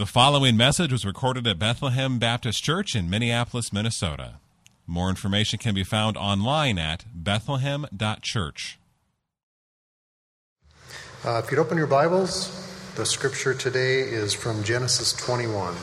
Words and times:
The 0.00 0.06
following 0.06 0.56
message 0.56 0.92
was 0.92 1.04
recorded 1.04 1.46
at 1.46 1.58
Bethlehem 1.58 2.18
Baptist 2.18 2.64
Church 2.64 2.96
in 2.96 3.10
Minneapolis, 3.10 3.70
Minnesota. 3.70 4.36
More 4.86 5.10
information 5.10 5.58
can 5.58 5.74
be 5.74 5.84
found 5.84 6.16
online 6.16 6.78
at 6.78 7.04
bethlehem.church. 7.12 8.78
Uh, 11.22 11.42
if 11.44 11.50
you'd 11.50 11.60
open 11.60 11.76
your 11.76 11.86
Bibles, 11.86 12.48
the 12.94 13.04
scripture 13.04 13.52
today 13.52 14.00
is 14.00 14.32
from 14.32 14.64
Genesis 14.64 15.12
21. 15.12 15.76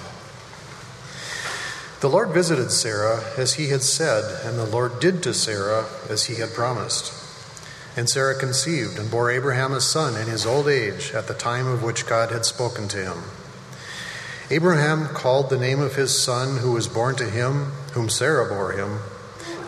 The 2.00 2.10
Lord 2.10 2.30
visited 2.30 2.72
Sarah 2.72 3.24
as 3.38 3.54
he 3.54 3.68
had 3.68 3.84
said, 3.84 4.44
and 4.44 4.58
the 4.58 4.66
Lord 4.66 5.00
did 5.00 5.22
to 5.22 5.34
Sarah 5.36 5.86
as 6.10 6.26
he 6.26 6.38
had 6.42 6.56
promised. 6.56 7.14
And 7.96 8.10
Sarah 8.10 8.40
conceived 8.40 8.98
and 8.98 9.12
bore 9.12 9.30
Abraham 9.30 9.74
a 9.74 9.80
son 9.80 10.20
in 10.20 10.28
his 10.28 10.44
old 10.44 10.68
age 10.68 11.12
at 11.12 11.28
the 11.28 11.36
time 11.36 11.68
of 11.68 11.84
which 11.84 12.08
God 12.08 12.32
had 12.32 12.46
spoken 12.46 12.88
to 12.88 12.98
him. 12.98 13.24
Abraham 14.50 15.08
called 15.08 15.50
the 15.50 15.58
name 15.58 15.82
of 15.82 15.96
his 15.96 16.18
son 16.18 16.60
who 16.60 16.72
was 16.72 16.88
born 16.88 17.16
to 17.18 17.30
him, 17.30 17.74
whom 17.92 18.08
Sarah 18.08 18.48
bore 18.48 18.72
him, 18.72 19.00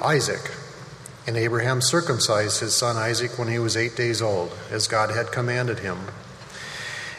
Isaac. 0.01 0.51
And 1.27 1.35
Abraham 1.35 1.81
circumcised 1.81 2.61
his 2.61 2.73
son 2.73 2.95
Isaac 2.95 3.37
when 3.37 3.49
he 3.49 3.59
was 3.59 3.75
eight 3.75 3.97
days 3.97 4.21
old, 4.21 4.57
as 4.71 4.87
God 4.87 5.11
had 5.11 5.33
commanded 5.33 5.79
him. 5.79 5.97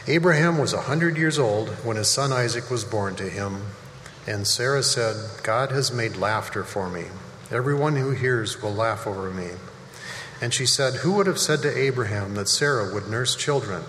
Abraham 0.07 0.57
was 0.57 0.73
a 0.73 0.81
hundred 0.81 1.17
years 1.17 1.37
old 1.37 1.69
when 1.85 1.97
his 1.97 2.09
son 2.09 2.31
Isaac 2.31 2.71
was 2.71 2.83
born 2.83 3.15
to 3.15 3.29
him. 3.29 3.61
And 4.25 4.47
Sarah 4.47 4.81
said, 4.81 5.15
God 5.43 5.71
has 5.71 5.93
made 5.93 6.17
laughter 6.17 6.63
for 6.63 6.89
me. 6.89 7.05
Everyone 7.51 7.95
who 7.95 8.11
hears 8.11 8.59
will 8.61 8.73
laugh 8.73 9.05
over 9.05 9.29
me. 9.29 9.49
And 10.41 10.51
she 10.51 10.65
said, 10.65 10.95
Who 10.95 11.13
would 11.13 11.27
have 11.27 11.39
said 11.39 11.61
to 11.61 11.77
Abraham 11.77 12.33
that 12.33 12.49
Sarah 12.49 12.91
would 12.91 13.07
nurse 13.07 13.35
children? 13.35 13.83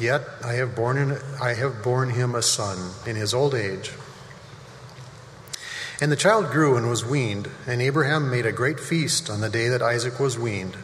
Yet 0.00 0.22
I 0.42 0.54
have 0.54 0.74
borne, 0.74 0.96
in, 0.96 1.18
I 1.40 1.52
have 1.52 1.82
borne 1.82 2.10
him 2.10 2.34
a 2.34 2.40
son 2.40 2.92
in 3.06 3.16
his 3.16 3.34
old 3.34 3.54
age. 3.54 3.92
And 6.00 6.10
the 6.10 6.16
child 6.16 6.50
grew 6.50 6.78
and 6.78 6.88
was 6.88 7.04
weaned, 7.04 7.50
and 7.66 7.82
Abraham 7.82 8.30
made 8.30 8.46
a 8.46 8.52
great 8.52 8.80
feast 8.80 9.28
on 9.28 9.42
the 9.42 9.50
day 9.50 9.68
that 9.68 9.82
Isaac 9.82 10.18
was 10.18 10.38
weaned. 10.38 10.78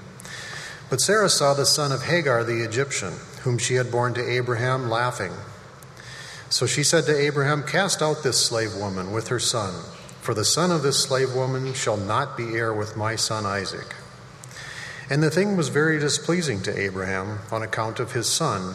But 0.90 1.00
Sarah 1.00 1.30
saw 1.30 1.54
the 1.54 1.64
son 1.64 1.90
of 1.90 2.04
Hagar 2.04 2.44
the 2.44 2.62
Egyptian, 2.62 3.14
whom 3.42 3.56
she 3.56 3.74
had 3.74 3.90
borne 3.90 4.12
to 4.14 4.30
Abraham, 4.30 4.90
laughing. 4.90 5.32
So 6.50 6.66
she 6.66 6.84
said 6.84 7.06
to 7.06 7.18
Abraham, 7.18 7.62
Cast 7.62 8.02
out 8.02 8.22
this 8.22 8.44
slave 8.44 8.74
woman 8.74 9.12
with 9.12 9.28
her 9.28 9.40
son, 9.40 9.82
for 10.20 10.34
the 10.34 10.44
son 10.44 10.70
of 10.70 10.82
this 10.82 11.02
slave 11.02 11.34
woman 11.34 11.72
shall 11.72 11.96
not 11.96 12.36
be 12.36 12.54
heir 12.54 12.72
with 12.72 12.96
my 12.96 13.16
son 13.16 13.46
Isaac. 13.46 13.94
And 15.08 15.22
the 15.22 15.30
thing 15.30 15.56
was 15.56 15.70
very 15.70 15.98
displeasing 15.98 16.62
to 16.64 16.78
Abraham 16.78 17.38
on 17.50 17.62
account 17.62 17.98
of 17.98 18.12
his 18.12 18.28
son. 18.28 18.74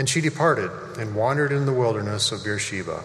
And 0.00 0.08
she 0.08 0.22
departed 0.22 0.70
and 0.98 1.14
wandered 1.14 1.52
in 1.52 1.66
the 1.66 1.74
wilderness 1.74 2.32
of 2.32 2.42
Beersheba. 2.42 3.02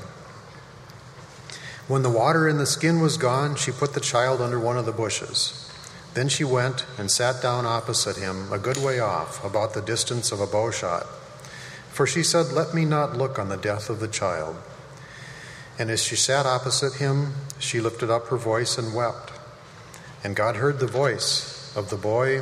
When 1.89 2.03
the 2.03 2.09
water 2.09 2.47
in 2.47 2.57
the 2.57 2.65
skin 2.65 3.01
was 3.01 3.17
gone, 3.17 3.57
she 3.57 3.73
put 3.73 3.93
the 3.93 3.99
child 3.99 4.39
under 4.39 4.61
one 4.61 4.77
of 4.77 4.85
the 4.85 4.93
bushes. 4.93 5.69
Then 6.13 6.29
she 6.29 6.45
went 6.45 6.85
and 6.97 7.11
sat 7.11 7.41
down 7.41 7.66
opposite 7.66 8.16
him, 8.16 8.50
a 8.50 8.57
good 8.57 8.78
way 8.78 9.01
off, 9.01 9.44
about 9.44 9.73
the 9.73 9.81
distance 9.81 10.31
of 10.31 10.39
a 10.39 10.47
bow 10.47 10.72
shot. 10.72 11.05
For 11.91 12.07
she 12.07 12.23
said, 12.23 12.53
Let 12.53 12.73
me 12.73 12.85
not 12.85 13.17
look 13.17 13.38
on 13.38 13.50
the 13.50 13.57
death 13.57 13.89
of 13.89 14.00
the 14.00 14.07
child. 14.07 14.55
And 15.78 15.91
as 15.91 16.01
she 16.01 16.16
sat 16.16 16.45
opposite 16.45 16.94
him, 16.94 17.34
she 17.59 17.81
lifted 17.81 18.09
up 18.09 18.28
her 18.28 18.38
voice 18.38 18.78
and 18.78 18.95
wept. 18.95 19.34
And 20.23 20.34
God 20.34 20.55
heard 20.55 20.79
the 20.79 20.88
voice 20.88 21.75
of 21.75 21.89
the 21.89 21.97
boy 21.97 22.41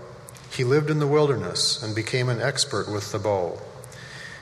He 0.51 0.65
lived 0.65 0.89
in 0.89 0.99
the 0.99 1.07
wilderness 1.07 1.81
and 1.81 1.95
became 1.95 2.27
an 2.27 2.41
expert 2.41 2.91
with 2.91 3.13
the 3.13 3.19
bow. 3.19 3.61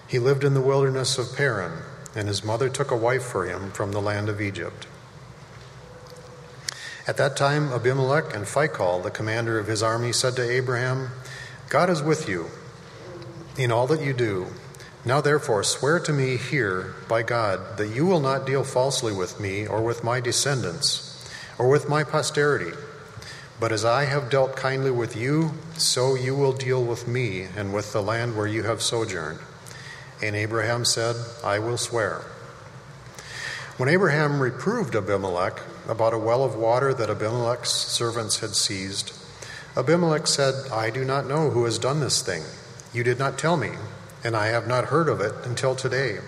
He 0.07 0.17
lived 0.17 0.43
in 0.43 0.55
the 0.55 0.61
wilderness 0.61 1.19
of 1.19 1.35
Paran, 1.35 1.83
and 2.15 2.27
his 2.27 2.43
mother 2.43 2.67
took 2.67 2.89
a 2.89 2.97
wife 2.97 3.23
for 3.23 3.45
him 3.45 3.71
from 3.71 3.91
the 3.91 4.01
land 4.01 4.27
of 4.27 4.41
Egypt. 4.41 4.87
At 7.07 7.17
that 7.17 7.37
time, 7.37 7.71
Abimelech 7.71 8.35
and 8.35 8.45
Phicol, 8.45 9.03
the 9.03 9.11
commander 9.11 9.59
of 9.59 9.67
his 9.67 9.83
army, 9.83 10.11
said 10.11 10.35
to 10.37 10.49
Abraham, 10.49 11.11
God 11.69 11.91
is 11.91 12.01
with 12.01 12.27
you 12.27 12.47
in 13.55 13.71
all 13.71 13.85
that 13.87 14.01
you 14.01 14.13
do. 14.13 14.47
Now, 15.05 15.21
therefore, 15.21 15.63
swear 15.63 15.99
to 15.99 16.11
me 16.11 16.37
here 16.37 16.95
by 17.07 17.21
God 17.21 17.77
that 17.77 17.89
you 17.89 18.05
will 18.05 18.19
not 18.19 18.47
deal 18.47 18.63
falsely 18.63 19.13
with 19.13 19.39
me 19.39 19.67
or 19.67 19.81
with 19.81 20.03
my 20.03 20.19
descendants 20.19 21.29
or 21.59 21.69
with 21.69 21.87
my 21.87 22.03
posterity 22.03 22.75
but 23.59 23.71
as 23.71 23.83
I 23.83 24.05
have 24.05 24.29
dealt 24.29 24.55
kindly 24.55 24.91
with 24.91 25.15
you, 25.15 25.51
so 25.75 26.15
you 26.15 26.35
will 26.35 26.53
deal 26.53 26.83
with 26.83 27.07
me 27.07 27.47
and 27.57 27.73
with 27.73 27.91
the 27.91 28.01
land 28.01 28.37
where 28.37 28.47
you 28.47 28.63
have 28.63 28.81
sojourned. 28.81 29.39
And 30.21 30.35
Abraham 30.35 30.85
said, 30.85 31.15
I 31.43 31.59
will 31.59 31.77
swear. 31.77 32.21
When 33.77 33.89
Abraham 33.89 34.39
reproved 34.39 34.95
Abimelech 34.95 35.61
about 35.87 36.13
a 36.13 36.17
well 36.17 36.43
of 36.43 36.55
water 36.55 36.93
that 36.93 37.09
Abimelech's 37.09 37.71
servants 37.71 38.39
had 38.39 38.55
seized, 38.55 39.13
Abimelech 39.75 40.27
said, 40.27 40.69
I 40.71 40.89
do 40.89 41.05
not 41.05 41.27
know 41.27 41.49
who 41.49 41.65
has 41.65 41.79
done 41.79 41.99
this 41.99 42.21
thing. 42.21 42.43
You 42.93 43.03
did 43.03 43.19
not 43.19 43.37
tell 43.37 43.55
me, 43.55 43.71
and 44.23 44.35
I 44.35 44.47
have 44.47 44.67
not 44.67 44.85
heard 44.85 45.07
of 45.07 45.21
it 45.21 45.33
until 45.45 45.75
today. 45.75 46.19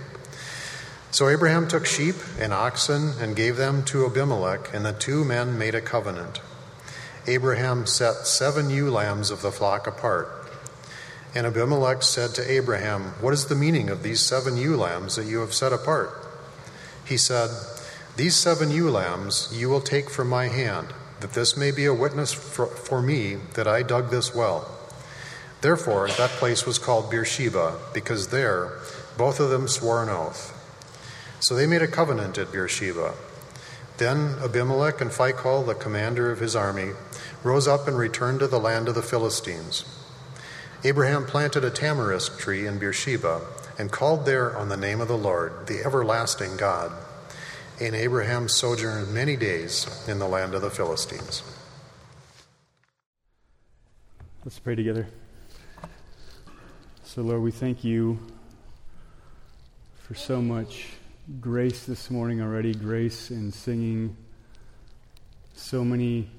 So 1.11 1.27
Abraham 1.27 1.67
took 1.67 1.85
sheep 1.85 2.15
and 2.39 2.53
oxen 2.53 3.13
and 3.19 3.35
gave 3.35 3.57
them 3.57 3.83
to 3.85 4.05
Abimelech, 4.05 4.73
and 4.73 4.85
the 4.85 4.93
two 4.93 5.25
men 5.25 5.57
made 5.57 5.75
a 5.75 5.81
covenant. 5.81 6.39
Abraham 7.27 7.85
set 7.85 8.25
seven 8.25 8.69
ewe 8.69 8.89
lambs 8.89 9.29
of 9.29 9.41
the 9.41 9.51
flock 9.51 9.85
apart. 9.85 10.27
And 11.35 11.45
Abimelech 11.45 12.03
said 12.03 12.31
to 12.31 12.51
Abraham, 12.51 13.13
What 13.21 13.33
is 13.33 13.45
the 13.45 13.55
meaning 13.55 13.89
of 13.89 14.03
these 14.03 14.19
seven 14.19 14.57
ewe 14.57 14.75
lambs 14.75 15.15
that 15.15 15.25
you 15.25 15.39
have 15.39 15.53
set 15.53 15.71
apart? 15.71 16.09
He 17.05 17.17
said, 17.17 17.49
These 18.17 18.35
seven 18.35 18.71
ewe 18.71 18.89
lambs 18.89 19.49
you 19.53 19.69
will 19.69 19.81
take 19.81 20.09
from 20.09 20.29
my 20.29 20.47
hand, 20.47 20.87
that 21.19 21.33
this 21.33 21.55
may 21.55 21.71
be 21.71 21.85
a 21.85 21.93
witness 21.93 22.33
for, 22.33 22.65
for 22.65 23.01
me 23.01 23.35
that 23.53 23.67
I 23.67 23.83
dug 23.83 24.09
this 24.09 24.33
well. 24.33 24.77
Therefore, 25.61 26.07
that 26.09 26.31
place 26.31 26.65
was 26.65 26.79
called 26.79 27.11
Beersheba, 27.11 27.77
because 27.93 28.29
there 28.29 28.79
both 29.15 29.39
of 29.39 29.51
them 29.51 29.67
swore 29.67 30.01
an 30.01 30.09
oath. 30.09 30.57
So 31.39 31.55
they 31.55 31.67
made 31.67 31.81
a 31.83 31.87
covenant 31.87 32.37
at 32.37 32.51
Beersheba. 32.51 33.13
Then 34.01 34.33
Abimelech 34.43 34.99
and 34.99 35.11
Phicol, 35.11 35.63
the 35.63 35.75
commander 35.75 36.31
of 36.31 36.39
his 36.39 36.55
army, 36.55 36.93
rose 37.43 37.67
up 37.67 37.87
and 37.87 37.95
returned 37.95 38.39
to 38.39 38.47
the 38.47 38.59
land 38.59 38.87
of 38.87 38.95
the 38.95 39.03
Philistines. 39.03 39.85
Abraham 40.83 41.23
planted 41.23 41.63
a 41.63 41.69
tamarisk 41.69 42.39
tree 42.39 42.65
in 42.65 42.79
Beersheba 42.79 43.41
and 43.77 43.91
called 43.91 44.25
there 44.25 44.57
on 44.57 44.69
the 44.69 44.75
name 44.75 45.01
of 45.01 45.07
the 45.07 45.19
Lord, 45.19 45.67
the 45.67 45.85
everlasting 45.85 46.57
God. 46.57 46.91
And 47.79 47.93
Abraham 47.93 48.49
sojourned 48.49 49.13
many 49.13 49.35
days 49.35 49.85
in 50.07 50.17
the 50.17 50.27
land 50.27 50.55
of 50.55 50.63
the 50.63 50.71
Philistines. 50.71 51.43
Let's 54.43 54.57
pray 54.57 54.73
together. 54.73 55.09
So, 57.03 57.21
Lord, 57.21 57.43
we 57.43 57.51
thank 57.51 57.83
you 57.83 58.17
for 59.99 60.15
so 60.15 60.41
much 60.41 60.87
grace 61.39 61.85
this 61.85 62.09
morning 62.09 62.41
already, 62.41 62.73
grace 62.73 63.31
in 63.31 63.51
singing 63.51 64.17
so 65.53 65.85
many 65.85 66.29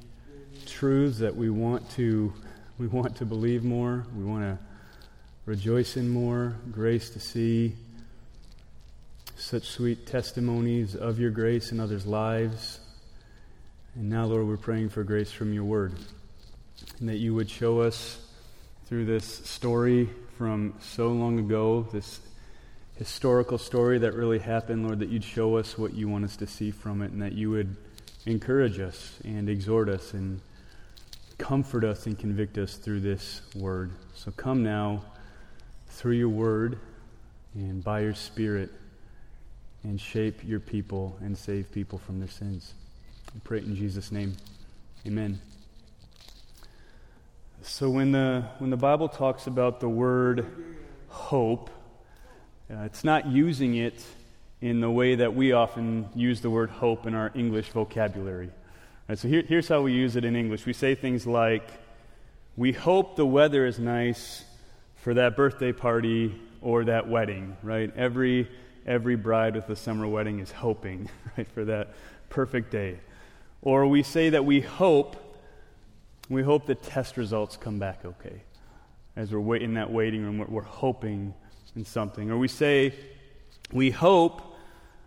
truths 0.67 1.19
that 1.19 1.35
we 1.35 1.49
want 1.49 1.89
to 1.93 2.33
we 2.79 2.89
want 2.89 3.17
to 3.17 3.25
believe 3.25 3.63
more, 3.63 4.05
we 4.17 4.25
want 4.25 4.43
to 4.43 4.59
rejoice 5.47 5.97
in 5.97 6.09
more, 6.09 6.57
grace 6.73 7.11
to 7.11 7.21
see 7.21 7.75
such 9.37 9.65
sweet 9.65 10.07
testimonies 10.07 10.97
of 10.97 11.19
your 11.19 11.31
grace 11.31 11.71
in 11.71 11.79
others' 11.79 12.07
lives. 12.07 12.81
And 13.95 14.11
now, 14.11 14.25
Lord, 14.25 14.47
we're 14.47 14.57
praying 14.57 14.89
for 14.89 15.05
grace 15.05 15.31
from 15.31 15.53
your 15.53 15.65
word. 15.65 15.93
And 16.99 17.09
that 17.09 17.19
you 17.19 17.35
would 17.35 17.49
show 17.49 17.81
us 17.81 18.19
through 18.87 19.05
this 19.05 19.25
story 19.25 20.11
from 20.37 20.75
so 20.81 21.09
long 21.09 21.39
ago, 21.39 21.87
this 21.93 22.21
historical 23.03 23.59
story 23.59 23.99
that 23.99 24.15
really 24.15 24.39
happened, 24.39 24.87
Lord, 24.87 25.01
that 25.01 25.09
you'd 25.09 25.25
show 25.25 25.57
us 25.57 25.77
what 25.77 25.93
you 25.93 26.09
want 26.09 26.25
us 26.25 26.37
to 26.37 26.47
see 26.47 26.71
from 26.71 27.03
it, 27.03 27.11
and 27.11 27.21
that 27.21 27.33
you 27.33 27.51
would 27.51 27.77
encourage 28.27 28.79
us 28.79 29.19
and 29.25 29.49
exhort 29.49 29.89
us 29.89 30.15
and 30.15 30.41
comfort 31.37 31.83
us 31.83 32.07
and 32.07 32.17
convict 32.17 32.59
us 32.59 32.77
through 32.77 33.01
this 33.01 33.43
word. 33.57 33.91
So 34.15 34.31
come 34.31 34.63
now 34.63 35.03
through 35.89 36.13
your 36.13 36.29
word 36.29 36.79
and 37.55 37.83
by 37.83 38.03
your 38.03 38.15
spirit 38.15 38.71
and 39.83 40.01
shape 40.01 40.45
your 40.45 40.61
people 40.61 41.17
and 41.21 41.37
save 41.37 41.73
people 41.73 41.99
from 41.99 42.21
their 42.21 42.29
sins. 42.29 42.73
I 43.35 43.41
pray 43.43 43.59
in 43.59 43.75
Jesus' 43.75 44.13
name. 44.13 44.37
Amen. 45.05 45.41
So 47.63 47.91
when 47.91 48.13
the 48.13 48.45
when 48.59 48.71
the 48.71 48.77
Bible 48.77 49.09
talks 49.09 49.49
about 49.49 49.81
the 49.81 49.89
word 49.89 50.47
hope, 51.09 51.69
uh, 52.71 52.83
it's 52.83 53.05
not 53.05 53.27
using 53.27 53.77
it 53.77 54.03
in 54.61 54.81
the 54.81 54.91
way 54.91 55.17
that 55.17 55.35
we 55.35 55.53
often 55.53 56.09
use 56.15 56.41
the 56.41 56.51
word 56.51 56.71
hope 56.71 57.07
in 57.07 57.15
our 57.15 57.31
English 57.35 57.69
vocabulary. 57.71 58.51
Right, 59.09 59.19
so 59.19 59.29
here, 59.29 59.43
here's 59.43 59.69
how 59.69 59.83
we 59.83 59.93
use 59.93 60.17
it 60.17 60.25
in 60.25 60.37
English. 60.37 60.65
We 60.65 60.73
say 60.73 60.95
things 60.95 61.27
like, 61.27 61.69
"We 62.57 62.73
hope 62.73 63.17
the 63.17 63.27
weather 63.27 63.67
is 63.67 63.79
nice 63.79 64.45
for 64.97 65.15
that 65.15 65.37
birthday 65.37 65.73
party 65.73 66.41
or 66.61 66.85
that 66.85 67.09
wedding." 67.09 67.57
Right? 67.63 67.93
Every 67.97 68.49
every 68.87 69.17
bride 69.17 69.55
with 69.55 69.69
a 69.69 69.77
summer 69.77 70.07
wedding 70.07 70.39
is 70.41 70.53
hoping 70.53 71.09
right 71.37 71.49
for 71.49 71.65
that 71.65 71.95
perfect 72.29 72.71
day. 72.71 72.99
Or 73.61 73.87
we 73.87 74.03
say 74.03 74.31
that 74.31 74.45
we 74.45 74.61
hope, 74.61 75.17
we 76.29 76.43
hope 76.43 76.67
the 76.67 76.75
test 76.75 77.17
results 77.17 77.57
come 77.57 77.79
back 77.79 78.05
okay. 78.05 78.43
As 79.15 79.33
we're 79.33 79.41
wait, 79.41 79.63
in 79.63 79.75
that 79.75 79.93
waiting 79.93 80.25
room, 80.25 80.39
we're, 80.39 80.47
we're 80.47 80.63
hoping 80.63 81.35
in 81.77 81.85
something. 81.85 82.31
Or 82.31 82.37
we 82.37 82.49
say, 82.49 82.95
we 83.73 83.91
hope 83.91 84.57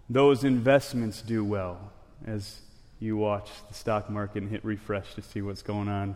those 0.09 0.43
investments 0.43 1.21
do 1.21 1.43
well 1.43 1.91
as 2.25 2.59
you 2.99 3.17
watch 3.17 3.49
the 3.67 3.73
stock 3.73 4.09
market 4.09 4.41
and 4.41 4.51
hit 4.51 4.63
refresh 4.63 5.13
to 5.15 5.21
see 5.21 5.41
what's 5.41 5.61
going 5.61 5.87
on 5.87 6.15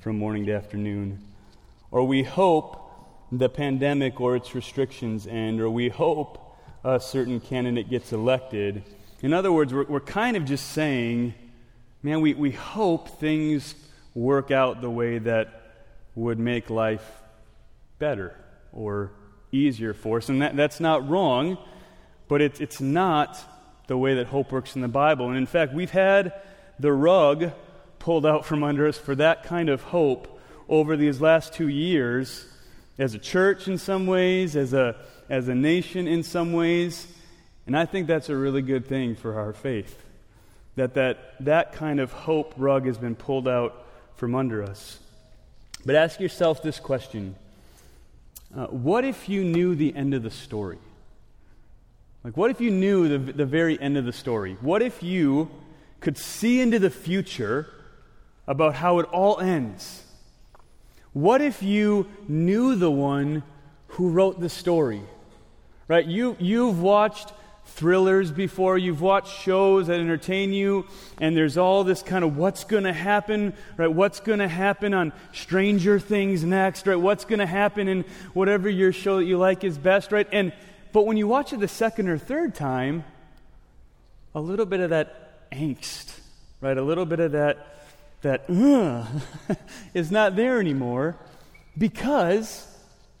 from 0.00 0.18
morning 0.18 0.46
to 0.46 0.52
afternoon. 0.52 1.22
Or 1.90 2.04
we 2.04 2.22
hope 2.22 2.80
the 3.32 3.48
pandemic 3.48 4.20
or 4.20 4.36
its 4.36 4.54
restrictions 4.54 5.26
end, 5.26 5.60
or 5.60 5.70
we 5.70 5.88
hope 5.88 6.56
a 6.84 7.00
certain 7.00 7.40
candidate 7.40 7.88
gets 7.88 8.12
elected. 8.12 8.84
In 9.22 9.32
other 9.32 9.50
words, 9.50 9.72
we're, 9.72 9.84
we're 9.84 10.00
kind 10.00 10.36
of 10.36 10.44
just 10.44 10.72
saying, 10.72 11.34
man, 12.02 12.20
we, 12.20 12.34
we 12.34 12.50
hope 12.50 13.20
things 13.20 13.74
work 14.14 14.50
out 14.50 14.80
the 14.80 14.90
way 14.90 15.18
that 15.18 15.62
would 16.14 16.38
make 16.38 16.70
life 16.70 17.04
better 17.98 18.36
or 18.72 19.10
easier 19.54 19.94
for 19.94 20.18
us. 20.18 20.28
And 20.28 20.42
that, 20.42 20.56
that's 20.56 20.80
not 20.80 21.08
wrong, 21.08 21.58
but 22.28 22.40
it's, 22.42 22.60
it's 22.60 22.80
not 22.80 23.38
the 23.86 23.96
way 23.96 24.14
that 24.14 24.26
hope 24.26 24.52
works 24.52 24.74
in 24.76 24.82
the 24.82 24.88
Bible. 24.88 25.28
And 25.28 25.36
in 25.36 25.46
fact, 25.46 25.72
we've 25.72 25.90
had 25.90 26.32
the 26.78 26.92
rug 26.92 27.52
pulled 27.98 28.26
out 28.26 28.44
from 28.44 28.62
under 28.62 28.86
us 28.86 28.98
for 28.98 29.14
that 29.14 29.44
kind 29.44 29.68
of 29.68 29.82
hope 29.82 30.40
over 30.68 30.96
these 30.96 31.20
last 31.20 31.52
two 31.52 31.68
years 31.68 32.46
as 32.98 33.14
a 33.14 33.18
church 33.18 33.68
in 33.68 33.78
some 33.78 34.06
ways, 34.06 34.56
as 34.56 34.72
a, 34.72 34.96
as 35.28 35.48
a 35.48 35.54
nation 35.54 36.06
in 36.06 36.22
some 36.22 36.52
ways. 36.52 37.06
And 37.66 37.76
I 37.76 37.86
think 37.86 38.06
that's 38.06 38.28
a 38.28 38.36
really 38.36 38.62
good 38.62 38.86
thing 38.86 39.14
for 39.14 39.38
our 39.38 39.52
faith. 39.52 40.00
That, 40.76 40.94
that 40.94 41.34
that 41.40 41.72
kind 41.72 42.00
of 42.00 42.12
hope 42.12 42.54
rug 42.56 42.86
has 42.86 42.98
been 42.98 43.14
pulled 43.14 43.46
out 43.46 43.86
from 44.16 44.34
under 44.34 44.62
us. 44.62 44.98
But 45.86 45.94
ask 45.94 46.18
yourself 46.18 46.62
this 46.62 46.80
question 46.80 47.36
uh, 48.56 48.66
What 48.66 49.04
if 49.04 49.28
you 49.28 49.44
knew 49.44 49.74
the 49.74 49.94
end 49.94 50.14
of 50.14 50.22
the 50.22 50.30
story? 50.30 50.78
Like, 52.22 52.36
what 52.36 52.50
if 52.50 52.60
you 52.60 52.70
knew 52.70 53.08
the, 53.08 53.32
the 53.32 53.44
very 53.44 53.78
end 53.78 53.98
of 53.98 54.06
the 54.06 54.12
story? 54.12 54.56
What 54.60 54.80
if 54.80 55.02
you 55.02 55.50
could 56.00 56.16
see 56.16 56.60
into 56.60 56.78
the 56.78 56.90
future 56.90 57.68
about 58.46 58.74
how 58.74 58.98
it 58.98 59.06
all 59.06 59.40
ends? 59.40 60.04
What 61.12 61.42
if 61.42 61.62
you 61.62 62.08
knew 62.26 62.76
the 62.76 62.90
one 62.90 63.42
who 63.88 64.08
wrote 64.08 64.40
the 64.40 64.48
story? 64.48 65.02
Right? 65.86 66.06
You, 66.06 66.36
you've 66.40 66.80
watched 66.80 67.32
thrillers 67.66 68.30
before, 68.30 68.78
you've 68.78 69.00
watched 69.00 69.40
shows 69.40 69.88
that 69.88 69.98
entertain 69.98 70.52
you, 70.52 70.86
and 71.18 71.36
there's 71.36 71.56
all 71.56 71.84
this 71.84 72.02
kind 72.02 72.24
of 72.24 72.36
what's 72.36 72.64
going 72.64 72.84
to 72.84 72.92
happen, 72.92 73.52
right? 73.76 73.92
What's 73.92 74.20
going 74.20 74.38
to 74.38 74.48
happen 74.48 74.94
on 74.94 75.12
Stranger 75.32 75.98
Things 75.98 76.44
next, 76.44 76.86
right? 76.86 76.96
What's 76.96 77.24
going 77.24 77.40
to 77.40 77.46
happen 77.46 77.88
in 77.88 78.04
whatever 78.32 78.68
your 78.68 78.92
show 78.92 79.18
that 79.18 79.24
you 79.24 79.38
like 79.38 79.64
is 79.64 79.78
best, 79.78 80.12
right? 80.12 80.28
And 80.30 80.52
but 80.92 81.06
when 81.06 81.16
you 81.16 81.26
watch 81.26 81.52
it 81.52 81.58
the 81.58 81.66
second 81.66 82.08
or 82.08 82.18
third 82.18 82.54
time, 82.54 83.04
a 84.34 84.40
little 84.40 84.66
bit 84.66 84.78
of 84.80 84.90
that 84.90 85.50
angst, 85.50 86.16
right? 86.60 86.76
A 86.76 86.82
little 86.82 87.06
bit 87.06 87.20
of 87.20 87.32
that 87.32 87.70
that 88.22 88.48
is 89.94 90.10
not 90.10 90.34
there 90.36 90.58
anymore 90.58 91.16
because 91.76 92.66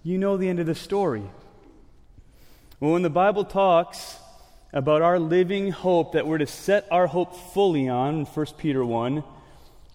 you 0.02 0.18
know 0.18 0.36
the 0.36 0.48
end 0.48 0.60
of 0.60 0.66
the 0.66 0.74
story. 0.74 1.24
Well, 2.80 2.92
when 2.92 3.02
the 3.02 3.10
Bible 3.10 3.44
talks 3.44 4.18
about 4.74 5.02
our 5.02 5.20
living 5.20 5.70
hope 5.70 6.12
that 6.12 6.26
we're 6.26 6.38
to 6.38 6.48
set 6.48 6.84
our 6.90 7.06
hope 7.06 7.36
fully 7.36 7.88
on 7.88 8.18
in 8.18 8.24
1 8.26 8.46
Peter 8.58 8.84
1, 8.84 9.22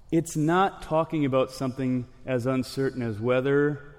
it's 0.10 0.38
not 0.38 0.82
talking 0.82 1.26
about 1.26 1.52
something 1.52 2.08
as 2.26 2.46
uncertain 2.46 3.02
as 3.02 3.20
weather 3.20 3.94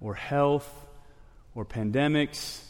or 0.00 0.14
health 0.14 0.86
or 1.54 1.66
pandemics 1.66 2.62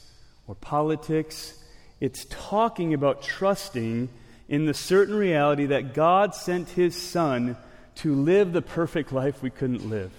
or 0.49 0.57
politics. 0.57 1.63
It's 2.01 2.27
talking 2.29 2.93
about 2.93 3.23
trusting 3.23 4.09
in 4.49 4.67
the 4.67 4.75
certain 4.75 5.15
reality 5.15 5.67
that 5.67 5.95
God 5.95 6.35
sent 6.35 6.71
his 6.71 7.01
Son 7.01 7.57
to 7.97 8.17
live 8.17 8.53
the 8.53 8.63
perfect 8.63 9.13
life 9.13 9.45
we 9.45 9.51
couldn't 9.51 9.89
live. 9.89 10.11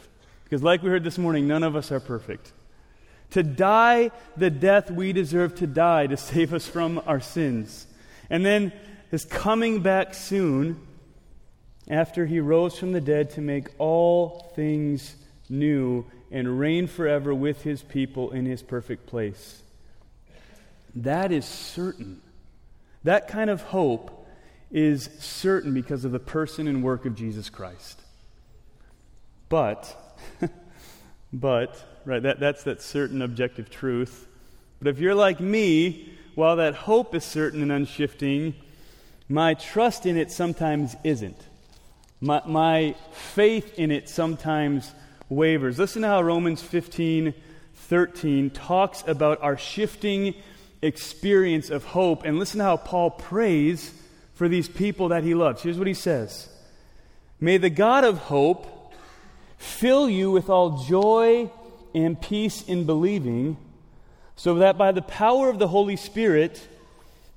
Because, 0.45 0.63
like 0.63 0.81
we 0.81 0.89
heard 0.89 1.03
this 1.03 1.17
morning, 1.17 1.49
none 1.49 1.63
of 1.63 1.75
us 1.75 1.91
are 1.91 1.99
perfect. 1.99 2.53
To 3.35 3.43
die 3.43 4.11
the 4.37 4.49
death 4.49 4.89
we 4.89 5.11
deserve 5.11 5.55
to 5.55 5.67
die 5.67 6.07
to 6.07 6.15
save 6.15 6.53
us 6.53 6.65
from 6.65 7.01
our 7.05 7.19
sins. 7.19 7.85
And 8.29 8.45
then 8.45 8.71
his 9.11 9.25
coming 9.25 9.81
back 9.81 10.13
soon 10.13 10.79
after 11.89 12.25
he 12.27 12.39
rose 12.39 12.79
from 12.79 12.93
the 12.93 13.01
dead 13.01 13.31
to 13.31 13.41
make 13.41 13.67
all 13.77 14.53
things 14.55 15.17
new 15.49 16.05
and 16.31 16.57
reign 16.57 16.87
forever 16.87 17.35
with 17.35 17.63
his 17.63 17.81
people 17.81 18.31
in 18.31 18.45
his 18.45 18.61
perfect 18.61 19.05
place. 19.05 19.61
That 20.95 21.33
is 21.33 21.43
certain. 21.43 22.21
That 23.03 23.27
kind 23.27 23.49
of 23.49 23.63
hope 23.63 24.25
is 24.71 25.09
certain 25.19 25.73
because 25.73 26.05
of 26.05 26.13
the 26.13 26.19
person 26.19 26.69
and 26.69 26.81
work 26.81 27.05
of 27.05 27.15
Jesus 27.15 27.49
Christ. 27.49 27.99
But, 29.49 29.93
but, 31.33 31.94
right, 32.05 32.21
that, 32.21 32.39
that's 32.39 32.63
that 32.63 32.81
certain 32.81 33.21
objective 33.21 33.69
truth. 33.69 34.27
But 34.79 34.89
if 34.89 34.99
you're 34.99 35.15
like 35.15 35.39
me, 35.39 36.13
while 36.35 36.57
that 36.57 36.75
hope 36.75 37.15
is 37.15 37.23
certain 37.23 37.61
and 37.61 37.71
unshifting, 37.71 38.55
my 39.27 39.53
trust 39.55 40.05
in 40.05 40.17
it 40.17 40.31
sometimes 40.31 40.95
isn't. 41.03 41.37
My, 42.21 42.41
my 42.45 42.95
faith 43.11 43.77
in 43.77 43.91
it 43.91 44.07
sometimes 44.09 44.91
wavers. 45.29 45.79
Listen 45.79 46.03
to 46.03 46.07
how 46.07 46.21
Romans 46.21 46.61
15 46.61 47.33
13 47.75 48.49
talks 48.49 49.03
about 49.05 49.41
our 49.43 49.57
shifting 49.57 50.33
experience 50.81 51.69
of 51.69 51.83
hope. 51.83 52.23
And 52.25 52.39
listen 52.39 52.57
to 52.57 52.63
how 52.63 52.77
Paul 52.77 53.11
prays 53.11 53.93
for 54.33 54.47
these 54.47 54.67
people 54.67 55.09
that 55.09 55.23
he 55.23 55.35
loves. 55.35 55.61
Here's 55.61 55.77
what 55.77 55.87
he 55.87 55.93
says 55.93 56.49
May 57.39 57.57
the 57.57 57.69
God 57.69 58.03
of 58.03 58.17
hope 58.17 58.93
fill 59.57 60.09
you 60.09 60.31
with 60.31 60.49
all 60.49 60.83
joy 60.83 61.51
and 61.95 62.21
peace 62.21 62.61
in 62.63 62.85
believing, 62.85 63.57
so 64.35 64.55
that 64.55 64.77
by 64.77 64.91
the 64.91 65.01
power 65.01 65.49
of 65.49 65.57
the 65.57 65.69
Holy 65.69 65.95
Spirit 65.95 66.67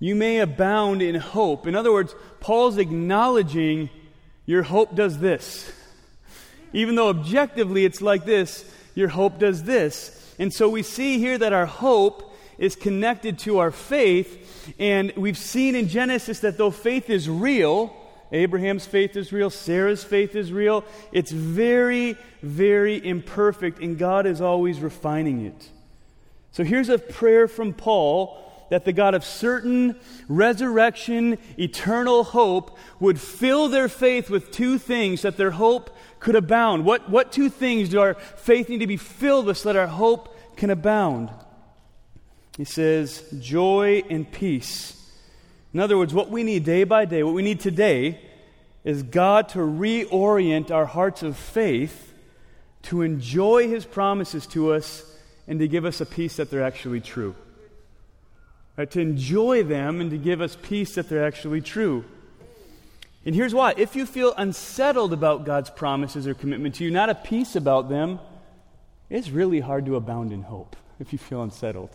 you 0.00 0.14
may 0.14 0.38
abound 0.38 1.00
in 1.02 1.14
hope. 1.14 1.66
In 1.66 1.74
other 1.74 1.92
words, 1.92 2.14
Paul's 2.40 2.78
acknowledging 2.78 3.88
your 4.46 4.62
hope 4.62 4.94
does 4.94 5.18
this. 5.18 5.72
Even 6.72 6.94
though 6.94 7.08
objectively 7.08 7.84
it's 7.84 8.00
like 8.00 8.24
this, 8.24 8.70
your 8.94 9.08
hope 9.08 9.38
does 9.38 9.64
this. 9.64 10.34
And 10.38 10.52
so 10.52 10.68
we 10.68 10.82
see 10.82 11.18
here 11.18 11.38
that 11.38 11.52
our 11.52 11.66
hope 11.66 12.36
is 12.58 12.76
connected 12.76 13.38
to 13.40 13.58
our 13.58 13.70
faith 13.70 14.74
and 14.78 15.12
we've 15.16 15.38
seen 15.38 15.74
in 15.74 15.88
Genesis 15.88 16.40
that 16.40 16.58
though 16.58 16.70
faith 16.70 17.08
is 17.08 17.28
real, 17.28 17.94
Abraham's 18.32 18.86
faith 18.86 19.16
is 19.16 19.32
real, 19.32 19.50
Sarah's 19.50 20.04
faith 20.04 20.34
is 20.34 20.52
real, 20.52 20.84
it's 21.12 21.30
very, 21.30 22.16
very 22.42 23.04
imperfect, 23.04 23.80
and 23.80 23.98
God 23.98 24.26
is 24.26 24.40
always 24.40 24.80
refining 24.80 25.46
it. 25.46 25.70
So 26.52 26.64
here's 26.64 26.88
a 26.88 26.98
prayer 26.98 27.48
from 27.48 27.72
Paul 27.72 28.44
that 28.70 28.84
the 28.84 28.92
God 28.92 29.14
of 29.14 29.24
certain 29.24 29.96
resurrection, 30.28 31.38
eternal 31.58 32.24
hope 32.24 32.76
would 33.00 33.20
fill 33.20 33.68
their 33.68 33.88
faith 33.88 34.28
with 34.28 34.50
two 34.50 34.78
things 34.78 35.22
that 35.22 35.36
their 35.36 35.52
hope 35.52 35.96
could 36.20 36.34
abound. 36.34 36.84
What, 36.84 37.08
what 37.08 37.32
two 37.32 37.48
things 37.48 37.88
do 37.88 38.00
our 38.00 38.14
faith 38.14 38.68
need 38.68 38.80
to 38.80 38.86
be 38.86 38.96
filled 38.96 39.46
with 39.46 39.56
so 39.56 39.72
that 39.72 39.78
our 39.78 39.86
hope 39.86 40.36
can 40.56 40.70
abound? 40.70 41.30
He 42.56 42.64
says, 42.64 43.22
joy 43.38 44.02
and 44.10 44.30
peace. 44.30 44.97
In 45.72 45.80
other 45.80 45.98
words, 45.98 46.14
what 46.14 46.30
we 46.30 46.42
need 46.42 46.64
day 46.64 46.84
by 46.84 47.04
day, 47.04 47.22
what 47.22 47.34
we 47.34 47.42
need 47.42 47.60
today, 47.60 48.20
is 48.84 49.02
God 49.02 49.50
to 49.50 49.58
reorient 49.58 50.70
our 50.70 50.86
hearts 50.86 51.22
of 51.22 51.36
faith 51.36 52.14
to 52.82 53.02
enjoy 53.02 53.68
His 53.68 53.84
promises 53.84 54.46
to 54.48 54.72
us 54.72 55.04
and 55.46 55.58
to 55.58 55.68
give 55.68 55.84
us 55.84 56.00
a 56.00 56.06
peace 56.06 56.36
that 56.36 56.50
they're 56.50 56.64
actually 56.64 57.00
true. 57.00 57.34
Right? 58.76 58.90
To 58.90 59.00
enjoy 59.00 59.64
them 59.64 60.00
and 60.00 60.10
to 60.10 60.18
give 60.18 60.40
us 60.40 60.56
peace 60.60 60.94
that 60.94 61.08
they're 61.08 61.26
actually 61.26 61.60
true. 61.60 62.04
And 63.26 63.34
here's 63.34 63.54
why 63.54 63.74
if 63.76 63.96
you 63.96 64.06
feel 64.06 64.32
unsettled 64.36 65.12
about 65.12 65.44
God's 65.44 65.70
promises 65.70 66.26
or 66.26 66.34
commitment 66.34 66.76
to 66.76 66.84
you, 66.84 66.90
not 66.90 67.10
a 67.10 67.14
peace 67.14 67.56
about 67.56 67.88
them, 67.88 68.20
it's 69.10 69.30
really 69.30 69.60
hard 69.60 69.84
to 69.86 69.96
abound 69.96 70.32
in 70.32 70.42
hope 70.42 70.76
if 71.00 71.12
you 71.12 71.18
feel 71.18 71.42
unsettled. 71.42 71.90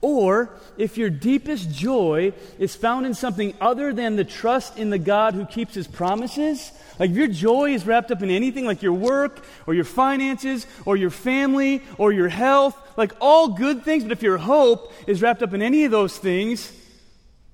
Or 0.00 0.50
if 0.76 0.98
your 0.98 1.08
deepest 1.08 1.70
joy 1.70 2.34
is 2.58 2.74
found 2.74 3.06
in 3.06 3.14
something 3.14 3.54
other 3.60 3.92
than 3.92 4.16
the 4.16 4.24
trust 4.24 4.76
in 4.76 4.90
the 4.90 4.98
God 4.98 5.34
who 5.34 5.46
keeps 5.46 5.74
his 5.74 5.86
promises, 5.86 6.72
like 6.98 7.10
if 7.10 7.16
your 7.16 7.28
joy 7.28 7.72
is 7.72 7.86
wrapped 7.86 8.10
up 8.10 8.22
in 8.22 8.30
anything 8.30 8.66
like 8.66 8.82
your 8.82 8.92
work 8.92 9.44
or 9.66 9.74
your 9.74 9.84
finances 9.84 10.66
or 10.84 10.96
your 10.96 11.10
family 11.10 11.82
or 11.96 12.12
your 12.12 12.28
health, 12.28 12.76
like 12.96 13.12
all 13.20 13.48
good 13.48 13.82
things, 13.82 14.02
but 14.02 14.12
if 14.12 14.22
your 14.22 14.36
hope 14.36 14.92
is 15.06 15.22
wrapped 15.22 15.42
up 15.42 15.54
in 15.54 15.62
any 15.62 15.84
of 15.84 15.90
those 15.90 16.18
things, 16.18 16.72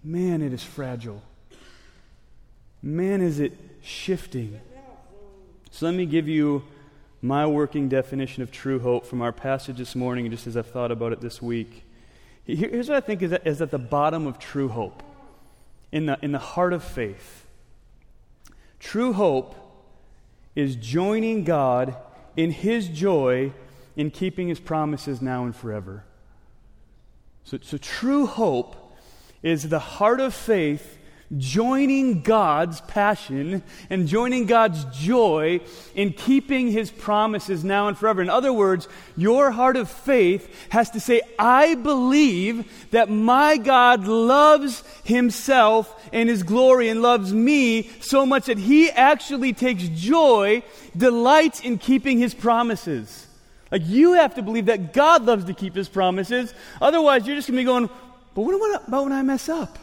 man, 0.03 0.43
it 0.43 0.53
is 0.53 0.65
fragile. 0.65 1.23
Man, 2.83 3.21
is 3.21 3.39
it 3.39 3.57
shifting. 3.83 4.61
So 5.71 5.87
let 5.87 5.95
me 5.95 6.07
give 6.07 6.27
you 6.27 6.65
my 7.23 7.47
working 7.47 7.89
definition 7.89 8.43
of 8.43 8.51
true 8.51 8.81
hope 8.81 9.07
from 9.07 9.23
our 9.23 9.33
passage 9.33 9.77
this 9.77 9.95
morning, 9.95 10.31
just 10.31 10.47
as 10.47 10.57
I've 10.57 10.67
thought 10.67 10.91
about 10.91 11.13
it 11.13 11.21
this 11.21 11.41
week. 11.41 11.85
Here's 12.57 12.89
what 12.89 12.97
I 12.97 13.01
think 13.01 13.23
is 13.23 13.33
at, 13.33 13.47
is 13.47 13.63
at 13.63 13.71
the 13.71 13.79
bottom 13.79 14.27
of 14.27 14.39
true 14.39 14.69
hope, 14.69 15.03
in 15.93 16.07
the, 16.07 16.19
in 16.23 16.33
the 16.33 16.39
heart 16.39 16.73
of 16.73 16.83
faith. 16.83 17.47
True 18.79 19.13
hope 19.13 19.55
is 20.55 20.77
joining 20.77 21.45
God 21.45 21.97
in 22.37 22.51
His 22.51 22.89
joy 22.89 23.53
in 23.97 24.11
keeping 24.11 24.49
His 24.49 24.61
promises 24.61 25.21
now 25.21 25.45
and 25.45 25.55
forever. 25.55 26.05
So, 27.45 27.59
so 27.63 27.77
true 27.79 28.27
hope 28.27 28.77
is 29.43 29.69
the 29.69 29.79
heart 29.79 30.21
of 30.21 30.35
faith 30.35 30.99
joining 31.37 32.23
God's 32.23 32.81
passion 32.83 33.63
and 33.89 34.09
joining 34.09 34.47
God's 34.47 34.85
joy 34.87 35.61
in 35.95 36.13
keeping 36.13 36.73
his 36.73 36.91
promises 36.91 37.63
now 37.63 37.87
and 37.87 37.97
forever. 37.97 38.21
In 38.21 38.29
other 38.29 38.53
words, 38.53 38.89
your 39.17 39.53
heart 39.53 39.77
of 39.77 39.89
faith 39.89 40.69
has 40.71 40.91
to 40.91 41.01
say, 41.01 41.23
I 41.39 41.77
believe 41.77 42.71
that 42.91 43.11
my 43.11 43.59
God 43.59 44.07
loves 44.07 44.83
himself 45.05 46.09
and 46.13 46.29
his 46.29 46.43
glory 46.43 46.89
and 46.89 47.01
loves 47.01 47.33
me 47.33 47.89
so 48.01 48.27
much 48.27 48.47
that 48.47 48.59
he 48.59 48.91
actually 48.91 49.53
takes 49.53 49.85
joy, 49.89 50.63
delights 50.97 51.61
in 51.61 51.79
keeping 51.79 52.19
his 52.19 52.35
promises. 52.35 53.29
Like 53.71 53.83
you 53.87 54.15
have 54.15 54.35
to 54.35 54.43
believe 54.43 54.67
that 54.67 54.93
God 54.93 55.25
loves 55.25 55.45
to 55.45 55.55
keep 55.55 55.77
his 55.77 55.89
promises. 55.89 56.53
Otherwise, 56.83 57.25
you're 57.27 57.37
just 57.37 57.47
going 57.47 57.57
to 57.57 57.61
be 57.61 57.65
going, 57.65 57.89
but 58.35 58.43
what 58.43 58.89
about 58.89 59.05
when 59.05 59.13
I 59.13 59.23
mess 59.23 59.49
up? 59.49 59.79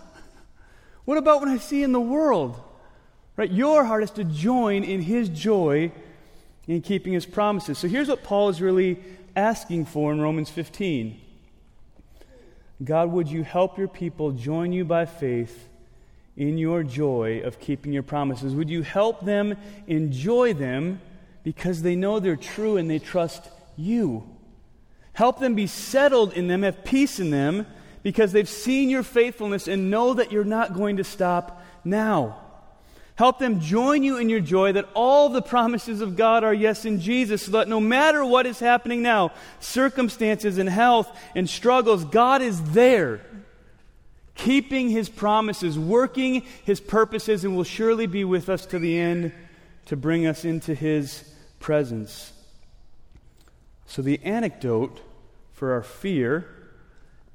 What 1.07 1.17
about 1.17 1.39
when 1.39 1.47
I 1.47 1.57
see 1.57 1.83
in 1.83 1.93
the 1.93 2.01
world? 2.01 2.59
Right? 3.37 3.49
Your 3.49 3.85
heart 3.85 4.03
is 4.03 4.11
to 4.11 4.25
join 4.25 4.83
in 4.83 5.01
his 5.01 5.29
joy 5.29 5.93
in 6.67 6.81
keeping 6.81 7.13
his 7.13 7.25
promises. 7.25 7.77
So 7.77 7.87
here's 7.87 8.09
what 8.09 8.23
Paul 8.23 8.49
is 8.49 8.61
really 8.61 8.99
asking 9.33 9.85
for 9.85 10.11
in 10.11 10.19
Romans 10.19 10.49
15 10.49 11.17
God, 12.83 13.09
would 13.13 13.29
you 13.29 13.45
help 13.45 13.77
your 13.77 13.87
people 13.87 14.33
join 14.33 14.73
you 14.73 14.83
by 14.83 15.05
faith 15.05 15.69
in 16.35 16.57
your 16.57 16.83
joy 16.83 17.39
of 17.39 17.57
keeping 17.61 17.93
your 17.93 18.03
promises? 18.03 18.53
Would 18.53 18.69
you 18.69 18.81
help 18.81 19.23
them 19.23 19.55
enjoy 19.87 20.55
them 20.55 20.99
because 21.41 21.83
they 21.83 21.95
know 21.95 22.19
they're 22.19 22.35
true 22.35 22.75
and 22.75 22.89
they 22.89 22.99
trust 22.99 23.47
you? 23.77 24.29
Help 25.13 25.39
them 25.39 25.55
be 25.55 25.67
settled 25.67 26.33
in 26.33 26.47
them, 26.47 26.63
have 26.63 26.83
peace 26.83 27.17
in 27.17 27.29
them 27.29 27.65
because 28.04 28.32
they've 28.32 28.50
seen 28.50 28.89
your 28.89 29.04
faithfulness 29.04 29.68
and 29.68 29.92
know 29.92 30.13
that 30.13 30.32
you're 30.32 30.44
not 30.44 30.74
going 30.74 30.98
to 30.98 31.04
stop 31.04 31.63
now. 31.84 32.38
Help 33.18 33.39
them 33.39 33.60
join 33.60 34.04
you 34.04 34.18
in 34.18 34.30
your 34.30 34.39
joy 34.39 34.74
that 34.74 34.88
all 34.94 35.30
the 35.30 35.42
promises 35.42 36.01
of 36.01 36.16
God 36.16 36.44
are 36.44 36.54
yes 36.54 36.86
in 36.86 37.00
Jesus, 37.00 37.44
so 37.46 37.51
that 37.54 37.68
no 37.68 37.80
matter 37.80 38.24
what 38.24 38.46
is 38.46 38.60
happening 38.60 39.01
now, 39.01 39.32
circumstances 39.60 40.60
and 40.60 40.70
health 40.70 41.12
and 41.36 41.50
struggles, 41.50 42.06
God 42.06 42.44
is 42.44 42.62
there, 42.74 43.22
keeping 44.36 44.89
his 44.89 45.10
promises, 45.10 45.80
working 45.80 46.44
his 46.63 46.80
purposes, 46.80 47.44
and 47.44 47.56
will 47.56 47.63
surely 47.63 48.06
be 48.06 48.24
with 48.24 48.50
us 48.50 48.68
to 48.68 48.77
the 48.77 49.00
end 49.00 49.32
to 49.88 49.96
bring 49.96 50.27
us 50.27 50.46
into 50.46 50.75
his 50.75 51.27
presence. 51.60 52.32
So, 53.88 54.04
the 54.04 54.22
anecdote 54.24 55.01
for 55.54 55.72
our 55.72 55.82
fear 55.82 56.46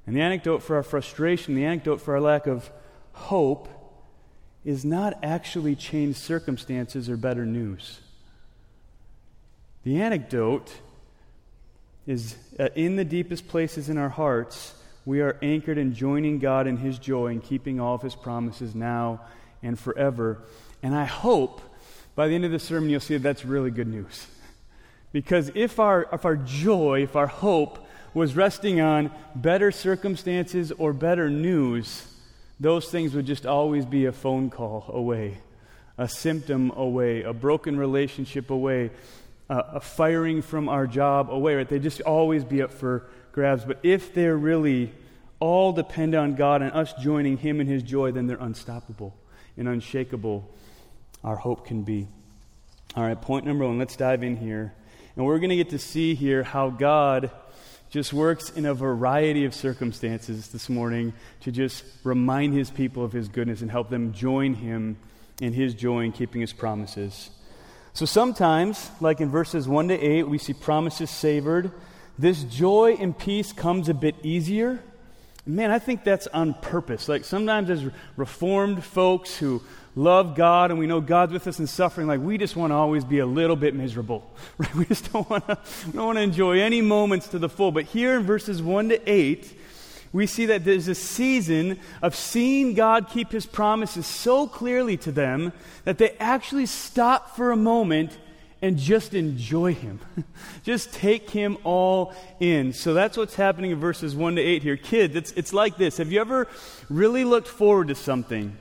and 0.06 0.16
the 0.16 0.20
anecdote 0.20 0.62
for 0.62 0.76
our 0.76 0.82
frustration, 0.82 1.54
the 1.54 1.64
anecdote 1.64 2.00
for 2.00 2.14
our 2.14 2.20
lack 2.20 2.46
of 2.46 2.70
hope, 3.12 3.68
is 4.64 4.84
not 4.84 5.18
actually 5.22 5.74
changed 5.74 6.18
circumstances 6.18 7.08
or 7.08 7.16
better 7.16 7.44
news. 7.44 8.00
The 9.84 10.00
anecdote 10.00 10.72
is 12.06 12.36
uh, 12.58 12.68
in 12.74 12.96
the 12.96 13.04
deepest 13.04 13.48
places 13.48 13.88
in 13.88 13.98
our 13.98 14.08
hearts, 14.08 14.74
we 15.04 15.20
are 15.20 15.36
anchored 15.42 15.78
in 15.78 15.94
joining 15.94 16.38
God 16.38 16.66
in 16.66 16.76
His 16.76 16.98
joy 16.98 17.28
and 17.28 17.42
keeping 17.42 17.80
all 17.80 17.94
of 17.94 18.02
His 18.02 18.14
promises 18.14 18.74
now 18.74 19.20
and 19.62 19.78
forever. 19.78 20.42
And 20.82 20.94
I 20.94 21.04
hope 21.04 21.60
by 22.14 22.28
the 22.28 22.34
end 22.34 22.44
of 22.44 22.50
the 22.50 22.58
sermon 22.58 22.90
you'll 22.90 23.00
see 23.00 23.14
that 23.14 23.22
that's 23.22 23.44
really 23.44 23.70
good 23.70 23.88
news. 23.88 24.26
Because 25.12 25.52
if 25.54 25.78
our, 25.78 26.08
if 26.10 26.24
our 26.24 26.36
joy, 26.36 27.02
if 27.02 27.16
our 27.16 27.26
hope 27.26 27.86
was 28.14 28.36
resting 28.36 28.80
on 28.80 29.10
better 29.34 29.70
circumstances 29.70 30.72
or 30.72 30.92
better 30.92 31.30
news, 31.30 32.06
those 32.60 32.88
things 32.88 33.14
would 33.14 33.26
just 33.26 33.46
always 33.46 33.86
be 33.86 34.04
a 34.06 34.12
phone 34.12 34.50
call 34.50 34.84
away, 34.88 35.38
a 35.98 36.08
symptom 36.08 36.70
away, 36.76 37.22
a 37.22 37.32
broken 37.32 37.78
relationship 37.78 38.50
away, 38.50 38.90
a, 39.48 39.56
a 39.56 39.80
firing 39.80 40.42
from 40.42 40.68
our 40.68 40.86
job 40.86 41.30
away. 41.30 41.54
Right? 41.56 41.68
They 41.68 41.78
just 41.78 42.00
always 42.02 42.44
be 42.44 42.62
up 42.62 42.72
for 42.72 43.06
grabs. 43.32 43.64
But 43.64 43.78
if 43.82 44.14
they're 44.14 44.36
really 44.36 44.92
all 45.40 45.72
depend 45.72 46.14
on 46.14 46.36
God 46.36 46.62
and 46.62 46.70
us 46.72 46.92
joining 46.94 47.36
Him 47.38 47.60
in 47.60 47.66
His 47.66 47.82
joy, 47.82 48.12
then 48.12 48.26
they're 48.26 48.36
unstoppable 48.36 49.16
and 49.56 49.68
unshakable. 49.68 50.48
Our 51.24 51.36
hope 51.36 51.66
can 51.66 51.82
be. 51.82 52.06
All 52.94 53.02
right, 53.02 53.20
point 53.20 53.46
number 53.46 53.66
one. 53.66 53.78
Let's 53.78 53.96
dive 53.96 54.22
in 54.22 54.36
here. 54.36 54.72
And 55.16 55.24
we're 55.26 55.38
going 55.38 55.50
to 55.50 55.56
get 55.56 55.70
to 55.70 55.78
see 55.78 56.14
here 56.14 56.42
how 56.42 56.70
God 56.70 57.30
just 57.92 58.10
works 58.14 58.48
in 58.48 58.64
a 58.64 58.72
variety 58.72 59.44
of 59.44 59.54
circumstances 59.54 60.48
this 60.48 60.70
morning 60.70 61.12
to 61.42 61.52
just 61.52 61.84
remind 62.04 62.54
his 62.54 62.70
people 62.70 63.04
of 63.04 63.12
his 63.12 63.28
goodness 63.28 63.60
and 63.60 63.70
help 63.70 63.90
them 63.90 64.14
join 64.14 64.54
him 64.54 64.96
in 65.42 65.52
his 65.52 65.74
joy 65.74 66.00
in 66.00 66.10
keeping 66.10 66.40
his 66.40 66.54
promises. 66.54 67.28
So 67.92 68.06
sometimes, 68.06 68.90
like 69.02 69.20
in 69.20 69.28
verses 69.28 69.68
1 69.68 69.88
to 69.88 70.00
8, 70.00 70.22
we 70.22 70.38
see 70.38 70.54
promises 70.54 71.10
savored. 71.10 71.70
This 72.18 72.44
joy 72.44 72.96
and 72.98 73.16
peace 73.16 73.52
comes 73.52 73.90
a 73.90 73.94
bit 73.94 74.16
easier. 74.22 74.82
Man, 75.44 75.70
I 75.70 75.78
think 75.78 76.02
that's 76.02 76.26
on 76.28 76.54
purpose. 76.54 77.10
Like 77.10 77.24
sometimes 77.24 77.68
as 77.68 77.84
reformed 78.16 78.82
folks 78.82 79.36
who 79.36 79.62
love 79.94 80.34
God 80.34 80.70
and 80.70 80.78
we 80.78 80.86
know 80.86 81.00
God's 81.00 81.32
with 81.32 81.46
us 81.46 81.58
in 81.58 81.66
suffering, 81.66 82.06
like 82.06 82.20
we 82.20 82.38
just 82.38 82.56
want 82.56 82.70
to 82.70 82.74
always 82.74 83.04
be 83.04 83.18
a 83.18 83.26
little 83.26 83.56
bit 83.56 83.74
miserable. 83.74 84.28
Right? 84.58 84.74
We 84.74 84.84
just 84.84 85.12
don't 85.12 85.28
want 85.28 85.46
to 85.46 85.58
don't 85.92 86.06
want 86.06 86.18
to 86.18 86.22
enjoy 86.22 86.60
any 86.60 86.80
moments 86.80 87.28
to 87.28 87.38
the 87.38 87.48
full. 87.48 87.72
But 87.72 87.84
here 87.84 88.16
in 88.16 88.24
verses 88.24 88.62
1 88.62 88.90
to 88.90 89.10
8, 89.10 89.58
we 90.12 90.26
see 90.26 90.46
that 90.46 90.64
there's 90.64 90.88
a 90.88 90.94
season 90.94 91.80
of 92.02 92.14
seeing 92.14 92.74
God 92.74 93.08
keep 93.08 93.32
his 93.32 93.46
promises 93.46 94.06
so 94.06 94.46
clearly 94.46 94.96
to 94.98 95.12
them 95.12 95.52
that 95.84 95.98
they 95.98 96.10
actually 96.20 96.66
stop 96.66 97.34
for 97.34 97.50
a 97.50 97.56
moment 97.56 98.16
and 98.60 98.78
just 98.78 99.14
enjoy 99.14 99.74
him. 99.74 100.00
just 100.62 100.92
take 100.92 101.30
him 101.30 101.58
all 101.64 102.14
in. 102.38 102.72
So 102.72 102.94
that's 102.94 103.16
what's 103.16 103.34
happening 103.34 103.72
in 103.72 103.80
verses 103.80 104.14
1 104.14 104.36
to 104.36 104.42
8 104.42 104.62
here. 104.62 104.76
Kids, 104.76 105.16
it's, 105.16 105.32
it's 105.32 105.52
like 105.52 105.76
this. 105.76 105.96
Have 105.96 106.12
you 106.12 106.20
ever 106.20 106.46
really 106.88 107.24
looked 107.24 107.48
forward 107.48 107.88
to 107.88 107.96
something? 107.96 108.56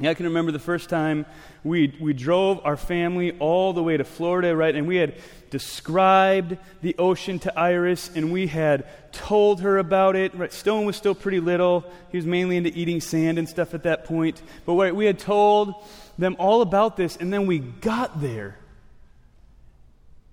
I 0.00 0.14
can 0.14 0.26
remember 0.26 0.52
the 0.52 0.58
first 0.58 0.88
time 0.88 1.26
we, 1.62 1.94
we 2.00 2.12
drove 2.12 2.60
our 2.64 2.76
family 2.76 3.36
all 3.38 3.72
the 3.72 3.82
way 3.82 3.96
to 3.96 4.04
Florida, 4.04 4.56
right? 4.56 4.74
And 4.74 4.88
we 4.88 4.96
had 4.96 5.14
described 5.50 6.56
the 6.80 6.96
ocean 6.98 7.38
to 7.40 7.56
Iris 7.58 8.10
and 8.14 8.32
we 8.32 8.46
had 8.46 8.86
told 9.12 9.60
her 9.60 9.78
about 9.78 10.16
it. 10.16 10.34
Right? 10.34 10.52
Stone 10.52 10.86
was 10.86 10.96
still 10.96 11.14
pretty 11.14 11.40
little. 11.40 11.84
He 12.10 12.16
was 12.16 12.26
mainly 12.26 12.56
into 12.56 12.76
eating 12.76 13.00
sand 13.00 13.38
and 13.38 13.48
stuff 13.48 13.74
at 13.74 13.84
that 13.84 14.04
point. 14.04 14.42
But 14.64 14.74
right, 14.74 14.96
we 14.96 15.04
had 15.04 15.18
told 15.18 15.74
them 16.18 16.36
all 16.38 16.62
about 16.62 16.96
this, 16.96 17.16
and 17.16 17.32
then 17.32 17.46
we 17.46 17.58
got 17.58 18.20
there. 18.20 18.56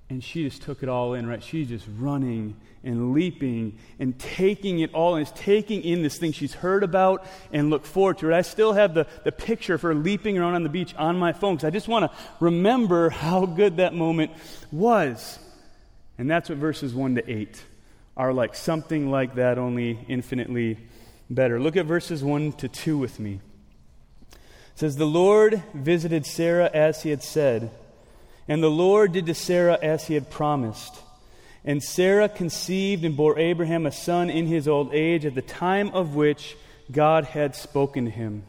And 0.09 0.23
she 0.23 0.43
just 0.43 0.63
took 0.63 0.81
it 0.81 0.89
all 0.89 1.13
in, 1.13 1.27
right? 1.27 1.43
She's 1.43 1.69
just 1.69 1.85
running 1.97 2.55
and 2.83 3.13
leaping 3.13 3.77
and 3.99 4.17
taking 4.17 4.79
it 4.79 4.93
all 4.93 5.15
and 5.15 5.27
is 5.27 5.31
taking 5.33 5.83
in 5.83 6.01
this 6.01 6.17
thing 6.17 6.31
she's 6.31 6.53
heard 6.53 6.83
about 6.83 7.25
and 7.51 7.69
look 7.69 7.85
forward 7.85 8.17
to 8.19 8.31
it. 8.31 8.33
I 8.33 8.41
still 8.41 8.73
have 8.73 8.93
the, 8.93 9.05
the 9.23 9.31
picture 9.31 9.75
of 9.75 9.81
her 9.83 9.93
leaping 9.93 10.37
around 10.37 10.55
on 10.55 10.63
the 10.63 10.69
beach 10.69 10.95
on 10.95 11.17
my 11.17 11.33
phone 11.33 11.55
because 11.55 11.67
I 11.67 11.69
just 11.69 11.87
want 11.87 12.11
to 12.11 12.17
remember 12.39 13.09
how 13.09 13.45
good 13.45 13.77
that 13.77 13.93
moment 13.93 14.31
was. 14.71 15.37
And 16.17 16.29
that's 16.29 16.49
what 16.49 16.57
verses 16.57 16.93
1 16.93 17.15
to 17.15 17.31
8 17.31 17.63
are 18.17 18.33
like 18.33 18.55
something 18.55 19.11
like 19.11 19.35
that, 19.35 19.57
only 19.57 19.99
infinitely 20.07 20.77
better. 21.29 21.59
Look 21.59 21.77
at 21.77 21.85
verses 21.85 22.23
1 22.23 22.53
to 22.53 22.67
2 22.67 22.97
with 22.97 23.19
me. 23.19 23.39
It 24.31 24.39
says, 24.75 24.97
The 24.97 25.05
Lord 25.05 25.61
visited 25.73 26.25
Sarah 26.25 26.69
as 26.73 27.03
he 27.03 27.09
had 27.09 27.23
said, 27.23 27.71
and 28.49 28.63
the 28.63 28.69
Lord 28.69 29.13
did 29.13 29.27
to 29.27 29.35
Sarah 29.35 29.77
as 29.81 30.07
he 30.07 30.15
had 30.15 30.31
promised. 30.31 30.95
And 31.63 31.83
Sarah 31.83 32.27
conceived 32.27 33.05
and 33.05 33.15
bore 33.15 33.37
Abraham 33.37 33.85
a 33.85 33.91
son 33.91 34.31
in 34.31 34.47
his 34.47 34.67
old 34.67 34.93
age, 34.93 35.23
at 35.23 35.35
the 35.35 35.41
time 35.43 35.89
of 35.89 36.15
which 36.15 36.57
God 36.91 37.25
had 37.25 37.55
spoken 37.55 38.05
to 38.05 38.11
him. 38.11 38.43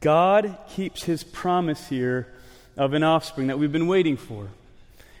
God 0.00 0.56
keeps 0.68 1.02
his 1.02 1.24
promise 1.24 1.88
here 1.88 2.28
of 2.76 2.94
an 2.94 3.02
offspring 3.02 3.48
that 3.48 3.58
we've 3.58 3.72
been 3.72 3.88
waiting 3.88 4.16
for. 4.16 4.46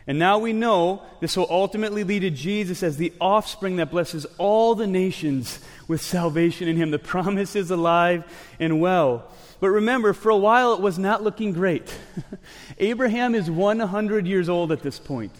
And 0.06 0.18
now 0.18 0.38
we 0.38 0.52
know 0.52 1.02
this 1.20 1.36
will 1.36 1.48
ultimately 1.50 2.04
lead 2.04 2.20
to 2.20 2.30
Jesus 2.30 2.84
as 2.84 2.96
the 2.96 3.12
offspring 3.20 3.76
that 3.76 3.90
blesses 3.90 4.26
all 4.38 4.76
the 4.76 4.86
nations 4.86 5.58
with 5.88 6.00
salvation 6.00 6.68
in 6.68 6.76
him. 6.76 6.92
The 6.92 6.98
promise 7.00 7.56
is 7.56 7.72
alive 7.72 8.24
and 8.60 8.80
well. 8.80 9.28
But 9.60 9.68
remember, 9.68 10.14
for 10.14 10.30
a 10.30 10.36
while 10.36 10.72
it 10.72 10.80
was 10.80 10.98
not 10.98 11.22
looking 11.22 11.52
great. 11.52 11.94
Abraham 12.78 13.34
is 13.34 13.50
100 13.50 14.26
years 14.26 14.48
old 14.48 14.72
at 14.72 14.82
this 14.82 14.98
point. 14.98 15.32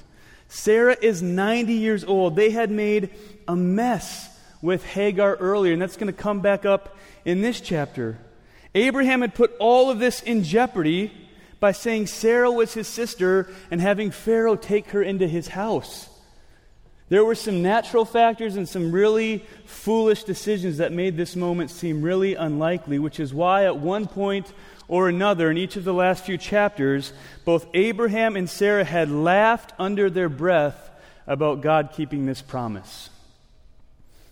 Sarah 0.48 0.96
is 1.00 1.22
90 1.22 1.72
years 1.72 2.04
old. 2.04 2.36
They 2.36 2.50
had 2.50 2.70
made 2.70 3.10
a 3.48 3.56
mess 3.56 4.28
with 4.60 4.84
Hagar 4.84 5.36
earlier, 5.36 5.72
and 5.72 5.80
that's 5.80 5.96
going 5.96 6.12
to 6.12 6.18
come 6.18 6.40
back 6.40 6.66
up 6.66 6.98
in 7.24 7.40
this 7.40 7.62
chapter. 7.62 8.18
Abraham 8.74 9.22
had 9.22 9.34
put 9.34 9.56
all 9.58 9.90
of 9.90 9.98
this 9.98 10.20
in 10.20 10.44
jeopardy 10.44 11.12
by 11.58 11.72
saying 11.72 12.08
Sarah 12.08 12.50
was 12.50 12.74
his 12.74 12.88
sister 12.88 13.48
and 13.70 13.80
having 13.80 14.10
Pharaoh 14.10 14.56
take 14.56 14.90
her 14.90 15.02
into 15.02 15.26
his 15.26 15.48
house. 15.48 16.09
There 17.10 17.24
were 17.24 17.34
some 17.34 17.60
natural 17.60 18.04
factors 18.04 18.54
and 18.54 18.68
some 18.68 18.92
really 18.92 19.44
foolish 19.64 20.22
decisions 20.22 20.78
that 20.78 20.92
made 20.92 21.16
this 21.16 21.34
moment 21.34 21.72
seem 21.72 22.02
really 22.02 22.36
unlikely, 22.36 23.00
which 23.00 23.18
is 23.18 23.34
why 23.34 23.64
at 23.64 23.76
one 23.76 24.06
point 24.06 24.52
or 24.86 25.08
another 25.08 25.50
in 25.50 25.58
each 25.58 25.74
of 25.74 25.82
the 25.82 25.92
last 25.92 26.24
few 26.24 26.38
chapters, 26.38 27.12
both 27.44 27.66
Abraham 27.74 28.36
and 28.36 28.48
Sarah 28.48 28.84
had 28.84 29.10
laughed 29.10 29.72
under 29.76 30.08
their 30.08 30.28
breath 30.28 30.88
about 31.26 31.62
God 31.62 31.90
keeping 31.92 32.26
this 32.26 32.42
promise. 32.42 33.10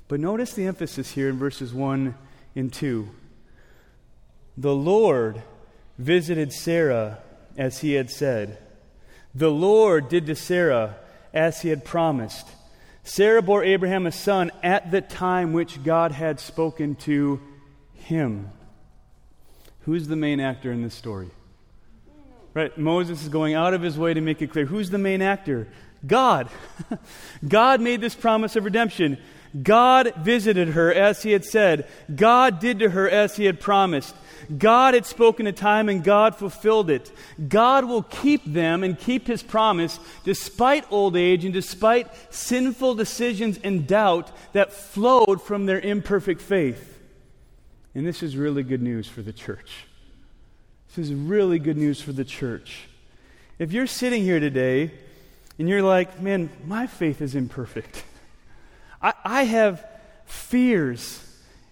But 0.06 0.20
notice 0.20 0.52
the 0.52 0.66
emphasis 0.66 1.10
here 1.10 1.28
in 1.28 1.36
verses 1.36 1.74
1 1.74 2.14
and 2.54 2.72
2. 2.72 3.08
The 4.56 4.74
Lord 4.74 5.42
visited 5.98 6.52
Sarah 6.52 7.18
as 7.56 7.80
he 7.80 7.94
had 7.94 8.08
said. 8.08 8.58
The 9.34 9.50
Lord 9.50 10.08
did 10.08 10.26
to 10.26 10.36
Sarah 10.36 10.94
as 11.34 11.62
he 11.62 11.70
had 11.70 11.84
promised. 11.84 12.46
Sarah 13.08 13.40
bore 13.40 13.64
Abraham 13.64 14.06
a 14.06 14.12
son 14.12 14.52
at 14.62 14.90
the 14.90 15.00
time 15.00 15.54
which 15.54 15.82
God 15.82 16.12
had 16.12 16.38
spoken 16.38 16.94
to 16.96 17.40
him. 17.94 18.50
Who's 19.86 20.08
the 20.08 20.14
main 20.14 20.40
actor 20.40 20.70
in 20.70 20.82
this 20.82 20.94
story? 20.94 21.30
Right? 22.52 22.76
Moses 22.76 23.22
is 23.22 23.30
going 23.30 23.54
out 23.54 23.72
of 23.72 23.80
his 23.80 23.96
way 23.96 24.12
to 24.12 24.20
make 24.20 24.42
it 24.42 24.48
clear. 24.48 24.66
Who's 24.66 24.90
the 24.90 24.98
main 24.98 25.22
actor? 25.22 25.68
God. 26.06 26.50
God 27.48 27.80
made 27.80 28.02
this 28.02 28.14
promise 28.14 28.56
of 28.56 28.66
redemption. 28.66 29.16
God 29.62 30.14
visited 30.16 30.68
her 30.68 30.92
as 30.92 31.22
he 31.22 31.32
had 31.32 31.44
said. 31.44 31.86
God 32.14 32.60
did 32.60 32.78
to 32.80 32.90
her 32.90 33.08
as 33.08 33.36
he 33.36 33.44
had 33.44 33.60
promised. 33.60 34.14
God 34.56 34.94
had 34.94 35.04
spoken 35.04 35.46
a 35.46 35.52
time 35.52 35.88
and 35.88 36.02
God 36.02 36.36
fulfilled 36.36 36.90
it. 36.90 37.10
God 37.48 37.84
will 37.84 38.02
keep 38.02 38.44
them 38.44 38.82
and 38.82 38.98
keep 38.98 39.26
his 39.26 39.42
promise 39.42 39.98
despite 40.24 40.90
old 40.90 41.16
age 41.16 41.44
and 41.44 41.52
despite 41.52 42.08
sinful 42.32 42.94
decisions 42.94 43.58
and 43.62 43.86
doubt 43.86 44.30
that 44.52 44.72
flowed 44.72 45.42
from 45.42 45.66
their 45.66 45.80
imperfect 45.80 46.40
faith. 46.40 46.98
And 47.94 48.06
this 48.06 48.22
is 48.22 48.36
really 48.36 48.62
good 48.62 48.82
news 48.82 49.08
for 49.08 49.22
the 49.22 49.32
church. 49.32 49.84
This 50.88 51.06
is 51.08 51.14
really 51.14 51.58
good 51.58 51.76
news 51.76 52.00
for 52.00 52.12
the 52.12 52.24
church. 52.24 52.88
If 53.58 53.72
you're 53.72 53.86
sitting 53.86 54.22
here 54.22 54.40
today 54.40 54.92
and 55.58 55.68
you're 55.68 55.82
like, 55.82 56.20
man, 56.20 56.48
my 56.64 56.86
faith 56.86 57.20
is 57.20 57.34
imperfect, 57.34 58.04
I, 59.02 59.14
I 59.24 59.42
have 59.44 59.84
fears 60.26 61.24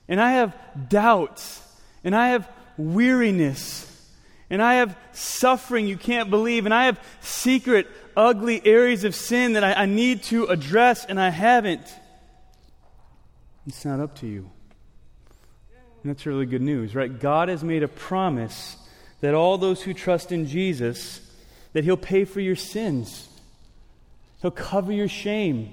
and 0.09 0.21
I 0.21 0.33
have 0.33 0.57
doubts 0.89 1.63
and 2.05 2.15
I 2.15 2.29
have 2.29 2.49
weariness 2.77 3.87
and 4.51 4.63
I 4.63 4.75
have 4.75 4.97
suffering 5.13 5.87
you 5.87 5.97
can't 5.97 6.31
believe, 6.31 6.67
and 6.67 6.75
I 6.75 6.85
have 6.85 7.01
secret, 7.21 7.89
ugly 8.17 8.65
areas 8.65 9.05
of 9.05 9.15
sin 9.15 9.55
that 9.55 9.65
I, 9.65 9.73
I, 9.73 9.87
need 9.87 10.23
to 10.25 10.45
address, 10.45 11.05
and 11.05 11.21
I 11.21 11.31
haven't. 11.31 11.87
It's 13.67 13.85
not 13.85 13.99
up 13.99 14.15
to 14.21 14.27
you. 14.27 14.49
And 16.03 16.15
that's 16.15 16.27
really 16.27 16.47
good 16.47 16.63
news, 16.63 16.95
right? 16.95 17.19
God 17.19 17.49
has 17.49 17.65
made 17.65 17.83
a 17.83 17.89
promise 17.89 18.77
that 19.21 19.35
all 19.35 19.59
those 19.59 19.83
who 19.83 19.93
trust 19.93 20.31
in 20.31 20.47
Jesus, 20.47 21.21
that 21.73 21.83
He'll 21.83 21.97
pay 21.97 22.25
for 22.25 22.41
your 22.41 22.55
sins. 22.55 23.29
He'll 24.43 24.53
cover 24.53 24.93
your 24.93 25.09
shame. 25.09 25.73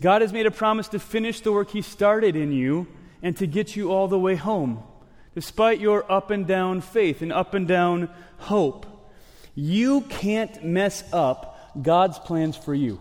God 0.00 0.22
has 0.22 0.32
made 0.32 0.46
a 0.46 0.50
promise 0.50 0.88
to 0.88 0.98
finish 0.98 1.40
the 1.40 1.52
work 1.52 1.70
He 1.70 1.82
started 1.82 2.36
in 2.36 2.52
you 2.52 2.86
and 3.22 3.36
to 3.38 3.46
get 3.46 3.76
you 3.76 3.90
all 3.90 4.08
the 4.08 4.18
way 4.18 4.36
home, 4.36 4.82
despite 5.34 5.80
your 5.80 6.10
up 6.10 6.30
and 6.30 6.46
down 6.46 6.80
faith 6.80 7.22
and 7.22 7.32
up 7.32 7.54
and 7.54 7.66
down 7.66 8.10
hope. 8.38 8.86
You 9.54 10.02
can't 10.02 10.62
mess 10.62 11.02
up 11.12 11.58
God's 11.80 12.18
plans 12.18 12.56
for 12.56 12.74
you. 12.74 13.00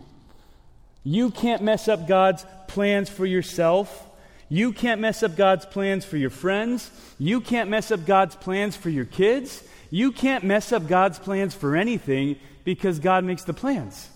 You 1.04 1.32
can't 1.32 1.62
mess 1.62 1.88
up 1.88 2.08
God's 2.08 2.46
plans 2.68 3.10
for 3.10 3.26
yourself. 3.26 4.10
You 4.48 4.72
can't 4.72 5.02
mess 5.02 5.22
up 5.22 5.36
God's 5.36 5.66
plans 5.66 6.06
for 6.06 6.18
your 6.18 6.30
friends. 6.30 6.90
You 7.20 7.42
can't 7.42 7.70
mess 7.70 7.92
up 7.92 8.06
God's 8.06 8.36
plans 8.36 8.78
for 8.78 8.90
your 8.90 9.06
kids. 9.06 9.64
You 9.92 10.12
can't 10.12 10.44
mess 10.44 10.72
up 10.72 10.88
God's 10.88 11.20
plans 11.20 11.54
for 11.54 11.76
anything 11.76 12.38
because 12.64 13.00
God 13.00 13.24
makes 13.24 13.44
the 13.44 13.54
plans. 13.54 14.10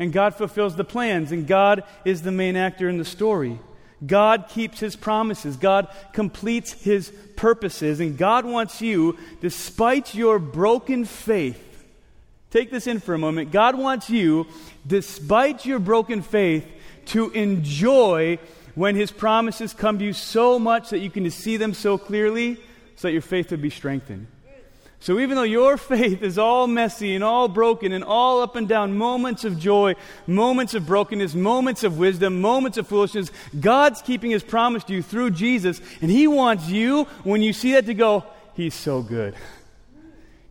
And 0.00 0.14
God 0.14 0.34
fulfills 0.34 0.76
the 0.76 0.84
plans, 0.84 1.30
and 1.30 1.46
God 1.46 1.84
is 2.06 2.22
the 2.22 2.32
main 2.32 2.56
actor 2.56 2.88
in 2.88 2.96
the 2.96 3.04
story. 3.04 3.60
God 4.04 4.46
keeps 4.48 4.80
his 4.80 4.96
promises. 4.96 5.58
God 5.58 5.88
completes 6.14 6.72
his 6.72 7.12
purposes. 7.36 8.00
And 8.00 8.16
God 8.16 8.46
wants 8.46 8.80
you, 8.80 9.18
despite 9.42 10.14
your 10.14 10.38
broken 10.38 11.04
faith, 11.04 11.84
take 12.50 12.70
this 12.70 12.86
in 12.86 12.98
for 12.98 13.12
a 13.12 13.18
moment. 13.18 13.52
God 13.52 13.76
wants 13.76 14.08
you, 14.08 14.46
despite 14.86 15.66
your 15.66 15.78
broken 15.78 16.22
faith, 16.22 16.66
to 17.06 17.28
enjoy 17.32 18.38
when 18.74 18.96
his 18.96 19.10
promises 19.10 19.74
come 19.74 19.98
to 19.98 20.04
you 20.06 20.14
so 20.14 20.58
much 20.58 20.88
that 20.90 21.00
you 21.00 21.10
can 21.10 21.30
see 21.30 21.58
them 21.58 21.74
so 21.74 21.98
clearly 21.98 22.54
so 22.96 23.08
that 23.08 23.12
your 23.12 23.20
faith 23.20 23.50
would 23.50 23.60
be 23.60 23.68
strengthened. 23.68 24.28
So 25.00 25.18
even 25.18 25.36
though 25.36 25.42
your 25.42 25.78
faith 25.78 26.22
is 26.22 26.36
all 26.36 26.66
messy 26.66 27.14
and 27.14 27.24
all 27.24 27.48
broken 27.48 27.92
and 27.92 28.04
all 28.04 28.42
up 28.42 28.54
and 28.54 28.68
down, 28.68 28.96
moments 28.96 29.44
of 29.44 29.58
joy, 29.58 29.94
moments 30.26 30.74
of 30.74 30.86
brokenness, 30.86 31.34
moments 31.34 31.82
of 31.84 31.98
wisdom, 31.98 32.40
moments 32.42 32.76
of 32.76 32.86
foolishness, 32.86 33.30
God's 33.58 34.02
keeping 34.02 34.30
his 34.30 34.42
promise 34.42 34.84
to 34.84 34.92
you 34.92 35.02
through 35.02 35.30
Jesus, 35.30 35.80
and 36.02 36.10
he 36.10 36.26
wants 36.26 36.68
you, 36.68 37.04
when 37.24 37.40
you 37.40 37.54
see 37.54 37.72
that, 37.72 37.86
to 37.86 37.94
go, 37.94 38.24
He's 38.54 38.74
so 38.74 39.00
good. 39.00 39.34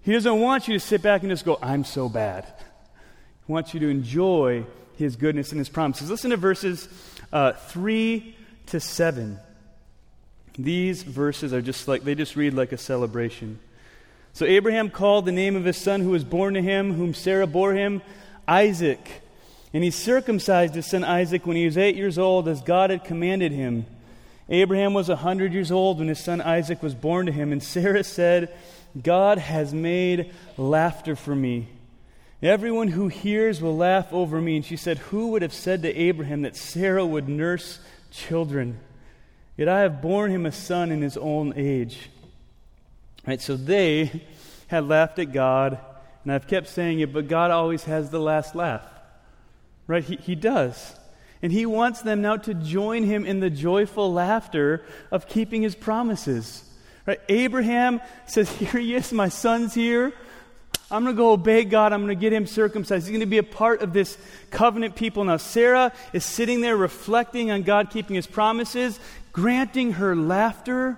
He 0.02 0.14
doesn't 0.14 0.40
want 0.40 0.68
you 0.68 0.74
to 0.74 0.80
sit 0.80 1.04
back 1.04 1.22
and 1.22 1.30
just 1.30 1.46
go, 1.46 1.60
I'm 1.62 1.84
so 1.84 2.10
bad. 2.10 2.46
He 3.46 3.52
wants 3.52 3.76
you 3.76 3.80
to 3.82 3.88
enjoy 3.88 4.66
his 4.96 5.16
goodness 5.16 5.52
and 5.52 5.60
his 5.60 5.70
promises. 5.70 6.10
Listen 6.10 6.32
to 6.32 6.38
verses 6.38 6.90
uh, 7.32 7.52
3 7.54 8.36
to 8.68 8.80
7. 8.80 9.38
These 10.58 11.04
verses 11.04 11.54
are 11.54 11.62
just 11.62 11.88
like, 11.88 12.04
they 12.04 12.16
just 12.16 12.36
read 12.36 12.56
like 12.56 12.72
a 12.72 12.78
celebration. 12.78 13.60
So 14.34 14.46
Abraham 14.46 14.90
called 14.90 15.26
the 15.26 15.32
name 15.32 15.56
of 15.56 15.66
his 15.66 15.78
son 15.78 16.02
who 16.02 16.12
was 16.12 16.24
born 16.24 16.54
to 16.54 16.62
him, 16.62 16.94
whom 16.94 17.14
Sarah 17.14 17.48
bore 17.48 17.74
him, 17.74 18.02
Isaac. 18.48 19.22
And 19.74 19.84
he 19.84 19.92
circumcised 19.92 20.76
his 20.76 20.86
son 20.86 21.04
Isaac 21.04 21.46
when 21.46 21.58
he 21.58 21.66
was 21.66 21.78
eight 21.78 21.96
years 21.96 22.18
old, 22.18 22.48
as 22.48 22.62
God 22.62 22.90
had 22.90 23.04
commanded 23.04 23.52
him. 23.52 23.86
Abraham 24.50 24.94
was 24.94 25.10
a 25.10 25.14
100 25.14 25.54
years 25.54 25.72
old 25.72 26.00
when 26.00 26.08
his 26.08 26.24
son 26.24 26.42
Isaac 26.42 26.82
was 26.82 26.96
born 26.96 27.28
to 27.28 27.32
him, 27.32 27.52
and 27.52 27.62
Sarah 27.62 28.04
said, 28.04 28.52
God 29.00 29.38
has 29.38 29.74
made 29.74 30.34
laughter 30.58 31.16
for 31.16 31.36
me. 31.36 31.68
Everyone 32.42 32.88
who 32.88 33.10
hears 33.10 33.62
will 33.62 33.76
laugh 33.76 34.14
over 34.14 34.40
me. 34.40 34.56
And 34.58 34.66
she 34.66 34.78
said, 34.78 34.98
Who 34.98 35.28
would 35.30 35.42
have 35.42 35.54
said 35.54 35.82
to 35.82 35.94
Abraham 35.94 36.44
that 36.44 36.56
Sarah 36.56 37.06
would 37.06 37.28
nurse 37.28 37.80
children? 38.12 38.80
Yet 39.58 39.68
I 39.68 39.82
have 39.82 40.02
borne 40.02 40.32
him 40.32 40.46
a 40.46 40.52
son 40.52 40.92
in 40.92 41.02
his 41.02 41.18
own 41.18 41.54
age. 41.58 42.10
Right, 43.30 43.40
so 43.40 43.56
they 43.56 44.24
had 44.70 44.88
laughed 44.88 45.20
at 45.20 45.32
God, 45.32 45.78
and 46.24 46.34
I've 46.34 46.48
kept 46.48 46.68
saying 46.68 47.00
it, 47.02 47.14
but 47.14 47.28
God 47.28 47.52
always 47.52 47.84
has 47.84 48.10
the 48.10 48.20
last 48.20 48.56
laugh. 48.56 48.82
Right? 49.86 50.04
He, 50.04 50.16
he 50.16 50.34
does. 50.34 50.96
And 51.44 51.52
he 51.52 51.68
wants 51.68 52.02
them 52.02 52.24
now 52.24 52.38
to 52.38 52.56
join 52.56 53.04
him 53.04 53.28
in 53.28 53.40
the 53.40 53.52
joyful 53.52 54.12
laughter 54.12 54.84
of 55.12 55.28
keeping 55.28 55.62
his 55.62 55.76
promises. 55.76 56.68
Right? 57.06 57.22
Abraham 57.30 58.02
says, 58.26 58.50
Here 58.58 58.82
he 58.82 58.96
is, 58.96 59.14
my 59.14 59.30
son's 59.30 59.76
here. 59.76 60.12
I'm 60.90 61.04
going 61.04 61.16
to 61.16 61.22
go 61.22 61.34
obey 61.34 61.66
God. 61.66 61.94
I'm 61.94 62.04
going 62.04 62.18
to 62.18 62.20
get 62.20 62.34
him 62.34 62.48
circumcised. 62.48 63.06
He's 63.06 63.12
going 63.12 63.20
to 63.20 63.28
be 63.28 63.38
a 63.38 63.44
part 63.44 63.84
of 63.84 63.94
this 63.94 64.18
covenant 64.50 64.96
people. 64.96 65.24
Now, 65.24 65.38
Sarah 65.38 65.94
is 66.14 66.26
sitting 66.26 66.62
there 66.62 66.76
reflecting 66.76 67.52
on 67.52 67.62
God 67.62 67.92
keeping 67.92 68.16
his 68.16 68.26
promises, 68.26 69.00
granting 69.34 69.92
her 69.94 70.16
laughter, 70.16 70.98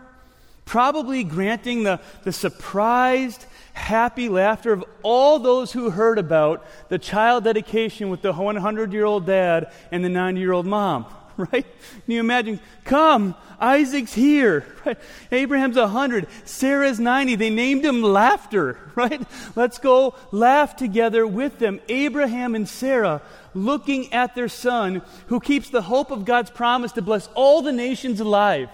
probably 0.66 1.24
granting 1.24 1.84
the, 1.84 2.00
the 2.24 2.32
surprised, 2.32 3.46
happy 3.74 4.30
laughter 4.30 4.74
of 4.74 4.84
all 5.02 5.40
those 5.40 5.72
who 5.72 5.90
heard 5.90 6.18
about 6.18 6.66
the 6.90 7.00
child 7.00 7.44
dedication 7.44 8.10
with 8.10 8.22
the 8.22 8.34
100 8.34 8.94
year 8.94 9.06
old 9.06 9.26
dad 9.26 9.72
and 9.92 10.04
the 10.04 10.10
90 10.10 10.40
year 10.40 10.52
old 10.52 10.66
mom. 10.66 11.06
Right? 11.38 11.66
Can 12.06 12.14
you 12.14 12.20
imagine? 12.20 12.60
Come, 12.84 13.36
Isaac's 13.60 14.14
here. 14.14 14.66
Right? 14.86 14.98
Abraham's 15.32 15.78
100, 15.78 16.28
Sarah's 16.44 17.00
90. 17.00 17.36
They 17.36 17.50
named 17.50 17.86
him 17.86 18.04
Laughter. 18.04 18.78
Right? 18.96 19.26
Let's 19.56 19.80
go 19.80 20.16
laugh 20.32 20.76
together 20.76 21.26
with 21.26 21.58
them. 21.58 21.80
Abraham 21.88 22.54
and 22.54 22.68
Sarah 22.68 23.22
looking 23.54 24.14
at 24.14 24.36
their 24.36 24.50
son 24.50 25.02
who 25.28 25.40
keeps 25.40 25.70
the 25.70 25.82
hope 25.82 26.12
of 26.12 26.26
God's 26.26 26.52
promise 26.52 26.92
to 26.94 27.02
bless 27.02 27.28
all 27.34 27.62
the 27.62 27.72
nations 27.72 28.20
alive. 28.20 28.70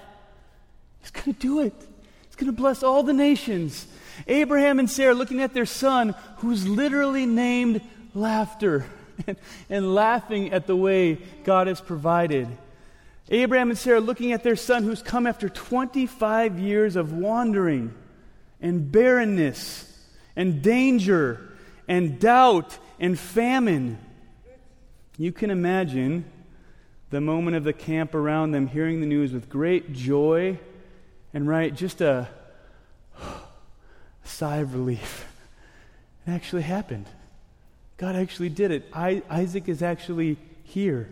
He's 1.07 1.23
going 1.23 1.35
to 1.35 1.39
do 1.39 1.59
it. 1.61 1.73
He's 2.25 2.35
going 2.35 2.53
to 2.53 2.57
bless 2.57 2.83
all 2.83 3.03
the 3.03 3.13
nations. 3.13 3.87
Abraham 4.27 4.79
and 4.79 4.89
Sarah 4.89 5.13
looking 5.13 5.41
at 5.41 5.53
their 5.53 5.65
son, 5.65 6.15
who's 6.37 6.67
literally 6.67 7.25
named 7.25 7.81
Laughter, 8.13 8.85
and, 9.69 9.95
laughing 9.95 10.51
at 10.51 10.67
the 10.67 10.75
way 10.75 11.15
God 11.43 11.67
has 11.67 11.79
provided. 11.79 12.47
Abraham 13.29 13.69
and 13.69 13.79
Sarah 13.79 13.99
looking 13.99 14.31
at 14.31 14.43
their 14.43 14.55
son, 14.55 14.83
who's 14.83 15.01
come 15.01 15.27
after 15.27 15.49
25 15.49 16.59
years 16.59 16.95
of 16.95 17.13
wandering 17.13 17.93
and 18.61 18.91
barrenness 18.91 19.85
and 20.35 20.61
danger 20.61 21.51
and 21.87 22.19
doubt 22.19 22.77
and 22.99 23.17
famine. 23.17 23.97
You 25.17 25.31
can 25.31 25.51
imagine 25.51 26.25
the 27.11 27.21
moment 27.21 27.55
of 27.55 27.63
the 27.63 27.73
camp 27.73 28.13
around 28.13 28.51
them 28.51 28.67
hearing 28.67 28.99
the 28.99 29.07
news 29.07 29.31
with 29.31 29.47
great 29.49 29.93
joy 29.93 30.59
and, 31.33 31.47
right, 31.47 31.73
just 31.73 32.01
a 32.01 32.27
sigh 34.23 34.57
of 34.57 34.73
relief. 34.73 35.27
It 36.25 36.31
actually 36.31 36.61
happened. 36.61 37.07
God 37.97 38.15
actually 38.15 38.49
did 38.49 38.71
it. 38.71 38.87
I, 38.93 39.23
Isaac 39.29 39.67
is 39.67 39.81
actually 39.81 40.37
here. 40.63 41.09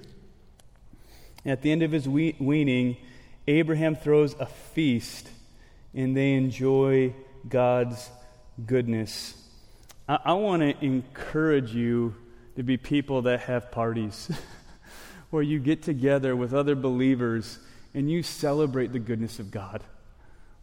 At 1.46 1.62
the 1.62 1.72
end 1.72 1.84
of 1.84 1.92
his 1.92 2.08
we- 2.08 2.36
weaning, 2.40 2.98
Abraham 3.48 3.96
throws 3.96 4.36
a 4.40 4.46
feast 4.46 5.28
and 5.94 6.16
they 6.16 6.34
enjoy 6.34 7.14
God's 7.48 8.10
goodness. 8.66 9.34
I, 10.08 10.20
I 10.26 10.34
want 10.34 10.62
to 10.62 10.86
encourage 10.86 11.74
you 11.74 12.16
to 12.56 12.64
be 12.64 12.78
people 12.78 13.24
that 13.24 13.42
have 13.42 13.72
parties 13.72 14.30
where 15.30 15.44
you 15.44 15.60
get 15.60 15.84
together 15.84 16.36
with 16.36 16.54
other 16.54 16.76
believers 16.76 17.60
and 17.94 18.10
you 18.10 18.24
celebrate 18.24 18.92
the 18.92 19.00
goodness 19.00 19.40
of 19.40 19.52
God 19.52 19.84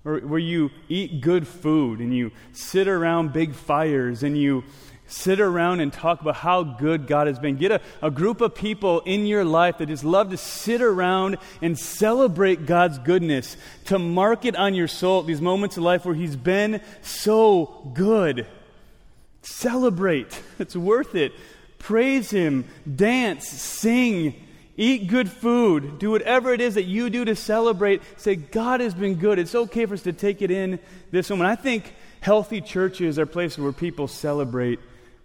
where 0.02 0.38
you 0.38 0.70
eat 0.88 1.20
good 1.20 1.46
food 1.46 2.00
and 2.00 2.14
you 2.14 2.32
sit 2.52 2.88
around 2.88 3.32
big 3.32 3.54
fires 3.54 4.22
and 4.22 4.36
you 4.36 4.64
sit 5.06 5.40
around 5.40 5.80
and 5.80 5.92
talk 5.92 6.20
about 6.20 6.36
how 6.36 6.62
good 6.62 7.06
God 7.06 7.26
has 7.26 7.38
been. 7.38 7.56
Get 7.56 7.70
a, 7.72 7.80
a 8.00 8.10
group 8.10 8.40
of 8.40 8.54
people 8.54 9.00
in 9.00 9.26
your 9.26 9.44
life 9.44 9.78
that 9.78 9.86
just 9.86 10.04
love 10.04 10.30
to 10.30 10.36
sit 10.36 10.80
around 10.80 11.36
and 11.60 11.78
celebrate 11.78 12.66
God's 12.66 12.98
goodness, 12.98 13.56
to 13.86 13.98
mark 13.98 14.44
it 14.44 14.56
on 14.56 14.74
your 14.74 14.88
soul 14.88 15.22
these 15.22 15.40
moments 15.40 15.76
of 15.76 15.82
life 15.82 16.04
where 16.04 16.14
He's 16.14 16.36
been 16.36 16.80
so 17.02 17.90
good. 17.94 18.46
Celebrate. 19.42 20.40
It's 20.58 20.76
worth 20.76 21.16
it. 21.16 21.32
Praise 21.78 22.30
Him, 22.30 22.64
dance, 22.94 23.48
sing, 23.48 24.34
Eat 24.76 25.08
good 25.08 25.30
food. 25.30 25.98
Do 25.98 26.10
whatever 26.10 26.52
it 26.52 26.60
is 26.60 26.74
that 26.74 26.84
you 26.84 27.10
do 27.10 27.24
to 27.24 27.36
celebrate. 27.36 28.00
Say, 28.16 28.36
God 28.36 28.80
has 28.80 28.94
been 28.94 29.16
good. 29.16 29.38
It's 29.38 29.54
okay 29.54 29.84
for 29.86 29.94
us 29.94 30.02
to 30.02 30.12
take 30.12 30.40
it 30.40 30.50
in 30.50 30.78
this 31.10 31.28
moment. 31.28 31.50
I 31.50 31.56
think 31.56 31.94
healthy 32.20 32.60
churches 32.60 33.18
are 33.18 33.26
places 33.26 33.58
where 33.58 33.72
people 33.72 34.08
celebrate 34.08 34.78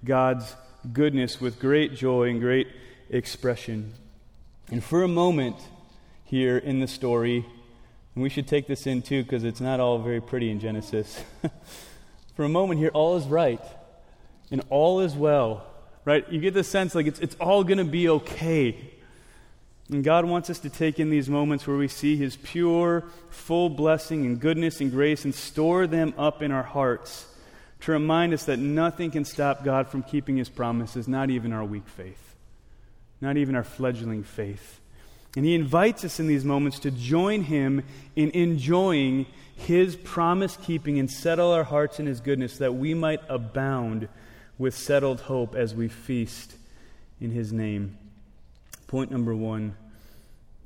God's 0.03 0.55
goodness 0.91 1.39
with 1.39 1.60
great 1.60 1.95
joy 1.95 2.29
and 2.29 2.41
great 2.41 2.67
expression. 3.10 3.93
And 4.69 4.83
for 4.83 5.03
a 5.03 5.07
moment 5.07 5.55
here 6.25 6.57
in 6.57 6.81
the 6.81 6.88
story, 6.88 7.45
and 8.15 8.23
we 8.23 8.29
should 8.29 8.47
take 8.47 8.67
this 8.67 8.86
in 8.86 9.01
too 9.01 9.23
because 9.23 9.45
it's 9.45 9.62
not 9.62 9.79
all 9.79 9.99
very 9.99 10.19
pretty 10.19 10.49
in 10.49 10.60
Genesis. 10.60 11.23
for 12.36 12.43
a 12.43 12.49
moment 12.49 12.79
here, 12.79 12.91
all 12.93 13.15
is 13.15 13.25
right 13.25 13.62
and 14.51 14.62
all 14.69 14.99
is 14.99 15.15
well, 15.15 15.65
right? 16.03 16.29
You 16.29 16.41
get 16.41 16.53
the 16.53 16.63
sense 16.63 16.95
like 16.95 17.05
it's, 17.05 17.19
it's 17.19 17.36
all 17.36 17.63
going 17.63 17.77
to 17.77 17.86
be 17.86 18.10
okay. 18.10 18.91
And 19.89 20.04
God 20.04 20.26
wants 20.26 20.50
us 20.50 20.60
to 20.60 20.69
take 20.69 21.00
in 21.00 21.10
these 21.10 21.30
moments 21.30 21.65
where 21.65 21.78
we 21.78 21.88
see 21.88 22.17
His 22.17 22.36
pure, 22.36 23.06
full 23.30 23.69
blessing 23.69 24.26
and 24.26 24.39
goodness 24.39 24.82
and 24.82 24.91
grace 24.91 25.23
and 25.23 25.34
store 25.34 25.88
them 25.88 26.13
up 26.17 26.41
in 26.41 26.52
our 26.52 26.63
hearts 26.63 27.26
to 27.82 27.91
remind 27.91 28.34
us 28.34 28.45
that 28.45 28.60
nothing 28.60 29.12
can 29.12 29.23
stop 29.23 29.63
God 29.63 29.88
from 29.88 30.04
keeping 30.04 30.38
His 30.38 30.50
promises, 30.50 31.08
not 31.08 31.30
even 31.30 31.54
our 31.54 31.63
weak 31.63 31.88
faith, 31.88 32.36
not 33.21 33.38
even 33.38 33.56
our 33.56 33.63
fledgling 33.63 34.23
faith. 34.23 34.82
And 35.38 35.45
He 35.45 35.56
invites 35.56 36.04
us 36.04 36.19
in 36.19 36.28
these 36.28 36.43
moments 36.43 36.80
to 36.80 36.91
join 36.91 37.43
Him 37.43 37.84
in 38.15 38.32
enjoying 38.32 39.26
His 39.56 39.95
promise 39.95 40.58
keeping 40.62 41.00
and 41.00 41.10
settle 41.10 41.52
our 41.52 41.63
hearts 41.63 41.97
in 42.00 42.08
His 42.08 42.19
goodness 42.19 42.58
that 42.58 42.76
we 42.76 42.93
might 42.93 43.21
abound 43.30 44.10
with 44.58 44.76
settled 44.76 45.21
hope 45.21 45.56
as 45.56 45.73
we 45.73 45.88
feast 45.88 46.56
in 47.21 47.32
His 47.32 47.54
name. 47.54 47.97
Point 48.88 49.12
number 49.12 49.36
one 49.36 49.76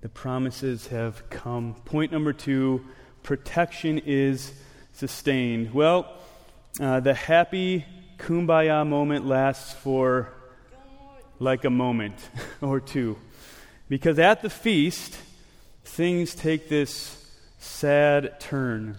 the 0.01 0.09
promises 0.09 0.87
have 0.87 1.27
come. 1.31 1.73
Point 1.85 2.11
number 2.11 2.33
two 2.33 2.85
protection 3.23 3.97
is 3.97 4.53
sustained. 4.93 5.73
Well, 5.73 6.11
uh, 6.79 6.99
the 6.99 7.15
happy 7.15 7.83
kumbaya 8.19 8.87
moment 8.87 9.25
lasts 9.25 9.73
for 9.73 10.31
like 11.39 11.65
a 11.65 11.71
moment 11.71 12.15
or 12.61 12.79
two. 12.79 13.17
Because 13.89 14.19
at 14.19 14.43
the 14.43 14.51
feast, 14.51 15.17
things 15.83 16.35
take 16.35 16.69
this 16.69 17.27
sad 17.57 18.39
turn. 18.39 18.97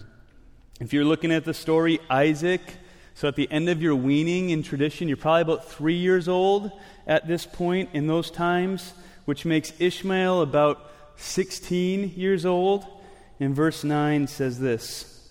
If 0.81 0.91
you're 0.91 1.05
looking 1.05 1.31
at 1.31 1.45
the 1.45 1.53
story, 1.53 1.99
Isaac, 2.09 2.61
so 3.13 3.29
at 3.29 3.37
the 3.37 3.49
end 3.49 3.69
of 3.69 3.81
your 3.81 3.95
weaning 3.95 4.49
in 4.49 4.63
tradition, 4.63 5.07
you're 5.07 5.15
probably 5.15 5.43
about 5.43 5.69
three 5.69 5.97
years 5.97 6.27
old 6.27 6.71
at 7.07 7.25
this 7.25 7.45
point 7.45 7.89
in 7.93 8.07
those 8.07 8.29
times 8.29 8.93
which 9.25 9.45
makes 9.45 9.73
Ishmael 9.79 10.41
about 10.41 10.89
16 11.17 12.13
years 12.15 12.45
old. 12.45 12.85
In 13.39 13.53
verse 13.53 13.83
9 13.83 14.27
says 14.27 14.59
this 14.59 15.29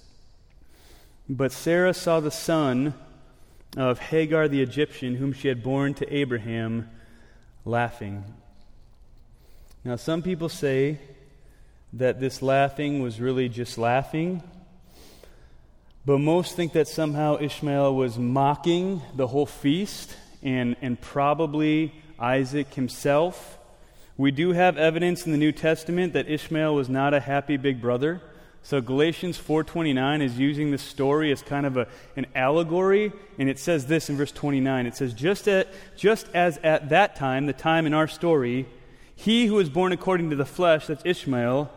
But 1.29 1.53
Sarah 1.53 1.95
saw 1.95 2.21
the 2.21 2.31
son 2.31 2.95
of 3.77 3.99
Hagar 3.99 4.49
the 4.49 4.63
Egyptian, 4.63 5.17
whom 5.17 5.33
she 5.33 5.49
had 5.49 5.63
borne 5.63 5.95
to 5.95 6.15
Abraham, 6.15 6.91
laughing. 7.65 8.25
Now, 9.85 9.97
some 9.97 10.23
people 10.23 10.49
say 10.49 10.99
that 11.95 12.21
this 12.21 12.43
laughing 12.43 13.03
was 13.03 13.21
really 13.21 13.49
just 13.49 13.79
laughing, 13.79 14.43
but 16.05 16.19
most 16.19 16.57
think 16.57 16.73
that 16.73 16.89
somehow 16.89 17.39
Ishmael 17.41 17.95
was 17.95 18.19
mocking 18.19 19.03
the 19.15 19.27
whole 19.27 19.47
feast 19.47 20.17
and, 20.43 20.77
and 20.83 21.01
probably 21.01 21.95
Isaac 22.19 22.75
himself. 22.75 23.59
We 24.23 24.31
do 24.31 24.53
have 24.53 24.79
evidence 24.79 25.27
in 25.27 25.33
the 25.33 25.37
New 25.37 25.51
Testament 25.51 26.13
that 26.13 26.29
Ishmael 26.29 26.77
was 26.77 26.89
not 26.89 27.13
a 27.13 27.19
happy 27.19 27.57
big 27.57 27.81
brother. 27.81 28.21
So 28.63 28.81
Galatians 28.81 29.37
4:29 29.37 30.23
is 30.23 30.39
using 30.39 30.71
this 30.71 30.81
story 30.83 31.33
as 31.33 31.43
kind 31.43 31.67
of 31.67 31.77
a, 31.77 31.89
an 32.15 32.27
allegory, 32.33 33.13
and 33.37 33.49
it 33.49 33.59
says 33.59 33.87
this 33.87 34.09
in 34.09 34.17
verse 34.17 34.31
29. 34.31 34.87
It 34.87 34.95
says, 34.95 35.13
just, 35.13 35.49
at, 35.49 35.67
just 35.97 36.29
as 36.35 36.59
at 36.59 36.91
that 36.91 37.17
time, 37.17 37.47
the 37.47 37.53
time 37.53 37.85
in 37.85 37.95
our 37.95 38.07
story, 38.07 38.67
he 39.17 39.47
who 39.47 39.55
was 39.55 39.69
born 39.69 39.91
according 39.91 40.31
to 40.31 40.37
the 40.37 40.47
flesh, 40.47 40.87
that's 40.87 41.05
Ishmael, 41.05 41.69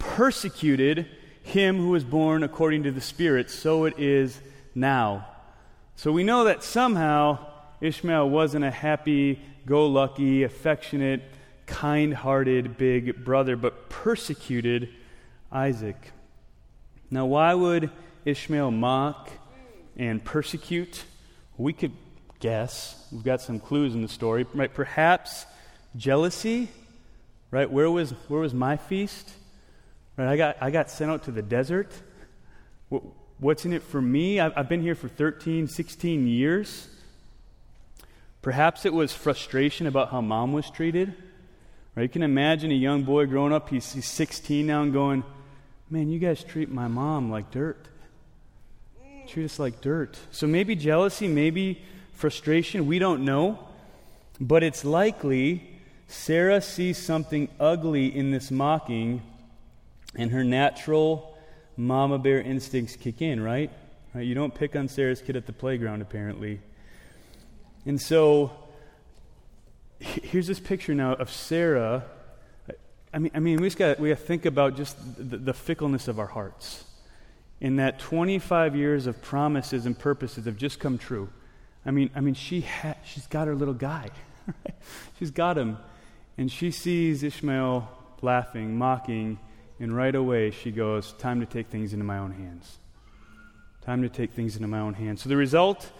persecuted 0.00 1.06
him 1.44 1.76
who 1.76 1.90
was 1.90 2.02
born 2.02 2.42
according 2.42 2.82
to 2.82 2.90
the 2.90 3.00
Spirit, 3.00 3.52
so 3.52 3.84
it 3.84 3.96
is 4.00 4.40
now. 4.74 5.28
So 5.94 6.10
we 6.10 6.24
know 6.24 6.42
that 6.42 6.64
somehow 6.64 7.38
Ishmael 7.80 8.28
wasn't 8.30 8.64
a 8.64 8.72
happy, 8.72 9.40
go 9.64 9.86
lucky, 9.86 10.42
affectionate, 10.42 11.22
kind 11.66 12.14
hearted 12.14 12.76
big 12.76 13.24
brother, 13.24 13.56
but 13.56 13.88
persecuted 13.88 14.88
Isaac. 15.50 15.96
Now, 17.10 17.26
why 17.26 17.54
would 17.54 17.90
Ishmael 18.24 18.70
mock 18.70 19.30
and 19.96 20.22
persecute? 20.24 21.04
We 21.56 21.72
could 21.72 21.92
guess. 22.40 23.06
We've 23.12 23.24
got 23.24 23.40
some 23.40 23.60
clues 23.60 23.94
in 23.94 24.02
the 24.02 24.08
story. 24.08 24.46
Right? 24.54 24.72
Perhaps 24.72 25.46
jealousy. 25.96 26.68
Right? 27.50 27.70
Where 27.70 27.90
was, 27.90 28.10
where 28.28 28.40
was 28.40 28.52
my 28.52 28.76
feast? 28.76 29.30
Right? 30.16 30.28
I 30.28 30.36
got, 30.36 30.56
I 30.60 30.70
got 30.70 30.90
sent 30.90 31.10
out 31.10 31.24
to 31.24 31.30
the 31.30 31.42
desert. 31.42 31.92
What's 33.38 33.64
in 33.64 33.72
it 33.72 33.82
for 33.82 34.02
me? 34.02 34.40
I've, 34.40 34.52
I've 34.56 34.68
been 34.68 34.82
here 34.82 34.94
for 34.94 35.08
13, 35.08 35.68
16 35.68 36.26
years. 36.26 36.88
Perhaps 38.42 38.84
it 38.84 38.92
was 38.92 39.12
frustration 39.12 39.86
about 39.86 40.10
how 40.10 40.20
mom 40.20 40.52
was 40.52 40.70
treated. 40.70 41.14
Right? 41.94 42.04
You 42.04 42.08
can 42.08 42.22
imagine 42.22 42.70
a 42.70 42.74
young 42.74 43.02
boy 43.02 43.26
growing 43.26 43.52
up, 43.52 43.68
he's, 43.68 43.92
he's 43.92 44.06
16 44.06 44.66
now, 44.66 44.82
and 44.82 44.92
going, 44.92 45.24
Man, 45.90 46.08
you 46.08 46.18
guys 46.18 46.42
treat 46.42 46.70
my 46.70 46.88
mom 46.88 47.30
like 47.30 47.50
dirt. 47.50 47.86
Treat 49.28 49.44
us 49.44 49.58
like 49.58 49.80
dirt. 49.80 50.18
So 50.32 50.46
maybe 50.46 50.74
jealousy, 50.74 51.28
maybe 51.28 51.82
frustration, 52.14 52.86
we 52.86 52.98
don't 52.98 53.24
know. 53.24 53.58
But 54.40 54.62
it's 54.62 54.84
likely 54.84 55.70
Sarah 56.08 56.60
sees 56.60 56.98
something 56.98 57.48
ugly 57.60 58.06
in 58.06 58.30
this 58.30 58.50
mocking, 58.50 59.22
and 60.14 60.30
her 60.30 60.44
natural 60.44 61.36
mama 61.76 62.18
bear 62.18 62.40
instincts 62.40 62.96
kick 62.96 63.20
in, 63.22 63.42
right? 63.42 63.70
right? 64.14 64.26
You 64.26 64.34
don't 64.34 64.54
pick 64.54 64.76
on 64.76 64.88
Sarah's 64.88 65.20
kid 65.20 65.36
at 65.36 65.46
the 65.46 65.52
playground, 65.52 66.02
apparently. 66.02 66.60
And 67.86 68.00
so 68.00 68.52
here's 69.98 70.46
this 70.46 70.60
picture 70.60 70.94
now 70.94 71.14
of 71.14 71.30
Sarah. 71.30 72.04
I 73.12 73.18
mean, 73.18 73.32
I 73.34 73.38
mean 73.38 73.60
we 73.60 73.66
just 73.66 73.78
got 73.78 73.98
we 73.98 74.08
to 74.08 74.16
think 74.16 74.46
about 74.46 74.76
just 74.76 74.96
the, 75.16 75.36
the, 75.36 75.54
fickleness 75.54 76.08
of 76.08 76.18
our 76.18 76.26
hearts. 76.26 76.84
In 77.60 77.76
that 77.76 77.98
25 78.00 78.76
years 78.76 79.06
of 79.06 79.22
promises 79.22 79.86
and 79.86 79.98
purposes 79.98 80.46
have 80.46 80.56
just 80.56 80.80
come 80.80 80.98
true. 80.98 81.30
I 81.86 81.90
mean, 81.90 82.10
I 82.14 82.20
mean, 82.20 82.34
she 82.34 82.62
ha- 82.62 82.96
she's 83.04 83.26
got 83.26 83.46
her 83.46 83.54
little 83.54 83.74
guy. 83.74 84.10
Right? 84.46 84.74
she's 85.18 85.30
got 85.30 85.56
him, 85.56 85.78
and 86.36 86.52
she 86.52 86.70
sees 86.70 87.22
Ishmael 87.22 87.88
laughing, 88.20 88.76
mocking, 88.76 89.38
and 89.80 89.96
right 89.96 90.14
away 90.14 90.50
she 90.50 90.70
goes, 90.70 91.14
"Time 91.14 91.40
to 91.40 91.46
take 91.46 91.68
things 91.68 91.94
into 91.94 92.04
my 92.04 92.18
own 92.18 92.32
hands. 92.32 92.76
Time 93.80 94.02
to 94.02 94.10
take 94.10 94.32
things 94.32 94.54
into 94.56 94.68
my 94.68 94.80
own 94.80 94.92
hands." 94.92 95.22
So 95.22 95.30
the 95.30 95.36
result 95.38 95.90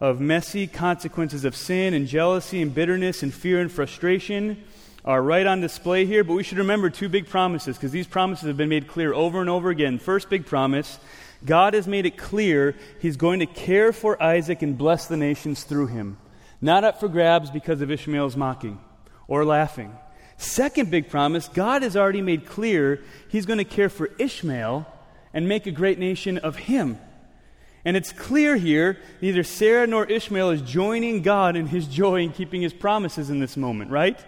of 0.00 0.20
messy 0.20 0.66
consequences 0.66 1.44
of 1.44 1.56
sin 1.56 1.94
and 1.94 2.06
jealousy 2.06 2.62
and 2.62 2.74
bitterness 2.74 3.22
and 3.22 3.34
fear 3.34 3.60
and 3.60 3.70
frustration 3.70 4.62
are 5.04 5.22
right 5.22 5.46
on 5.46 5.60
display 5.60 6.04
here, 6.04 6.22
but 6.22 6.34
we 6.34 6.42
should 6.42 6.58
remember 6.58 6.90
two 6.90 7.08
big 7.08 7.28
promises 7.28 7.76
because 7.76 7.92
these 7.92 8.06
promises 8.06 8.46
have 8.46 8.56
been 8.56 8.68
made 8.68 8.86
clear 8.86 9.12
over 9.12 9.40
and 9.40 9.48
over 9.48 9.70
again. 9.70 9.98
First 9.98 10.28
big 10.28 10.46
promise 10.46 10.98
God 11.44 11.74
has 11.74 11.86
made 11.86 12.04
it 12.04 12.16
clear 12.16 12.74
He's 13.00 13.16
going 13.16 13.40
to 13.40 13.46
care 13.46 13.92
for 13.92 14.20
Isaac 14.22 14.62
and 14.62 14.76
bless 14.76 15.06
the 15.06 15.16
nations 15.16 15.64
through 15.64 15.86
him. 15.86 16.18
Not 16.60 16.84
up 16.84 17.00
for 17.00 17.08
grabs 17.08 17.50
because 17.50 17.80
of 17.80 17.90
Ishmael's 17.90 18.36
mocking 18.36 18.80
or 19.28 19.44
laughing. 19.44 19.96
Second 20.36 20.90
big 20.90 21.08
promise 21.08 21.48
God 21.48 21.82
has 21.82 21.96
already 21.96 22.22
made 22.22 22.46
clear 22.46 23.02
He's 23.28 23.46
going 23.46 23.58
to 23.58 23.64
care 23.64 23.88
for 23.88 24.10
Ishmael 24.18 24.86
and 25.32 25.48
make 25.48 25.66
a 25.66 25.72
great 25.72 25.98
nation 25.98 26.38
of 26.38 26.56
him. 26.56 26.98
And 27.84 27.96
it's 27.96 28.12
clear 28.12 28.56
here, 28.56 28.98
neither 29.20 29.42
Sarah 29.42 29.86
nor 29.86 30.04
Ishmael 30.04 30.50
is 30.50 30.62
joining 30.62 31.22
God 31.22 31.56
in 31.56 31.66
his 31.66 31.86
joy 31.86 32.22
in 32.22 32.32
keeping 32.32 32.60
his 32.60 32.72
promises 32.72 33.30
in 33.30 33.38
this 33.38 33.56
moment, 33.56 33.90
right? 33.90 34.18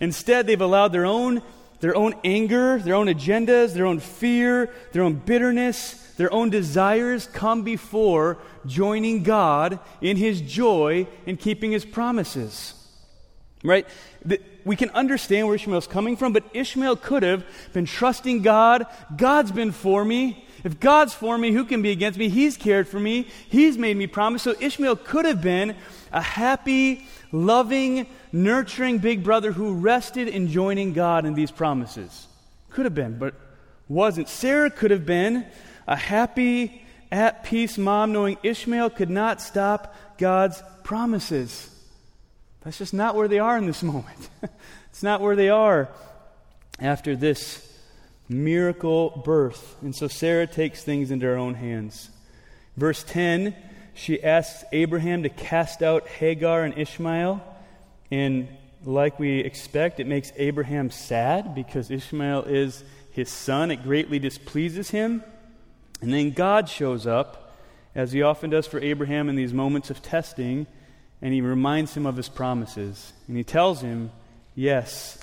Instead, 0.00 0.46
they've 0.46 0.60
allowed 0.60 0.88
their 0.88 1.06
own, 1.06 1.42
their 1.80 1.94
own 1.94 2.14
anger, 2.24 2.78
their 2.78 2.94
own 2.94 3.06
agendas, 3.06 3.74
their 3.74 3.86
own 3.86 4.00
fear, 4.00 4.70
their 4.92 5.02
own 5.02 5.14
bitterness, 5.14 6.02
their 6.16 6.32
own 6.32 6.48
desires 6.50 7.26
come 7.26 7.62
before 7.62 8.38
joining 8.64 9.22
God 9.22 9.78
in 10.00 10.16
his 10.16 10.40
joy 10.40 11.06
in 11.26 11.36
keeping 11.36 11.72
his 11.72 11.84
promises. 11.84 12.72
Right? 13.62 13.86
We 14.64 14.76
can 14.76 14.90
understand 14.90 15.46
where 15.46 15.56
Ishmael's 15.56 15.86
coming 15.86 16.16
from, 16.16 16.32
but 16.32 16.44
Ishmael 16.54 16.96
could 16.96 17.22
have 17.22 17.44
been 17.72 17.84
trusting 17.84 18.42
God. 18.42 18.86
God's 19.16 19.52
been 19.52 19.72
for 19.72 20.04
me. 20.04 20.45
If 20.66 20.80
God's 20.80 21.14
for 21.14 21.38
me, 21.38 21.52
who 21.52 21.64
can 21.64 21.80
be 21.80 21.92
against 21.92 22.18
me? 22.18 22.28
He's 22.28 22.56
cared 22.56 22.88
for 22.88 22.98
me, 22.98 23.28
He's 23.48 23.78
made 23.78 23.96
me 23.96 24.08
promise. 24.08 24.42
So 24.42 24.52
Ishmael 24.58 24.96
could 24.96 25.24
have 25.24 25.40
been 25.40 25.76
a 26.12 26.20
happy, 26.20 27.06
loving, 27.30 28.08
nurturing 28.32 28.98
big 28.98 29.22
brother 29.22 29.52
who 29.52 29.74
rested 29.74 30.26
in 30.26 30.48
joining 30.48 30.92
God 30.92 31.24
in 31.24 31.34
these 31.34 31.52
promises. 31.52 32.26
Could 32.70 32.84
have 32.84 32.96
been, 32.96 33.16
but 33.16 33.34
wasn't. 33.86 34.28
Sarah 34.28 34.68
could 34.68 34.90
have 34.90 35.06
been 35.06 35.46
a 35.86 35.94
happy, 35.94 36.82
at 37.12 37.44
peace 37.44 37.78
mom 37.78 38.10
knowing 38.12 38.36
Ishmael 38.42 38.90
could 38.90 39.08
not 39.08 39.40
stop 39.40 39.94
God's 40.18 40.60
promises. 40.82 41.70
That's 42.62 42.78
just 42.78 42.92
not 42.92 43.14
where 43.14 43.28
they 43.28 43.38
are 43.38 43.56
in 43.56 43.66
this 43.66 43.82
moment. 43.84 44.28
it's 44.90 45.04
not 45.04 45.20
where 45.20 45.36
they 45.36 45.48
are 45.48 45.90
after 46.80 47.14
this 47.14 47.62
miracle 48.28 49.22
birth. 49.24 49.76
And 49.82 49.94
so 49.94 50.08
Sarah 50.08 50.46
takes 50.46 50.82
things 50.82 51.10
into 51.10 51.26
her 51.26 51.36
own 51.36 51.54
hands. 51.54 52.10
Verse 52.76 53.02
10, 53.04 53.54
she 53.94 54.22
asks 54.22 54.64
Abraham 54.72 55.22
to 55.22 55.28
cast 55.28 55.82
out 55.82 56.06
Hagar 56.06 56.64
and 56.64 56.76
Ishmael. 56.76 57.42
And 58.10 58.48
like 58.84 59.18
we 59.18 59.40
expect, 59.40 60.00
it 60.00 60.06
makes 60.06 60.32
Abraham 60.36 60.90
sad 60.90 61.54
because 61.54 61.90
Ishmael 61.90 62.42
is 62.42 62.84
his 63.10 63.30
son. 63.30 63.70
It 63.70 63.82
greatly 63.82 64.18
displeases 64.18 64.90
him. 64.90 65.24
And 66.02 66.12
then 66.12 66.32
God 66.32 66.68
shows 66.68 67.06
up, 67.06 67.54
as 67.94 68.12
he 68.12 68.22
often 68.22 68.50
does 68.50 68.66
for 68.66 68.78
Abraham 68.78 69.30
in 69.30 69.36
these 69.36 69.54
moments 69.54 69.88
of 69.88 70.02
testing, 70.02 70.66
and 71.22 71.32
he 71.32 71.40
reminds 71.40 71.96
him 71.96 72.04
of 72.04 72.16
his 72.16 72.28
promises. 72.28 73.14
And 73.26 73.36
he 73.36 73.44
tells 73.44 73.80
him, 73.80 74.10
Yes, 74.54 75.18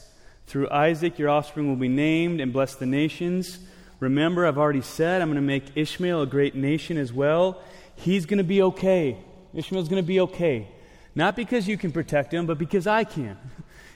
through 0.47 0.69
Isaac, 0.69 1.17
your 1.17 1.29
offspring 1.29 1.67
will 1.67 1.75
be 1.75 1.87
named 1.87 2.41
and 2.41 2.53
bless 2.53 2.75
the 2.75 2.85
nations. 2.85 3.59
Remember, 3.99 4.45
I've 4.45 4.57
already 4.57 4.81
said 4.81 5.21
I'm 5.21 5.29
going 5.29 5.35
to 5.35 5.41
make 5.41 5.75
Ishmael 5.75 6.21
a 6.21 6.27
great 6.27 6.55
nation 6.55 6.97
as 6.97 7.13
well. 7.13 7.61
He's 7.95 8.25
going 8.25 8.39
to 8.39 8.43
be 8.43 8.61
okay. 8.61 9.17
Ishmael's 9.53 9.87
going 9.87 10.01
to 10.01 10.07
be 10.07 10.19
okay. 10.21 10.67
Not 11.15 11.35
because 11.35 11.67
you 11.67 11.77
can 11.77 11.91
protect 11.91 12.33
him, 12.33 12.45
but 12.45 12.57
because 12.57 12.87
I 12.87 13.03
can. 13.03 13.37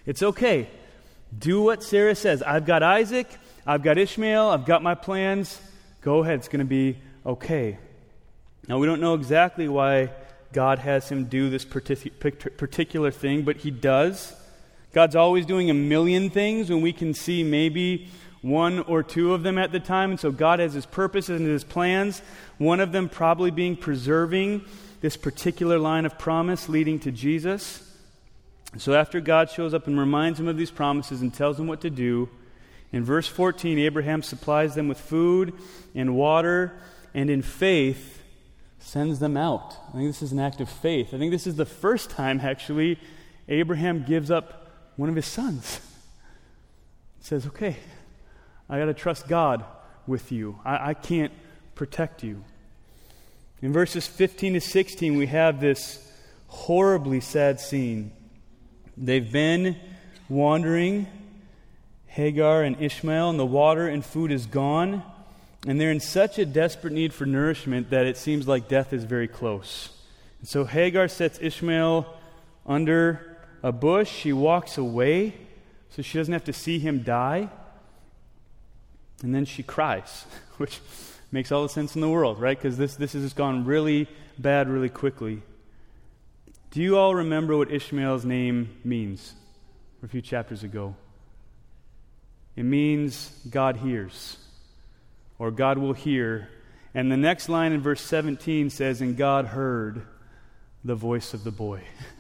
It's 0.06 0.24
okay. 0.24 0.70
Do 1.38 1.62
what 1.62 1.84
Sarah 1.84 2.16
says. 2.16 2.42
I've 2.42 2.66
got 2.66 2.82
Isaac, 2.82 3.28
I've 3.66 3.84
got 3.84 3.98
Ishmael, 3.98 4.48
I've 4.48 4.66
got 4.66 4.82
my 4.82 4.96
plans. 4.96 5.60
Go 6.00 6.24
ahead, 6.24 6.36
it's 6.36 6.48
going 6.48 6.60
to 6.60 6.66
be 6.66 6.98
okay. 7.26 7.78
Now, 8.70 8.78
we 8.78 8.88
don't 8.88 9.02
know 9.02 9.16
exactly 9.16 9.68
why 9.68 10.12
God 10.54 10.80
has 10.80 11.10
him 11.10 11.26
do 11.26 11.50
this 11.50 11.66
particular 11.66 13.12
thing, 13.12 13.42
but 13.42 13.58
he 13.58 13.70
does. 13.70 14.34
God's 14.94 15.16
always 15.16 15.46
doing 15.46 15.70
a 15.70 15.74
million 15.74 16.30
things 16.30 16.70
when 16.70 16.82
we 16.82 16.94
can 16.94 17.14
see 17.14 17.44
maybe 17.44 18.08
one 18.42 18.80
or 18.80 19.04
two 19.04 19.34
of 19.34 19.44
them 19.44 19.58
at 19.58 19.72
the 19.72 19.80
time. 19.80 20.12
And 20.12 20.20
so 20.20 20.32
God 20.32 20.60
has 20.60 20.74
his 20.74 20.86
purposes 20.86 21.40
and 21.40 21.50
his 21.50 21.64
plans, 21.64 22.22
one 22.58 22.80
of 22.80 22.92
them 22.92 23.10
probably 23.10 23.52
being 23.52 23.76
preserving 23.76 24.64
this 25.02 25.18
particular 25.18 25.78
line 25.78 26.06
of 26.06 26.18
promise 26.18 26.70
leading 26.70 27.00
to 27.00 27.12
Jesus. 27.12 27.84
So 28.78 28.94
after 28.94 29.20
God 29.20 29.50
shows 29.50 29.74
up 29.74 29.88
and 29.88 30.00
reminds 30.00 30.40
him 30.40 30.48
of 30.48 30.58
these 30.58 30.72
promises 30.72 31.22
and 31.22 31.34
tells 31.34 31.60
him 31.60 31.68
what 31.68 31.82
to 31.82 31.90
do, 31.90 32.30
in 32.92 33.04
verse 33.04 33.28
14, 33.28 33.80
Abraham 33.80 34.24
supplies 34.24 34.76
them 34.76 34.88
with 34.88 35.00
food 35.00 35.54
and 35.94 36.16
water, 36.16 36.80
and 37.14 37.30
in 37.30 37.42
faith 37.42 38.24
sends 38.80 39.20
them 39.20 39.36
out. 39.36 39.76
I 39.90 39.98
think 39.98 40.08
this 40.08 40.22
is 40.22 40.32
an 40.32 40.40
act 40.40 40.62
of 40.62 40.70
faith. 40.70 41.14
I 41.14 41.18
think 41.18 41.32
this 41.32 41.48
is 41.48 41.56
the 41.56 41.66
first 41.66 42.10
time, 42.10 42.40
actually, 42.40 42.98
Abraham 43.50 44.04
gives 44.04 44.32
up 44.32 44.57
one 44.98 45.10
of 45.10 45.16
his 45.16 45.26
sons. 45.26 45.80
says, 47.22 47.46
Okay, 47.48 47.78
I 48.70 48.78
got 48.78 48.86
to 48.86 48.94
trust 48.94 49.28
God 49.28 49.64
with 50.06 50.32
you. 50.32 50.60
I, 50.66 50.90
I 50.90 50.94
can't 50.94 51.32
protect 51.76 52.24
you. 52.24 52.44
In 53.62 53.72
verses 53.72 54.06
15 54.06 54.54
to 54.54 54.62
16, 54.62 55.18
we 55.18 55.28
have 55.28 55.60
this 55.60 56.04
horribly 56.48 57.22
sad 57.22 57.60
scene. 57.60 58.12
They've 58.96 59.32
been 59.32 59.78
wandering, 60.30 61.08
Hagar 62.08 62.64
and 62.64 62.82
Ishmael, 62.82 63.30
and 63.30 63.40
the 63.40 63.46
water 63.46 63.88
and 63.88 64.04
food 64.04 64.32
is 64.32 64.46
gone. 64.46 65.04
And 65.66 65.82
they're 65.82 65.92
in 65.92 66.00
such 66.00 66.40
a 66.40 66.46
desperate 66.46 66.94
need 66.94 67.14
for 67.14 67.26
nourishment 67.26 67.90
that 67.90 68.06
it 68.06 68.18
seems 68.18 68.48
like 68.48 68.68
death 68.68 68.94
is 68.94 69.04
very 69.04 69.28
close. 69.28 69.90
And 70.40 70.48
so 70.48 70.66
Hagar 70.66 71.08
sets 71.08 71.40
Ishmael 71.42 72.06
under 72.66 73.27
a 73.64 73.72
bush. 73.72 74.12
She 74.12 74.34
walks 74.34 74.78
away 74.78 75.34
so 75.90 76.02
she 76.02 76.18
doesn't 76.18 76.34
have 76.34 76.44
to 76.46 76.54
see 76.54 76.80
him 76.80 77.04
die. 77.04 77.50
And 79.24 79.34
then 79.34 79.46
she 79.46 79.64
cries, 79.64 80.26
which 80.58 80.80
makes 81.32 81.52
all 81.52 81.64
the 81.64 81.70
sense 81.70 81.96
in 81.96 82.02
the 82.02 82.10
world, 82.10 82.40
right? 82.40 82.58
Because 82.58 82.78
this, 82.78 82.96
this 82.96 83.14
has 83.14 83.34
gone 83.34 83.66
really 83.66 84.08
bad 84.38 84.70
really 84.70 84.90
quickly. 84.90 85.42
Do 86.72 86.82
you 86.82 86.98
all 86.98 87.16
remember 87.16 87.58
what 87.58 87.72
Ishmael's 87.72 88.26
name 88.26 88.78
means 88.84 89.34
a 90.04 90.08
few 90.08 90.22
chapters 90.22 90.64
ago? 90.64 90.96
It 92.56 92.64
means 92.64 93.32
God 93.50 93.78
hears, 93.78 94.38
or 95.40 95.52
God 95.52 95.78
will 95.78 95.94
hear. 95.94 96.50
And 96.94 97.12
the 97.12 97.18
next 97.18 97.50
line 97.50 97.72
in 97.72 97.82
verse 97.82 98.02
17 98.02 98.70
says, 98.70 99.02
And 99.02 99.16
God 99.16 99.46
heard 99.46 100.06
the 100.84 100.96
voice 100.96 101.34
of 101.34 101.44
the 101.44 101.52
boy. 101.52 101.82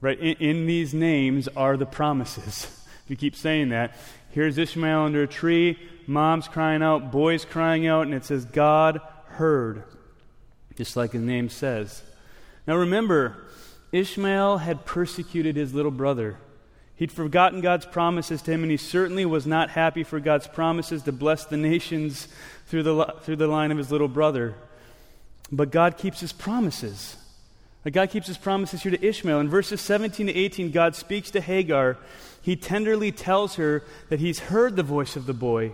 right? 0.00 0.18
In, 0.18 0.36
in, 0.36 0.66
these 0.66 0.94
names 0.94 1.48
are 1.48 1.76
the 1.76 1.86
promises. 1.86 2.72
If 3.04 3.10
you 3.10 3.16
keep 3.16 3.36
saying 3.36 3.68
that, 3.68 3.94
here's 4.32 4.58
Ishmael 4.58 5.02
under 5.02 5.22
a 5.22 5.28
tree, 5.28 5.78
mom's 6.08 6.48
crying 6.48 6.82
out, 6.82 7.12
boy's 7.12 7.44
crying 7.44 7.86
out, 7.86 8.02
and 8.02 8.12
it 8.12 8.24
says, 8.24 8.44
God 8.44 9.00
heard, 9.26 9.84
just 10.74 10.96
like 10.96 11.12
his 11.12 11.22
name 11.22 11.48
says. 11.48 12.02
Now 12.66 12.74
remember, 12.74 13.36
Ishmael 13.92 14.58
had 14.58 14.84
persecuted 14.84 15.54
his 15.54 15.72
little 15.72 15.92
brother. 15.92 16.38
He'd 16.96 17.12
forgotten 17.12 17.60
God's 17.60 17.86
promises 17.86 18.42
to 18.42 18.50
him, 18.50 18.62
and 18.62 18.70
he 18.70 18.76
certainly 18.76 19.24
was 19.24 19.46
not 19.46 19.70
happy 19.70 20.02
for 20.02 20.18
God's 20.18 20.46
promises 20.46 21.02
to 21.04 21.12
bless 21.12 21.44
the 21.44 21.56
nations 21.56 22.26
through 22.66 22.82
the, 22.82 23.14
through 23.22 23.36
the 23.36 23.46
line 23.46 23.70
of 23.70 23.78
his 23.78 23.92
little 23.92 24.08
brother. 24.08 24.56
But 25.52 25.70
God 25.70 25.96
keeps 25.98 26.20
his 26.20 26.32
promises. 26.32 27.16
God 27.92 28.10
keeps 28.10 28.26
his 28.26 28.38
promises 28.38 28.82
here 28.82 28.90
to 28.90 29.06
Ishmael. 29.06 29.40
In 29.40 29.48
verses 29.48 29.80
17 29.80 30.26
to 30.26 30.34
18, 30.34 30.70
God 30.70 30.96
speaks 30.96 31.30
to 31.30 31.40
Hagar. 31.40 31.96
He 32.42 32.56
tenderly 32.56 33.12
tells 33.12 33.56
her 33.56 33.84
that 34.08 34.20
he's 34.20 34.38
heard 34.38 34.76
the 34.76 34.82
voice 34.82 35.16
of 35.16 35.26
the 35.26 35.34
boy. 35.34 35.72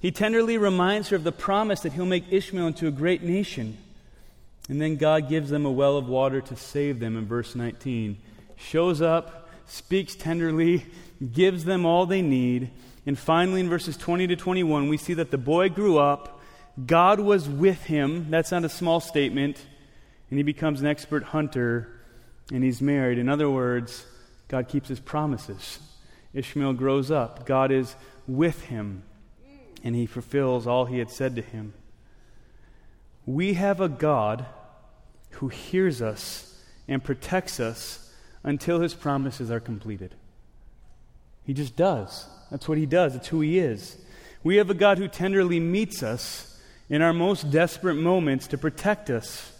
He 0.00 0.10
tenderly 0.10 0.58
reminds 0.58 1.08
her 1.08 1.16
of 1.16 1.24
the 1.24 1.32
promise 1.32 1.80
that 1.80 1.94
he'll 1.94 2.04
make 2.04 2.30
Ishmael 2.30 2.66
into 2.66 2.86
a 2.86 2.90
great 2.90 3.22
nation. 3.22 3.78
And 4.68 4.80
then 4.80 4.96
God 4.96 5.28
gives 5.28 5.50
them 5.50 5.64
a 5.64 5.70
well 5.70 5.96
of 5.96 6.08
water 6.08 6.40
to 6.42 6.56
save 6.56 7.00
them 7.00 7.16
in 7.16 7.26
verse 7.26 7.54
19. 7.54 8.18
Shows 8.56 9.00
up, 9.00 9.48
speaks 9.66 10.14
tenderly, 10.14 10.84
gives 11.32 11.64
them 11.64 11.86
all 11.86 12.06
they 12.06 12.22
need. 12.22 12.70
And 13.06 13.18
finally, 13.18 13.60
in 13.60 13.68
verses 13.68 13.96
20 13.96 14.26
to 14.28 14.36
21, 14.36 14.88
we 14.88 14.96
see 14.96 15.14
that 15.14 15.30
the 15.30 15.38
boy 15.38 15.68
grew 15.68 15.98
up, 15.98 16.40
God 16.86 17.20
was 17.20 17.48
with 17.48 17.84
him. 17.84 18.30
That's 18.30 18.50
not 18.50 18.64
a 18.64 18.68
small 18.68 19.00
statement. 19.00 19.64
And 20.34 20.38
he 20.40 20.42
becomes 20.42 20.80
an 20.80 20.88
expert 20.88 21.22
hunter, 21.22 21.88
and 22.50 22.64
he's 22.64 22.82
married. 22.82 23.18
In 23.18 23.28
other 23.28 23.48
words, 23.48 24.04
God 24.48 24.66
keeps 24.66 24.88
his 24.88 24.98
promises. 24.98 25.78
Ishmael 26.32 26.72
grows 26.72 27.08
up, 27.08 27.46
God 27.46 27.70
is 27.70 27.94
with 28.26 28.64
him, 28.64 29.04
and 29.84 29.94
he 29.94 30.06
fulfills 30.06 30.66
all 30.66 30.86
he 30.86 30.98
had 30.98 31.08
said 31.08 31.36
to 31.36 31.40
him. 31.40 31.72
We 33.24 33.54
have 33.54 33.80
a 33.80 33.88
God 33.88 34.44
who 35.34 35.50
hears 35.50 36.02
us 36.02 36.60
and 36.88 37.04
protects 37.04 37.60
us 37.60 38.12
until 38.42 38.80
his 38.80 38.92
promises 38.92 39.52
are 39.52 39.60
completed. 39.60 40.16
He 41.44 41.54
just 41.54 41.76
does. 41.76 42.26
That's 42.50 42.66
what 42.66 42.76
he 42.76 42.86
does, 42.86 43.12
that's 43.12 43.28
who 43.28 43.40
he 43.40 43.60
is. 43.60 43.98
We 44.42 44.56
have 44.56 44.68
a 44.68 44.74
God 44.74 44.98
who 44.98 45.06
tenderly 45.06 45.60
meets 45.60 46.02
us 46.02 46.60
in 46.88 47.02
our 47.02 47.12
most 47.12 47.52
desperate 47.52 47.94
moments 47.94 48.48
to 48.48 48.58
protect 48.58 49.10
us, 49.10 49.52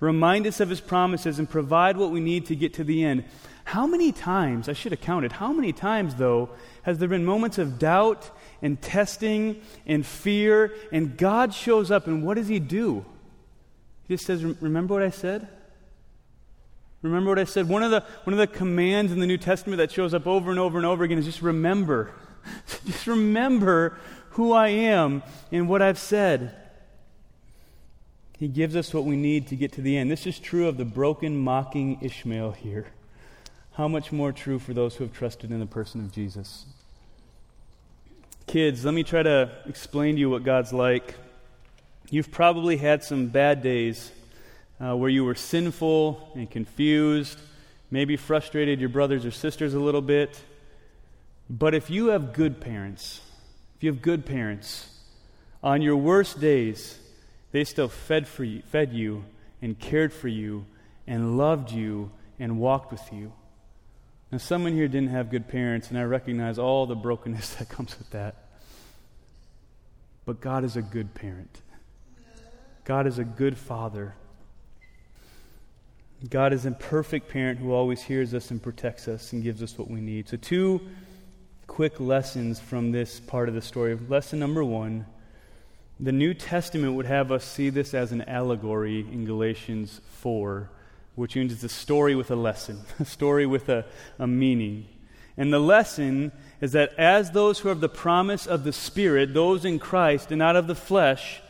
remind 0.00 0.46
us 0.46 0.60
of 0.60 0.68
his 0.70 0.80
promises, 0.80 1.38
and 1.38 1.48
provide 1.48 1.96
what 1.96 2.10
we 2.10 2.20
need 2.20 2.46
to 2.46 2.56
get 2.56 2.74
to 2.74 2.84
the 2.84 3.04
end. 3.04 3.24
How 3.64 3.86
many 3.86 4.12
times, 4.12 4.68
I 4.68 4.74
should 4.74 4.92
have 4.92 5.00
counted, 5.00 5.32
how 5.32 5.52
many 5.52 5.72
times, 5.72 6.14
though, 6.14 6.50
has 6.82 6.98
there 6.98 7.08
been 7.08 7.24
moments 7.24 7.58
of 7.58 7.78
doubt 7.78 8.30
and 8.62 8.80
testing 8.80 9.60
and 9.86 10.06
fear, 10.06 10.72
and 10.92 11.16
God 11.16 11.52
shows 11.52 11.90
up, 11.90 12.06
and 12.06 12.24
what 12.24 12.34
does 12.34 12.48
he 12.48 12.60
do? 12.60 13.04
He 14.06 14.14
just 14.14 14.24
says, 14.24 14.44
Remember 14.44 14.94
what 14.94 15.02
I 15.02 15.10
said? 15.10 15.48
Remember 17.02 17.30
what 17.30 17.38
I 17.38 17.44
said? 17.44 17.68
One 17.68 17.82
of, 17.82 17.90
the, 17.90 18.04
one 18.24 18.34
of 18.34 18.38
the 18.38 18.46
commands 18.46 19.12
in 19.12 19.20
the 19.20 19.26
New 19.26 19.36
Testament 19.36 19.78
that 19.78 19.92
shows 19.92 20.14
up 20.14 20.26
over 20.26 20.50
and 20.50 20.58
over 20.58 20.78
and 20.78 20.86
over 20.86 21.04
again 21.04 21.18
is 21.18 21.24
just 21.24 21.42
remember. 21.42 22.12
just 22.84 23.06
remember 23.06 23.98
who 24.30 24.52
I 24.52 24.68
am 24.68 25.22
and 25.52 25.68
what 25.68 25.82
I've 25.82 25.98
said. 25.98 26.54
He 28.38 28.48
gives 28.48 28.76
us 28.76 28.92
what 28.92 29.04
we 29.04 29.16
need 29.16 29.48
to 29.48 29.56
get 29.56 29.72
to 29.72 29.80
the 29.80 29.96
end. 29.96 30.10
This 30.10 30.26
is 30.26 30.38
true 30.38 30.68
of 30.68 30.76
the 30.76 30.84
broken, 30.84 31.38
mocking 31.38 31.98
Ishmael 32.02 32.52
here. 32.52 32.86
How 33.72 33.88
much 33.88 34.12
more 34.12 34.32
true 34.32 34.58
for 34.58 34.74
those 34.74 34.96
who 34.96 35.04
have 35.04 35.12
trusted 35.12 35.50
in 35.50 35.60
the 35.60 35.66
person 35.66 36.00
of 36.00 36.12
Jesus? 36.12 36.66
Kids, 38.46 38.84
let 38.84 38.94
me 38.94 39.02
try 39.02 39.22
to 39.22 39.50
explain 39.66 40.14
to 40.14 40.20
you 40.20 40.30
what 40.30 40.44
God's 40.44 40.72
like. 40.72 41.14
You've 42.10 42.30
probably 42.30 42.76
had 42.76 43.02
some 43.02 43.26
bad 43.26 43.62
days 43.62 44.12
uh, 44.80 44.96
where 44.96 45.10
you 45.10 45.24
were 45.24 45.34
sinful 45.34 46.32
and 46.34 46.50
confused, 46.50 47.38
maybe 47.90 48.16
frustrated 48.16 48.80
your 48.80 48.88
brothers 48.88 49.24
or 49.24 49.30
sisters 49.30 49.74
a 49.74 49.80
little 49.80 50.02
bit. 50.02 50.40
But 51.48 51.74
if 51.74 51.90
you 51.90 52.08
have 52.08 52.32
good 52.32 52.60
parents, 52.60 53.20
if 53.76 53.84
you 53.84 53.90
have 53.90 54.02
good 54.02 54.26
parents, 54.26 54.88
on 55.62 55.82
your 55.82 55.96
worst 55.96 56.40
days, 56.40 56.98
they 57.56 57.64
still 57.64 57.88
fed, 57.88 58.28
for 58.28 58.44
you, 58.44 58.60
fed 58.60 58.92
you 58.92 59.24
and 59.62 59.78
cared 59.78 60.12
for 60.12 60.28
you 60.28 60.66
and 61.06 61.38
loved 61.38 61.72
you 61.72 62.10
and 62.38 62.58
walked 62.60 62.92
with 62.92 63.10
you. 63.10 63.32
Now, 64.30 64.36
someone 64.36 64.74
here 64.74 64.88
didn't 64.88 65.08
have 65.08 65.30
good 65.30 65.48
parents, 65.48 65.88
and 65.88 65.98
I 65.98 66.02
recognize 66.02 66.58
all 66.58 66.84
the 66.84 66.94
brokenness 66.94 67.54
that 67.58 67.70
comes 67.70 67.96
with 67.96 68.10
that. 68.10 68.34
But 70.26 70.42
God 70.42 70.64
is 70.64 70.76
a 70.76 70.82
good 70.82 71.14
parent. 71.14 71.62
God 72.84 73.06
is 73.06 73.18
a 73.18 73.24
good 73.24 73.56
father. 73.56 74.14
God 76.28 76.52
is 76.52 76.66
a 76.66 76.72
perfect 76.72 77.30
parent 77.30 77.58
who 77.58 77.72
always 77.72 78.02
hears 78.02 78.34
us 78.34 78.50
and 78.50 78.62
protects 78.62 79.08
us 79.08 79.32
and 79.32 79.42
gives 79.42 79.62
us 79.62 79.78
what 79.78 79.88
we 79.90 80.02
need. 80.02 80.28
So, 80.28 80.36
two 80.36 80.82
quick 81.66 82.00
lessons 82.00 82.60
from 82.60 82.92
this 82.92 83.18
part 83.18 83.48
of 83.48 83.54
the 83.54 83.62
story. 83.62 83.98
Lesson 84.08 84.38
number 84.38 84.62
one 84.62 85.06
the 85.98 86.12
New 86.12 86.34
Testament 86.34 86.94
would 86.94 87.06
have 87.06 87.32
us 87.32 87.44
see 87.44 87.70
this 87.70 87.94
as 87.94 88.12
an 88.12 88.22
allegory 88.22 89.00
in 89.00 89.24
Galatians 89.24 90.00
4, 90.08 90.68
which 91.14 91.36
means 91.36 91.52
it's 91.52 91.64
a 91.64 91.68
story 91.68 92.14
with 92.14 92.30
a 92.30 92.36
lesson, 92.36 92.82
a 93.00 93.04
story 93.04 93.46
with 93.46 93.68
a, 93.68 93.86
a 94.18 94.26
meaning. 94.26 94.88
And 95.38 95.52
the 95.52 95.58
lesson 95.58 96.32
is 96.60 96.72
that 96.72 96.92
as 96.98 97.30
those 97.30 97.58
who 97.58 97.68
have 97.68 97.80
the 97.80 97.88
promise 97.88 98.46
of 98.46 98.64
the 98.64 98.72
Spirit, 98.72 99.34
those 99.34 99.64
in 99.64 99.78
Christ 99.78 100.30
and 100.30 100.38
not 100.38 100.56
of 100.56 100.66
the 100.66 100.74
flesh, 100.74 101.40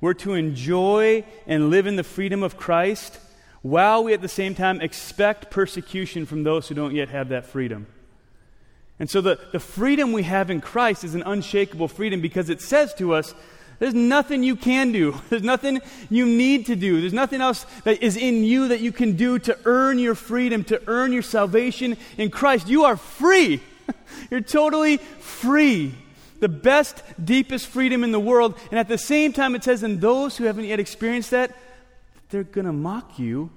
we're 0.00 0.14
to 0.14 0.34
enjoy 0.34 1.24
and 1.46 1.70
live 1.70 1.86
in 1.86 1.96
the 1.96 2.04
freedom 2.04 2.42
of 2.42 2.56
Christ 2.56 3.18
while 3.62 4.04
we 4.04 4.12
at 4.12 4.22
the 4.22 4.28
same 4.28 4.54
time 4.54 4.80
expect 4.80 5.50
persecution 5.50 6.26
from 6.26 6.44
those 6.44 6.68
who 6.68 6.74
don't 6.74 6.94
yet 6.94 7.08
have 7.08 7.30
that 7.30 7.46
freedom. 7.46 7.86
And 8.98 9.10
so 9.10 9.20
the, 9.20 9.38
the 9.52 9.60
freedom 9.60 10.12
we 10.12 10.22
have 10.22 10.50
in 10.50 10.60
Christ 10.60 11.04
is 11.04 11.14
an 11.14 11.22
unshakable 11.26 11.88
freedom 11.88 12.20
because 12.20 12.48
it 12.48 12.62
says 12.62 12.94
to 12.94 13.12
us, 13.12 13.34
there's 13.78 13.94
nothing 13.94 14.42
you 14.42 14.56
can 14.56 14.92
do. 14.92 15.20
There's 15.28 15.42
nothing 15.42 15.80
you 16.08 16.26
need 16.26 16.66
to 16.66 16.76
do. 16.76 17.00
There's 17.00 17.12
nothing 17.12 17.40
else 17.40 17.66
that 17.84 18.02
is 18.02 18.16
in 18.16 18.44
you 18.44 18.68
that 18.68 18.80
you 18.80 18.92
can 18.92 19.16
do 19.16 19.38
to 19.40 19.58
earn 19.64 19.98
your 19.98 20.14
freedom, 20.14 20.64
to 20.64 20.80
earn 20.86 21.12
your 21.12 21.22
salvation 21.22 21.96
in 22.16 22.30
Christ. 22.30 22.68
You 22.68 22.84
are 22.84 22.96
free. 22.96 23.60
You're 24.30 24.40
totally 24.40 24.96
free 24.96 25.94
the 26.40 26.48
best, 26.48 27.02
deepest 27.22 27.66
freedom 27.66 28.04
in 28.04 28.12
the 28.12 28.20
world. 28.20 28.58
And 28.70 28.78
at 28.78 28.88
the 28.88 28.98
same 28.98 29.32
time, 29.32 29.54
it 29.54 29.64
says, 29.64 29.82
and 29.82 30.00
those 30.00 30.36
who 30.36 30.44
haven't 30.44 30.64
yet 30.64 30.80
experienced 30.80 31.30
that, 31.30 31.56
they're 32.30 32.44
going 32.44 32.66
to 32.66 32.72
mock 32.72 33.18
you 33.18 33.50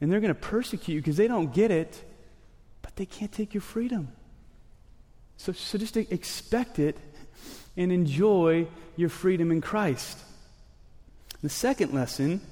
and 0.00 0.10
they're 0.10 0.20
going 0.20 0.34
to 0.34 0.40
persecute 0.40 0.94
you 0.94 1.00
because 1.00 1.16
they 1.16 1.28
don't 1.28 1.52
get 1.52 1.70
it, 1.70 2.02
but 2.82 2.96
they 2.96 3.06
can't 3.06 3.32
take 3.32 3.54
your 3.54 3.60
freedom. 3.60 4.08
So, 5.36 5.52
so 5.52 5.78
just 5.78 5.96
expect 5.96 6.78
it 6.78 6.96
and 7.80 7.90
enjoy 7.90 8.66
your 8.94 9.08
freedom 9.08 9.50
in 9.50 9.62
Christ. 9.62 10.18
The 11.42 11.48
second 11.48 11.94
lesson 11.94 12.42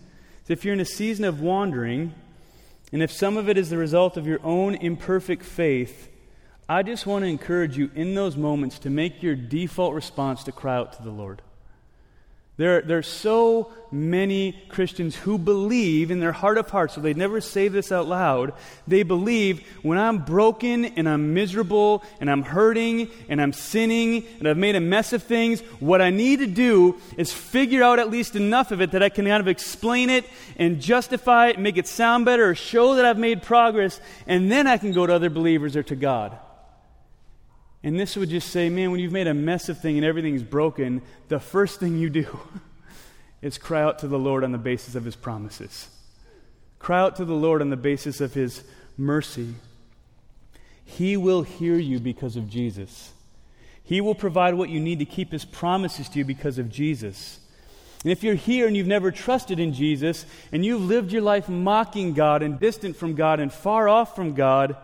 is 0.45 0.51
if 0.51 0.65
you're 0.65 0.73
in 0.73 0.81
a 0.81 0.87
season 0.87 1.27
of 1.27 1.43
wandering, 1.43 2.15
and 2.91 3.03
if 3.03 3.13
some 3.13 3.37
of 3.37 3.51
it 3.51 3.59
is 3.59 3.69
the 3.69 3.77
result 3.77 4.17
of 4.17 4.27
your 4.27 4.41
own 4.43 4.75
imperfect 4.75 5.43
faith, 5.43 6.09
I 6.67 6.83
just 6.83 7.07
want 7.07 7.25
to 7.25 7.29
encourage 7.29 7.77
you 7.77 7.91
in 7.95 8.15
those 8.15 8.37
moments 8.39 8.79
to 8.81 8.91
make 8.91 9.23
your 9.23 9.37
default 9.37 9.93
response 9.93 10.43
to 10.45 10.53
cry 10.53 10.77
out 10.77 10.95
to 10.95 11.03
the 11.03 11.11
Lord. 11.11 11.43
There, 12.59 12.83
there 12.83 12.99
are 12.99 13.03
so 13.05 13.73
many 13.93 14.53
Christians 14.69 15.15
who 15.15 15.39
believe 15.39 16.11
in 16.11 16.19
their 16.19 16.33
heart 16.33 16.59
of 16.59 16.69
hearts, 16.69 16.95
so 16.95 17.01
they 17.01 17.15
never 17.15 17.41
say 17.41 17.69
this 17.69 17.93
out 17.93 18.09
loud. 18.09 18.53
They 18.89 19.05
believe 19.05 19.65
when 19.83 19.97
I'm 19.97 20.19
broken 20.25 20.85
and 20.85 21.09
I'm 21.09 21.35
miserable 21.35 22.03
and 22.21 22.29
I'm 22.29 22.43
hurting 22.43 23.11
and 23.29 23.41
I'm 23.41 23.53
sinning 23.53 24.27
and 24.41 24.49
I've 24.49 24.57
made 24.57 24.75
a 24.75 24.81
mess 24.81 25.13
of 25.13 25.23
things, 25.23 25.61
what 25.79 26.03
I 26.03 26.11
need 26.11 26.41
to 26.41 26.49
do 26.49 26.99
is 27.17 27.33
figure 27.33 27.85
out 27.85 28.01
at 28.01 28.11
least 28.11 28.35
enough 28.35 28.73
of 28.73 28.81
it 28.81 28.91
that 28.91 29.05
I 29.05 29.09
can 29.09 29.27
kind 29.27 29.41
of 29.41 29.47
explain 29.47 30.11
it 30.11 30.25
and 30.57 30.81
justify 30.81 31.51
it, 31.51 31.55
and 31.55 31.63
make 31.63 31.77
it 31.77 31.87
sound 31.87 32.25
better, 32.25 32.51
or 32.51 32.55
show 32.57 32.97
that 32.97 33.05
I've 33.05 33.19
made 33.19 33.45
progress, 33.45 34.01
and 34.27 34.51
then 34.51 34.67
I 34.67 34.79
can 34.79 34.93
go 34.93 35.07
to 35.07 35.15
other 35.15 35.31
believers 35.31 35.77
or 35.77 35.85
to 35.85 35.95
God. 35.95 36.37
And 37.83 37.99
this 37.99 38.17
would 38.17 38.29
just 38.29 38.51
say, 38.51 38.69
man, 38.69 38.91
when 38.91 39.01
you've 39.01 39.13
made 39.13 39.29
a 39.29 39.35
mess 39.35 39.69
of 39.69 39.81
thing 39.81 39.97
and 39.97 40.05
everything's 40.05 40.43
broken, 40.43 41.03
the 41.29 41.39
first 41.39 41.79
thing 41.79 41.97
you 41.97 42.11
do 42.11 42.39
is 43.43 43.57
cry 43.59 43.83
out 43.83 44.01
to 44.01 44.09
the 44.09 44.19
Lord 44.19 44.43
on 44.43 44.53
the 44.53 44.59
basis 44.59 44.95
of 44.95 45.05
his 45.05 45.15
promises. 45.15 45.89
Cry 46.79 47.01
out 47.01 47.17
to 47.17 47.25
the 47.25 47.35
Lord 47.35 47.61
on 47.61 47.71
the 47.71 47.77
basis 47.77 48.21
of 48.21 48.35
his 48.35 48.65
mercy. 48.97 49.55
He 50.85 51.17
will 51.17 51.43
hear 51.43 51.77
you 51.77 52.01
because 52.01 52.37
of 52.37 52.49
Jesus. 52.49 53.13
He 53.85 54.01
will 54.01 54.15
provide 54.15 54.55
what 54.55 54.69
you 54.69 54.81
need 54.81 54.99
to 54.99 55.05
keep 55.05 55.33
his 55.33 55.45
promises 55.45 56.09
to 56.11 56.19
you 56.19 56.25
because 56.25 56.59
of 56.59 56.69
Jesus. 56.69 57.39
And 58.03 58.13
if 58.13 58.23
you're 58.23 58.35
here 58.35 58.67
and 58.67 58.77
you've 58.77 58.87
never 58.87 59.11
trusted 59.11 59.59
in 59.59 59.73
Jesus 59.73 60.25
and 60.53 60.65
you've 60.65 60.83
lived 60.83 61.13
your 61.13 61.23
life 61.23 61.49
mocking 61.49 62.13
God 62.13 62.43
and 62.43 62.61
distant 62.61 62.97
from 62.97 63.15
God 63.15 63.41
and 63.41 63.53
far 63.53 63.89
off 63.89 64.15
from 64.15 64.35
God, 64.35 64.77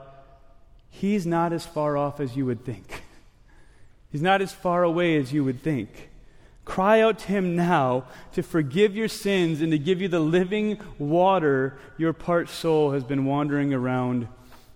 He's 1.00 1.26
not 1.26 1.52
as 1.52 1.66
far 1.66 1.96
off 1.96 2.20
as 2.20 2.36
you 2.36 2.46
would 2.46 2.64
think. 2.64 3.02
He's 4.12 4.22
not 4.22 4.40
as 4.40 4.52
far 4.52 4.84
away 4.84 5.16
as 5.16 5.32
you 5.32 5.42
would 5.42 5.60
think. 5.60 6.08
Cry 6.64 7.00
out 7.00 7.18
to 7.18 7.26
Him 7.26 7.56
now 7.56 8.04
to 8.32 8.44
forgive 8.44 8.94
your 8.94 9.08
sins 9.08 9.60
and 9.60 9.72
to 9.72 9.78
give 9.78 10.00
you 10.00 10.06
the 10.06 10.20
living 10.20 10.78
water 10.98 11.76
your 11.98 12.12
parched 12.12 12.54
soul 12.54 12.92
has 12.92 13.02
been 13.02 13.24
wandering 13.24 13.74
around 13.74 14.28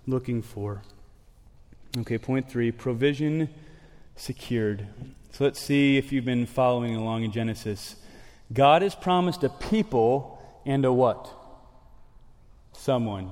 looking 0.09 0.43
for. 0.43 0.83
Okay, 1.99 2.19
point 2.19 2.51
three 2.51 2.73
provision 2.73 3.49
secured. 4.17 4.89
So 5.31 5.45
let's 5.45 5.61
see 5.61 5.99
if 5.99 6.11
you've 6.11 6.25
been 6.25 6.47
following 6.47 6.97
along 6.97 7.23
in 7.23 7.31
Genesis. 7.31 7.95
God 8.53 8.83
has 8.83 8.97
promised 8.97 9.45
a 9.45 9.49
people 9.49 10.43
and 10.67 10.85
a 10.85 10.93
what? 10.93 11.33
Someone. 12.73 13.31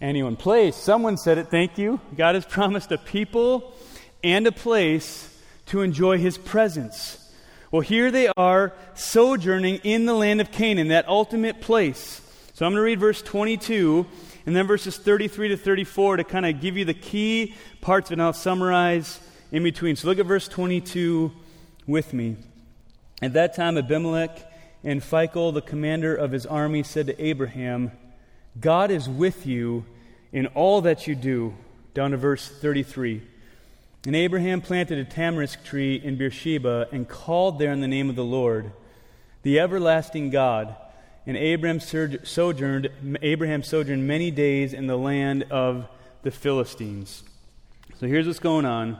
Anyone. 0.00 0.36
Place. 0.36 0.76
Someone 0.76 1.16
said 1.16 1.38
it. 1.38 1.48
Thank 1.48 1.78
you. 1.78 2.00
God 2.16 2.34
has 2.34 2.44
promised 2.44 2.92
a 2.92 2.98
people 2.98 3.74
and 4.22 4.46
a 4.46 4.52
place 4.52 5.34
to 5.66 5.80
enjoy 5.80 6.18
his 6.18 6.36
presence. 6.36 7.18
Well, 7.70 7.80
here 7.80 8.10
they 8.10 8.28
are 8.36 8.74
sojourning 8.94 9.76
in 9.84 10.04
the 10.04 10.14
land 10.14 10.40
of 10.40 10.52
Canaan, 10.52 10.88
that 10.88 11.08
ultimate 11.08 11.60
place. 11.60 12.20
So 12.52 12.66
I'm 12.66 12.72
going 12.72 12.80
to 12.80 12.84
read 12.84 13.00
verse 13.00 13.22
22 13.22 14.06
and 14.44 14.54
then 14.54 14.66
verses 14.66 14.98
33 14.98 15.48
to 15.48 15.56
34 15.56 16.18
to 16.18 16.24
kind 16.24 16.46
of 16.46 16.60
give 16.60 16.76
you 16.76 16.84
the 16.84 16.94
key 16.94 17.54
parts 17.80 18.10
and 18.10 18.22
I'll 18.22 18.32
summarize 18.32 19.18
in 19.50 19.62
between. 19.62 19.96
So 19.96 20.08
look 20.08 20.18
at 20.18 20.26
verse 20.26 20.46
22 20.46 21.32
with 21.86 22.12
me. 22.12 22.36
At 23.22 23.32
that 23.32 23.56
time, 23.56 23.78
Abimelech 23.78 24.52
and 24.84 25.00
Phicol, 25.00 25.54
the 25.54 25.62
commander 25.62 26.14
of 26.14 26.32
his 26.32 26.44
army, 26.44 26.82
said 26.82 27.06
to 27.06 27.22
Abraham, 27.22 27.92
God 28.60 28.90
is 28.90 29.08
with 29.08 29.46
you 29.46 29.84
in 30.32 30.46
all 30.48 30.82
that 30.82 31.06
you 31.06 31.14
do. 31.14 31.54
Down 31.94 32.10
to 32.10 32.16
verse 32.16 32.46
33. 32.48 33.22
And 34.06 34.14
Abraham 34.14 34.60
planted 34.60 34.98
a 34.98 35.04
tamarisk 35.04 35.64
tree 35.64 35.96
in 35.96 36.16
Beersheba 36.16 36.88
and 36.92 37.08
called 37.08 37.58
there 37.58 37.72
in 37.72 37.80
the 37.80 37.88
name 37.88 38.08
of 38.08 38.16
the 38.16 38.24
Lord, 38.24 38.70
the 39.42 39.58
everlasting 39.58 40.30
God. 40.30 40.76
And 41.26 41.36
Abraham 41.36 41.80
sojourned, 41.80 42.90
Abraham 43.20 43.62
sojourned 43.62 44.06
many 44.06 44.30
days 44.30 44.72
in 44.72 44.86
the 44.86 44.96
land 44.96 45.44
of 45.50 45.88
the 46.22 46.30
Philistines. 46.30 47.24
So 47.98 48.06
here's 48.06 48.26
what's 48.26 48.38
going 48.38 48.64
on. 48.64 48.98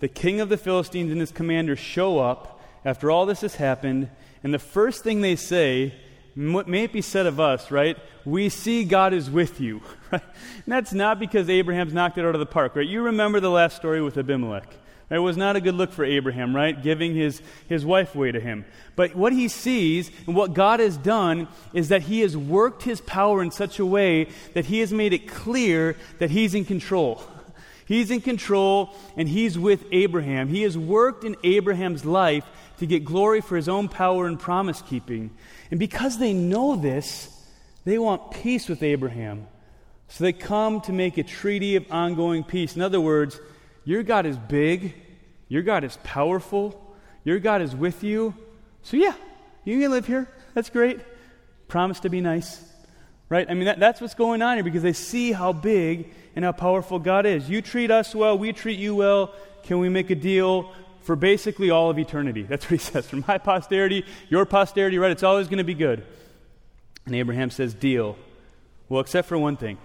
The 0.00 0.08
king 0.08 0.40
of 0.40 0.48
the 0.48 0.56
Philistines 0.56 1.10
and 1.10 1.20
his 1.20 1.32
commander 1.32 1.76
show 1.76 2.18
up 2.18 2.62
after 2.84 3.10
all 3.10 3.26
this 3.26 3.40
has 3.40 3.56
happened, 3.56 4.08
and 4.44 4.54
the 4.54 4.58
first 4.58 5.02
thing 5.02 5.20
they 5.20 5.36
say, 5.36 5.92
what 6.36 6.68
may 6.68 6.84
it 6.84 6.92
be 6.92 7.00
said 7.00 7.26
of 7.26 7.40
us, 7.40 7.70
right? 7.70 7.96
We 8.24 8.50
see 8.50 8.84
God 8.84 9.14
is 9.14 9.30
with 9.30 9.60
you. 9.60 9.80
Right? 10.10 10.22
And 10.66 10.72
that's 10.72 10.92
not 10.92 11.20
because 11.20 11.48
Abraham's 11.48 11.92
knocked 11.92 12.18
it 12.18 12.24
out 12.24 12.34
of 12.34 12.40
the 12.40 12.46
park, 12.46 12.74
right? 12.74 12.86
You 12.86 13.02
remember 13.02 13.38
the 13.38 13.50
last 13.50 13.76
story 13.76 14.02
with 14.02 14.18
Abimelech. 14.18 14.66
It 15.08 15.18
was 15.18 15.36
not 15.36 15.54
a 15.54 15.60
good 15.60 15.76
look 15.76 15.92
for 15.92 16.04
Abraham, 16.04 16.54
right? 16.54 16.80
Giving 16.80 17.14
his, 17.14 17.40
his 17.68 17.86
wife 17.86 18.14
away 18.16 18.32
to 18.32 18.40
him. 18.40 18.64
But 18.96 19.14
what 19.14 19.32
he 19.32 19.46
sees 19.46 20.10
and 20.26 20.34
what 20.34 20.52
God 20.52 20.80
has 20.80 20.96
done 20.96 21.46
is 21.72 21.90
that 21.90 22.02
he 22.02 22.20
has 22.20 22.36
worked 22.36 22.82
his 22.82 23.00
power 23.00 23.40
in 23.40 23.52
such 23.52 23.78
a 23.78 23.86
way 23.86 24.28
that 24.54 24.64
he 24.64 24.80
has 24.80 24.92
made 24.92 25.12
it 25.12 25.28
clear 25.28 25.96
that 26.18 26.30
he's 26.30 26.54
in 26.54 26.64
control. 26.64 27.22
He's 27.86 28.10
in 28.10 28.20
control 28.20 28.92
and 29.16 29.28
he's 29.28 29.56
with 29.56 29.84
Abraham. 29.92 30.48
He 30.48 30.62
has 30.62 30.76
worked 30.76 31.22
in 31.22 31.36
Abraham's 31.44 32.04
life 32.04 32.44
to 32.78 32.86
get 32.86 33.04
glory 33.04 33.40
for 33.40 33.56
his 33.56 33.68
own 33.68 33.88
power 33.88 34.26
and 34.26 34.38
promise 34.38 34.82
keeping. 34.82 35.30
And 35.70 35.80
because 35.80 36.18
they 36.18 36.32
know 36.32 36.76
this, 36.76 37.28
they 37.84 37.98
want 37.98 38.30
peace 38.30 38.68
with 38.68 38.82
Abraham. 38.82 39.46
So 40.08 40.24
they 40.24 40.32
come 40.32 40.80
to 40.82 40.92
make 40.92 41.18
a 41.18 41.22
treaty 41.22 41.76
of 41.76 41.90
ongoing 41.90 42.44
peace. 42.44 42.76
In 42.76 42.82
other 42.82 43.00
words, 43.00 43.40
your 43.84 44.02
God 44.02 44.26
is 44.26 44.36
big, 44.36 44.94
your 45.48 45.62
God 45.62 45.84
is 45.84 45.98
powerful, 46.04 46.94
your 47.24 47.38
God 47.38 47.62
is 47.62 47.74
with 47.74 48.04
you. 48.04 48.34
So, 48.82 48.96
yeah, 48.96 49.14
you 49.64 49.80
can 49.80 49.90
live 49.90 50.06
here. 50.06 50.28
That's 50.54 50.70
great. 50.70 51.00
Promise 51.68 52.00
to 52.00 52.08
be 52.08 52.20
nice. 52.20 52.62
Right? 53.28 53.50
I 53.50 53.54
mean, 53.54 53.64
that, 53.64 53.80
that's 53.80 54.00
what's 54.00 54.14
going 54.14 54.42
on 54.42 54.56
here 54.56 54.64
because 54.64 54.84
they 54.84 54.92
see 54.92 55.32
how 55.32 55.52
big 55.52 56.12
and 56.36 56.44
how 56.44 56.52
powerful 56.52 57.00
God 57.00 57.26
is. 57.26 57.50
You 57.50 57.60
treat 57.60 57.90
us 57.90 58.14
well, 58.14 58.38
we 58.38 58.52
treat 58.52 58.78
you 58.78 58.94
well. 58.94 59.34
Can 59.64 59.80
we 59.80 59.88
make 59.88 60.10
a 60.10 60.14
deal 60.14 60.72
for 61.06 61.14
basically 61.14 61.70
all 61.70 61.88
of 61.88 61.98
eternity. 61.98 62.42
That's 62.42 62.64
what 62.64 62.72
he 62.72 62.78
says. 62.92 63.08
For 63.08 63.16
my 63.16 63.38
posterity, 63.38 64.04
your 64.28 64.44
posterity, 64.44 64.98
right? 64.98 65.12
It's 65.12 65.22
always 65.22 65.46
going 65.46 65.58
to 65.58 65.64
be 65.64 65.74
good. 65.74 66.04
And 67.06 67.14
Abraham 67.14 67.50
says, 67.50 67.72
Deal. 67.72 68.18
Well, 68.88 69.00
except 69.00 69.28
for 69.28 69.38
one 69.38 69.56
thing, 69.56 69.78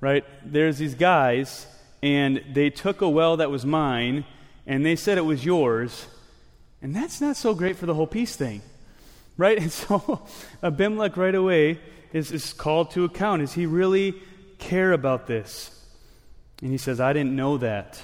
right? 0.00 0.24
There's 0.44 0.78
these 0.78 0.94
guys, 0.94 1.66
and 2.02 2.42
they 2.52 2.70
took 2.70 3.00
a 3.00 3.08
well 3.08 3.38
that 3.38 3.50
was 3.50 3.66
mine, 3.66 4.24
and 4.66 4.84
they 4.84 4.96
said 4.96 5.18
it 5.18 5.22
was 5.22 5.44
yours. 5.44 6.06
And 6.80 6.94
that's 6.94 7.20
not 7.20 7.36
so 7.36 7.54
great 7.54 7.76
for 7.76 7.86
the 7.86 7.94
whole 7.94 8.06
peace 8.06 8.36
thing, 8.36 8.62
right? 9.36 9.58
And 9.58 9.72
so 9.72 10.26
Abimelech 10.62 11.16
right 11.16 11.34
away 11.34 11.80
is, 12.12 12.30
is 12.30 12.52
called 12.52 12.90
to 12.92 13.04
account. 13.04 13.40
Does 13.40 13.54
he 13.54 13.66
really 13.66 14.14
care 14.58 14.92
about 14.92 15.26
this? 15.26 15.74
And 16.62 16.70
he 16.70 16.78
says, 16.78 17.00
I 17.00 17.12
didn't 17.12 17.36
know 17.36 17.58
that 17.58 18.02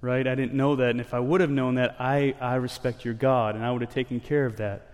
right? 0.00 0.26
I 0.26 0.34
didn't 0.34 0.54
know 0.54 0.76
that. 0.76 0.90
And 0.90 1.00
if 1.00 1.14
I 1.14 1.20
would 1.20 1.40
have 1.40 1.50
known 1.50 1.74
that, 1.74 1.96
I, 1.98 2.34
I 2.40 2.56
respect 2.56 3.04
your 3.04 3.14
God, 3.14 3.54
and 3.54 3.64
I 3.64 3.70
would 3.70 3.82
have 3.82 3.92
taken 3.92 4.20
care 4.20 4.46
of 4.46 4.56
that. 4.56 4.86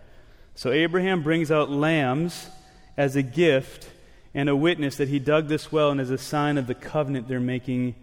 So 0.55 0.73
Abraham 0.73 1.23
brings 1.23 1.51
out 1.51 1.71
lambs 1.71 2.49
as 2.97 3.15
a 3.15 3.23
gift 3.23 3.91
and 4.35 4.49
a 4.49 4.57
witness 4.57 4.97
that 4.97 5.09
he 5.09 5.19
dug 5.19 5.49
this 5.49 5.71
well 5.71 5.91
and 5.91 6.01
as 6.01 6.11
a 6.11 6.19
sign 6.19 6.59
of 6.59 6.67
the 6.67 6.75
covenant 6.75 7.29
they're 7.29 7.41
making 7.41 7.95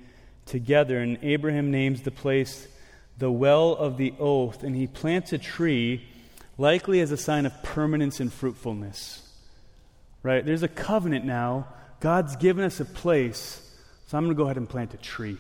together. 0.46 1.00
And 1.00 1.18
Abraham 1.22 1.72
names 1.72 2.02
the 2.02 2.12
place 2.12 2.68
the 3.18 3.32
well 3.32 3.74
of 3.74 3.98
the 3.98 4.14
oath, 4.20 4.64
and 4.64 4.76
he 4.76 4.88
plants 4.88 5.34
a 5.34 5.38
tree, 5.38 6.04
likely 6.58 7.00
as 7.00 7.12
a 7.12 7.18
sign 7.18 7.46
of 7.46 7.64
permanence 7.64 8.20
and 8.20 8.34
fruitfulness. 8.34 9.22
Right? 10.24 10.46
There's 10.46 10.64
a 10.64 10.68
covenant 10.68 11.26
now. 11.26 11.68
God's 12.00 12.36
given 12.36 12.64
us 12.64 12.80
a 12.80 12.86
place, 12.86 13.62
so 14.08 14.18
I'm 14.18 14.26
going 14.26 14.36
to 14.36 14.38
go 14.38 14.46
ahead 14.46 14.58
and 14.58 14.68
plant 14.68 14.94
a 14.94 14.98
tree. 14.98 15.38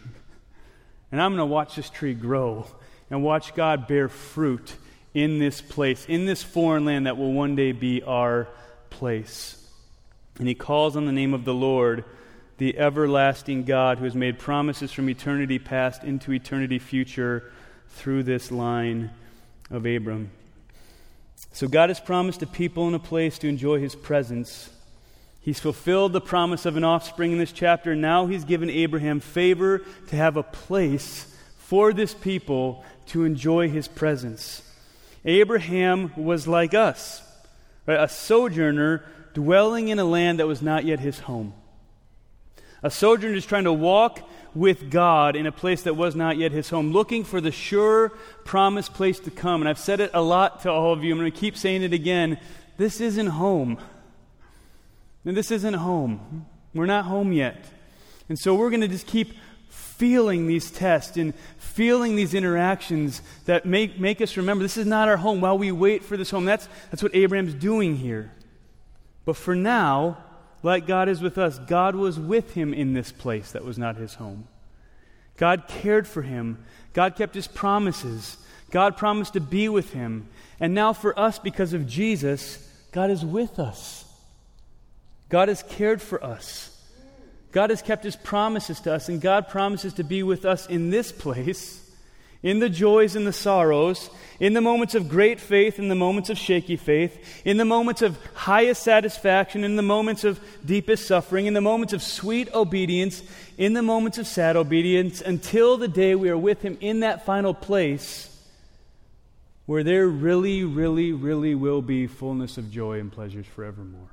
And 1.14 1.22
I'm 1.22 1.36
going 1.36 1.48
to 1.48 1.54
watch 1.54 1.76
this 1.76 1.92
tree 1.92 2.16
grow 2.16 2.66
and 3.12 3.24
watch 3.24 3.54
God 3.54 3.86
bear 3.86 4.10
fruit 4.10 4.76
in 5.14 5.38
this 5.38 5.62
place, 5.62 6.08
in 6.08 6.26
this 6.26 6.42
foreign 6.42 6.86
land 6.86 7.06
that 7.06 7.18
will 7.18 7.32
one 7.32 7.56
day 7.56 7.72
be 7.72 8.02
our 8.02 8.48
place. 8.90 9.64
And 10.40 10.48
he 10.48 10.56
calls 10.56 10.96
on 10.96 11.06
the 11.06 11.12
name 11.12 11.36
of 11.36 11.46
the 11.46 11.54
Lord, 11.54 12.04
the 12.58 12.80
everlasting 12.80 13.64
God 13.64 14.00
who 14.00 14.06
has 14.06 14.16
made 14.16 14.40
promises 14.40 14.92
from 14.92 15.08
eternity 15.08 15.60
past 15.60 16.04
into 16.04 16.34
eternity 16.34 16.80
future 16.80 17.52
through 17.90 18.24
this 18.24 18.50
line 18.52 19.12
of 19.70 19.86
Abram. 19.86 20.32
So 21.52 21.68
God 21.68 21.92
has 21.92 22.00
promised 22.00 22.42
a 22.42 22.48
people 22.48 22.88
and 22.88 22.96
a 22.96 23.00
place 23.00 23.38
to 23.38 23.48
enjoy 23.48 23.80
his 23.80 23.94
presence. 23.94 24.72
He's 25.44 25.60
fulfilled 25.60 26.14
the 26.14 26.22
promise 26.22 26.66
of 26.66 26.78
an 26.78 26.86
offspring 26.86 27.34
in 27.34 27.38
this 27.38 27.52
chapter. 27.52 27.96
Now 27.96 28.28
he's 28.28 28.46
given 28.46 28.70
Abraham 28.70 29.20
favor 29.20 29.80
to 30.08 30.16
have 30.16 30.38
a 30.38 30.44
place 30.44 31.28
for 31.58 31.92
this 31.92 32.14
people 32.14 32.84
to 33.08 33.26
enjoy 33.26 33.68
his 33.68 33.90
presence. 33.90 34.62
Abraham 35.26 36.14
was 36.16 36.48
like 36.48 36.74
us, 36.74 37.22
right? 37.86 38.00
a 38.00 38.08
sojourner 38.08 39.04
dwelling 39.34 39.90
in 39.90 40.00
a 40.00 40.06
land 40.06 40.40
that 40.40 40.48
was 40.48 40.62
not 40.62 40.86
yet 40.86 41.02
his 41.02 41.20
home. 41.20 41.54
A 42.82 42.90
sojourner 42.90 43.36
is 43.36 43.46
trying 43.46 43.66
to 43.66 43.74
walk 43.74 44.22
with 44.56 44.90
God 44.90 45.36
in 45.36 45.46
a 45.46 45.52
place 45.52 45.84
that 45.84 45.96
was 45.96 46.16
not 46.16 46.38
yet 46.38 46.54
his 46.54 46.70
home, 46.70 46.92
looking 46.94 47.26
for 47.26 47.42
the 47.42 47.52
sure 47.52 48.10
promised 48.46 48.94
place 48.94 49.20
to 49.22 49.32
come. 49.32 49.62
And 49.62 49.68
I've 49.68 49.80
said 49.80 50.00
it 50.00 50.12
a 50.14 50.22
lot 50.22 50.62
to 50.62 50.72
all 50.72 50.94
of 50.94 51.04
you. 51.04 51.12
I'm 51.12 51.20
going 51.20 51.32
to 51.32 51.38
keep 51.38 51.58
saying 51.58 51.84
it 51.84 51.92
again. 51.92 52.38
This 52.78 53.02
isn't 53.02 53.28
home. 53.28 53.78
And 55.26 55.38
this 55.38 55.52
isn't 55.52 55.74
home. 55.74 56.46
We're 56.74 56.86
not 56.86 57.06
home 57.06 57.32
yet. 57.32 57.66
And 58.30 58.38
so 58.38 58.56
we're 58.56 58.70
going 58.70 58.82
to 58.82 58.88
just 58.88 59.08
keep 59.08 59.34
feeling 59.70 60.48
these 60.48 60.72
tests 60.72 61.18
and 61.18 61.34
feeling 61.58 62.16
these 62.16 62.34
interactions 62.34 63.22
that 63.46 63.66
make, 63.66 64.00
make 64.00 64.22
us 64.22 64.38
remember 64.38 64.64
this 64.64 64.78
is 64.78 64.86
not 64.86 65.08
our 65.08 65.18
home 65.18 65.40
while 65.40 65.58
we 65.58 65.72
wait 65.72 66.04
for 66.04 66.18
this 66.18 66.30
home. 66.30 66.46
That's, 66.46 66.68
that's 66.92 67.04
what 67.04 67.16
Abraham's 67.16 67.54
doing 67.54 67.96
here. 67.96 68.32
But 69.26 69.38
for 69.38 69.56
now, 69.56 70.18
like 70.62 70.88
God 70.88 71.10
is 71.10 71.22
with 71.22 71.38
us, 71.38 71.60
God 71.60 71.96
was 71.96 72.20
with 72.20 72.54
him 72.54 72.74
in 72.74 72.94
this 72.94 73.12
place 73.12 73.52
that 73.52 73.64
was 73.64 73.78
not 73.78 73.96
his 73.96 74.16
home. 74.16 74.48
God 75.38 75.68
cared 75.68 76.08
for 76.08 76.22
him. 76.22 76.64
God 76.94 77.16
kept 77.16 77.36
his 77.36 77.48
promises. 77.48 78.38
God 78.72 78.98
promised 78.98 79.34
to 79.34 79.40
be 79.40 79.70
with 79.70 79.94
him. 79.94 80.28
And 80.60 80.74
now, 80.74 80.94
for 80.94 81.18
us, 81.20 81.40
because 81.40 81.74
of 81.74 81.88
Jesus, 81.88 82.68
God 82.92 83.10
is 83.10 83.26
with 83.26 83.60
us. 83.60 84.06
God 85.34 85.48
has 85.48 85.64
cared 85.64 86.00
for 86.00 86.24
us. 86.24 86.70
God 87.52 87.72
has 87.72 87.82
kept 87.82 88.04
his 88.04 88.16
promises 88.16 88.80
to 88.82 88.94
us, 88.94 89.10
and 89.10 89.20
God 89.20 89.48
promises 89.48 89.94
to 89.94 90.04
be 90.04 90.22
with 90.22 90.46
us 90.46 90.68
in 90.68 90.92
this 90.92 91.12
place 91.12 91.80
in 92.44 92.60
the 92.60 92.70
joys 92.70 93.16
and 93.16 93.26
the 93.26 93.34
sorrows, 93.34 94.12
in 94.40 94.54
the 94.54 94.62
moments 94.62 94.94
of 94.94 95.10
great 95.10 95.40
faith, 95.40 95.80
in 95.80 95.88
the 95.88 95.96
moments 95.96 96.30
of 96.30 96.38
shaky 96.38 96.76
faith, 96.76 97.42
in 97.46 97.58
the 97.58 97.66
moments 97.66 98.04
of 98.04 98.24
highest 98.36 98.84
satisfaction, 98.84 99.64
in 99.64 99.76
the 99.76 99.82
moments 99.82 100.24
of 100.24 100.40
deepest 100.64 101.08
suffering, 101.08 101.48
in 101.48 101.56
the 101.56 101.62
moments 101.62 101.94
of 101.94 102.04
sweet 102.04 102.54
obedience, 102.54 103.24
in 103.58 103.74
the 103.74 103.82
moments 103.82 104.20
of 104.20 104.28
sad 104.28 104.56
obedience, 104.56 105.20
until 105.20 105.78
the 105.78 105.88
day 105.88 106.14
we 106.14 106.30
are 106.30 106.38
with 106.38 106.62
Him 106.62 106.78
in 106.80 107.00
that 107.00 107.26
final 107.26 107.56
place 107.56 108.30
where 109.66 109.84
there 109.84 110.08
really, 110.08 110.64
really, 110.64 111.12
really 111.12 111.56
will 111.56 111.82
be 111.82 112.06
fullness 112.06 112.60
of 112.60 112.70
joy 112.70 113.00
and 113.00 113.12
pleasures 113.12 113.48
forevermore. 113.48 114.13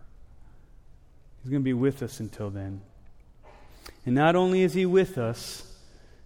He's 1.43 1.51
going 1.51 1.62
to 1.62 1.64
be 1.64 1.72
with 1.72 2.03
us 2.03 2.20
until 2.20 2.51
then. 2.51 2.82
And 4.07 4.14
not 4.14 4.36
only 4.36 4.62
is 4.62 4.74
He 4.74 4.86
with 4.86 5.18
us, 5.18 5.70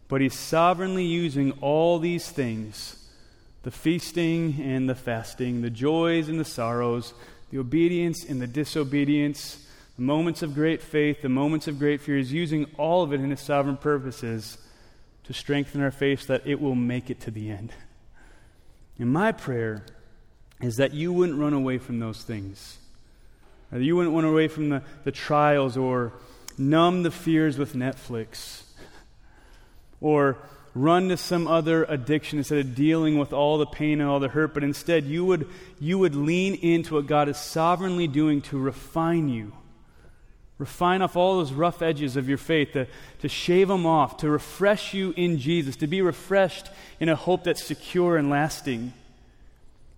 but 0.08 0.20
he's 0.20 0.38
sovereignly 0.38 1.04
using 1.04 1.52
all 1.60 1.98
these 1.98 2.30
things 2.30 3.00
the 3.62 3.70
feasting 3.70 4.60
and 4.60 4.88
the 4.88 4.94
fasting, 4.94 5.62
the 5.62 5.70
joys 5.70 6.28
and 6.28 6.38
the 6.38 6.44
sorrows, 6.44 7.14
the 7.50 7.58
obedience 7.58 8.22
and 8.22 8.40
the 8.40 8.46
disobedience, 8.46 9.66
the 9.96 10.02
moments 10.02 10.42
of 10.42 10.54
great 10.54 10.82
faith, 10.82 11.22
the 11.22 11.30
moments 11.30 11.66
of 11.66 11.78
great 11.78 12.02
fear. 12.02 12.18
He's 12.18 12.30
using 12.30 12.66
all 12.76 13.02
of 13.02 13.14
it 13.14 13.20
in 13.20 13.30
his 13.30 13.40
sovereign 13.40 13.78
purposes 13.78 14.58
to 15.24 15.32
strengthen 15.32 15.80
our 15.80 15.90
faith 15.90 16.20
so 16.20 16.34
that 16.34 16.46
it 16.46 16.60
will 16.60 16.74
make 16.74 17.08
it 17.08 17.20
to 17.22 17.30
the 17.30 17.50
end. 17.50 17.72
And 18.98 19.10
my 19.10 19.32
prayer 19.32 19.86
is 20.60 20.76
that 20.76 20.92
you 20.92 21.10
wouldn't 21.10 21.40
run 21.40 21.54
away 21.54 21.78
from 21.78 22.00
those 22.00 22.22
things. 22.22 22.76
You 23.82 23.96
wouldn't 23.96 24.14
run 24.14 24.24
away 24.24 24.48
from 24.48 24.68
the, 24.68 24.82
the 25.02 25.12
trials 25.12 25.76
or 25.76 26.12
numb 26.56 27.02
the 27.02 27.10
fears 27.10 27.58
with 27.58 27.74
Netflix 27.74 28.62
or 30.00 30.38
run 30.74 31.08
to 31.08 31.16
some 31.16 31.46
other 31.46 31.84
addiction 31.84 32.38
instead 32.38 32.58
of 32.58 32.74
dealing 32.74 33.18
with 33.18 33.32
all 33.32 33.58
the 33.58 33.66
pain 33.66 34.00
and 34.00 34.10
all 34.10 34.20
the 34.20 34.28
hurt, 34.28 34.52
but 34.54 34.64
instead 34.64 35.04
you 35.04 35.24
would, 35.24 35.48
you 35.80 35.98
would 35.98 36.14
lean 36.14 36.54
into 36.54 36.94
what 36.94 37.06
God 37.06 37.28
is 37.28 37.38
sovereignly 37.38 38.06
doing 38.06 38.42
to 38.42 38.58
refine 38.58 39.28
you. 39.28 39.52
Refine 40.58 41.02
off 41.02 41.16
all 41.16 41.38
those 41.38 41.52
rough 41.52 41.82
edges 41.82 42.16
of 42.16 42.28
your 42.28 42.38
faith, 42.38 42.72
to, 42.72 42.86
to 43.20 43.28
shave 43.28 43.68
them 43.68 43.86
off, 43.86 44.18
to 44.18 44.28
refresh 44.28 44.94
you 44.94 45.12
in 45.16 45.38
Jesus, 45.38 45.76
to 45.76 45.86
be 45.86 46.00
refreshed 46.00 46.70
in 47.00 47.08
a 47.08 47.16
hope 47.16 47.44
that's 47.44 47.64
secure 47.64 48.16
and 48.16 48.30
lasting, 48.30 48.92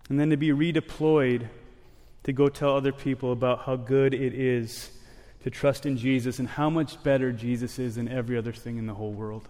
and 0.09 0.19
then 0.21 0.31
to 0.31 0.37
be 0.37 0.49
redeployed 0.49 1.49
to 2.27 2.33
go 2.33 2.49
tell 2.49 2.77
other 2.77 2.91
people 2.91 3.31
about 3.31 3.61
how 3.67 3.77
good 3.77 4.13
it 4.13 4.35
is 4.35 4.91
to 5.45 5.51
trust 5.51 5.87
in 5.87 5.97
Jesus 5.97 6.41
and 6.41 6.49
how 6.49 6.69
much 6.69 7.01
better 7.05 7.31
Jesus 7.31 7.79
is 7.79 7.95
than 7.95 8.09
every 8.09 8.37
other 8.37 8.53
thing 8.53 8.79
in 8.79 8.87
the 8.87 8.95
whole 8.95 9.13
world. 9.13 9.49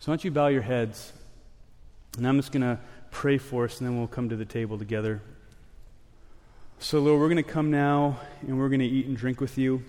So, 0.00 0.10
why 0.10 0.16
don't 0.16 0.24
you 0.24 0.30
bow 0.30 0.46
your 0.46 0.62
heads? 0.62 1.12
And 2.16 2.26
I'm 2.26 2.38
just 2.38 2.52
going 2.52 2.62
to 2.62 2.80
pray 3.10 3.36
for 3.36 3.66
us, 3.66 3.78
and 3.78 3.86
then 3.86 3.98
we'll 3.98 4.06
come 4.06 4.30
to 4.30 4.36
the 4.36 4.46
table 4.46 4.78
together. 4.78 5.20
So, 6.78 7.00
Lord, 7.00 7.20
we're 7.20 7.28
going 7.28 7.36
to 7.36 7.50
come 7.50 7.70
now, 7.70 8.18
and 8.40 8.58
we're 8.58 8.70
going 8.70 8.80
to 8.80 8.86
eat 8.86 9.04
and 9.04 9.14
drink 9.14 9.42
with 9.42 9.58
you. 9.58 9.82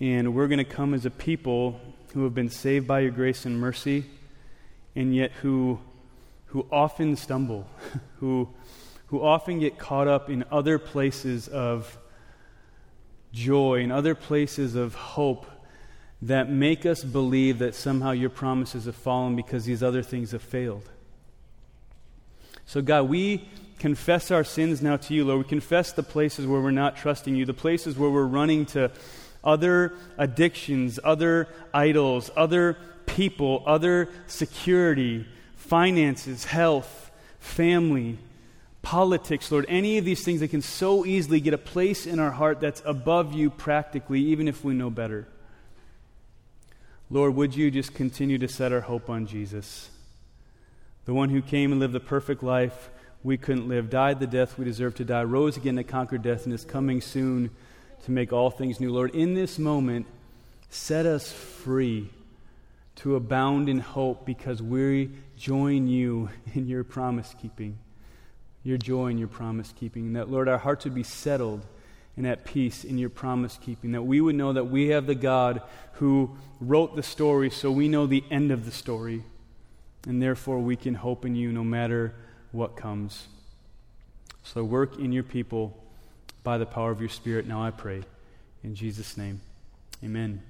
And 0.00 0.34
we're 0.34 0.48
going 0.48 0.56
to 0.56 0.64
come 0.64 0.94
as 0.94 1.04
a 1.04 1.10
people 1.10 1.78
who 2.14 2.24
have 2.24 2.34
been 2.34 2.48
saved 2.48 2.86
by 2.86 3.00
your 3.00 3.10
grace 3.10 3.44
and 3.44 3.60
mercy, 3.60 4.06
and 4.96 5.14
yet 5.14 5.32
who, 5.42 5.80
who 6.50 6.66
often 6.70 7.16
stumble, 7.16 7.66
who, 8.18 8.48
who 9.06 9.22
often 9.22 9.58
get 9.58 9.78
caught 9.78 10.08
up 10.08 10.28
in 10.28 10.44
other 10.50 10.78
places 10.78 11.48
of 11.48 11.98
joy, 13.32 13.80
in 13.80 13.90
other 13.90 14.14
places 14.14 14.74
of 14.74 14.94
hope 14.94 15.46
that 16.22 16.50
make 16.50 16.84
us 16.84 17.02
believe 17.02 17.58
that 17.60 17.74
somehow 17.74 18.10
your 18.10 18.30
promises 18.30 18.84
have 18.84 18.96
fallen 18.96 19.36
because 19.36 19.64
these 19.64 19.82
other 19.82 20.02
things 20.02 20.32
have 20.32 20.42
failed. 20.42 20.88
So, 22.66 22.82
God, 22.82 23.08
we 23.08 23.48
confess 23.78 24.30
our 24.30 24.44
sins 24.44 24.82
now 24.82 24.96
to 24.96 25.14
you, 25.14 25.24
Lord. 25.24 25.38
We 25.38 25.48
confess 25.48 25.92
the 25.92 26.02
places 26.02 26.46
where 26.46 26.60
we're 26.60 26.70
not 26.70 26.96
trusting 26.96 27.34
you, 27.34 27.46
the 27.46 27.54
places 27.54 27.96
where 27.96 28.10
we're 28.10 28.26
running 28.26 28.66
to 28.66 28.90
other 29.42 29.94
addictions, 30.18 30.98
other 31.02 31.48
idols, 31.72 32.30
other 32.36 32.76
people, 33.06 33.62
other 33.66 34.08
security, 34.26 35.26
finances, 35.70 36.46
health, 36.46 37.12
family, 37.38 38.18
politics, 38.82 39.52
Lord. 39.52 39.66
Any 39.68 39.98
of 39.98 40.04
these 40.04 40.24
things 40.24 40.40
that 40.40 40.48
can 40.48 40.62
so 40.62 41.06
easily 41.06 41.38
get 41.38 41.54
a 41.54 41.58
place 41.58 42.08
in 42.08 42.18
our 42.18 42.32
heart 42.32 42.58
that's 42.58 42.82
above 42.84 43.34
you 43.34 43.50
practically, 43.50 44.18
even 44.18 44.48
if 44.48 44.64
we 44.64 44.74
know 44.74 44.90
better. 44.90 45.28
Lord, 47.08 47.36
would 47.36 47.54
you 47.54 47.70
just 47.70 47.94
continue 47.94 48.36
to 48.38 48.48
set 48.48 48.72
our 48.72 48.80
hope 48.80 49.08
on 49.08 49.28
Jesus? 49.28 49.90
The 51.04 51.14
one 51.14 51.28
who 51.30 51.40
came 51.40 51.70
and 51.70 51.80
lived 51.80 51.92
the 51.92 52.00
perfect 52.00 52.42
life 52.42 52.90
we 53.22 53.36
couldn't 53.36 53.68
live, 53.68 53.90
died 53.90 54.18
the 54.18 54.26
death 54.26 54.58
we 54.58 54.64
deserve 54.64 54.96
to 54.96 55.04
die, 55.04 55.22
rose 55.22 55.56
again 55.56 55.76
to 55.76 55.84
conquer 55.84 56.18
death, 56.18 56.46
and 56.46 56.52
is 56.52 56.64
coming 56.64 57.00
soon 57.00 57.48
to 58.06 58.10
make 58.10 58.32
all 58.32 58.50
things 58.50 58.80
new. 58.80 58.90
Lord, 58.92 59.14
in 59.14 59.34
this 59.34 59.56
moment, 59.56 60.06
set 60.68 61.06
us 61.06 61.30
free 61.30 62.10
to 63.00 63.16
abound 63.16 63.68
in 63.68 63.78
hope 63.78 64.26
because 64.26 64.62
we 64.62 65.10
join 65.36 65.86
you 65.86 66.28
in 66.54 66.66
your 66.66 66.84
promise 66.84 67.34
keeping, 67.40 67.78
your 68.62 68.76
joy 68.78 69.06
in 69.06 69.18
your 69.18 69.28
promise 69.28 69.72
keeping. 69.76 70.06
And 70.06 70.16
that, 70.16 70.30
Lord, 70.30 70.48
our 70.48 70.58
hearts 70.58 70.84
would 70.84 70.94
be 70.94 71.02
settled 71.02 71.64
and 72.16 72.26
at 72.26 72.44
peace 72.44 72.84
in 72.84 72.98
your 72.98 73.08
promise 73.08 73.58
keeping. 73.62 73.92
That 73.92 74.02
we 74.02 74.20
would 74.20 74.34
know 74.34 74.52
that 74.52 74.64
we 74.64 74.88
have 74.88 75.06
the 75.06 75.14
God 75.14 75.62
who 75.94 76.36
wrote 76.60 76.94
the 76.94 77.02
story 77.02 77.48
so 77.48 77.70
we 77.70 77.88
know 77.88 78.06
the 78.06 78.24
end 78.30 78.50
of 78.50 78.66
the 78.66 78.72
story. 78.72 79.24
And 80.06 80.20
therefore 80.22 80.58
we 80.58 80.76
can 80.76 80.94
hope 80.94 81.24
in 81.24 81.34
you 81.34 81.52
no 81.52 81.64
matter 81.64 82.14
what 82.52 82.76
comes. 82.76 83.28
So 84.42 84.64
work 84.64 84.98
in 84.98 85.12
your 85.12 85.22
people 85.22 85.82
by 86.42 86.58
the 86.58 86.66
power 86.66 86.90
of 86.90 87.00
your 87.00 87.10
Spirit. 87.10 87.46
Now 87.46 87.62
I 87.62 87.70
pray. 87.70 88.02
In 88.62 88.74
Jesus' 88.74 89.16
name, 89.16 89.40
amen. 90.04 90.49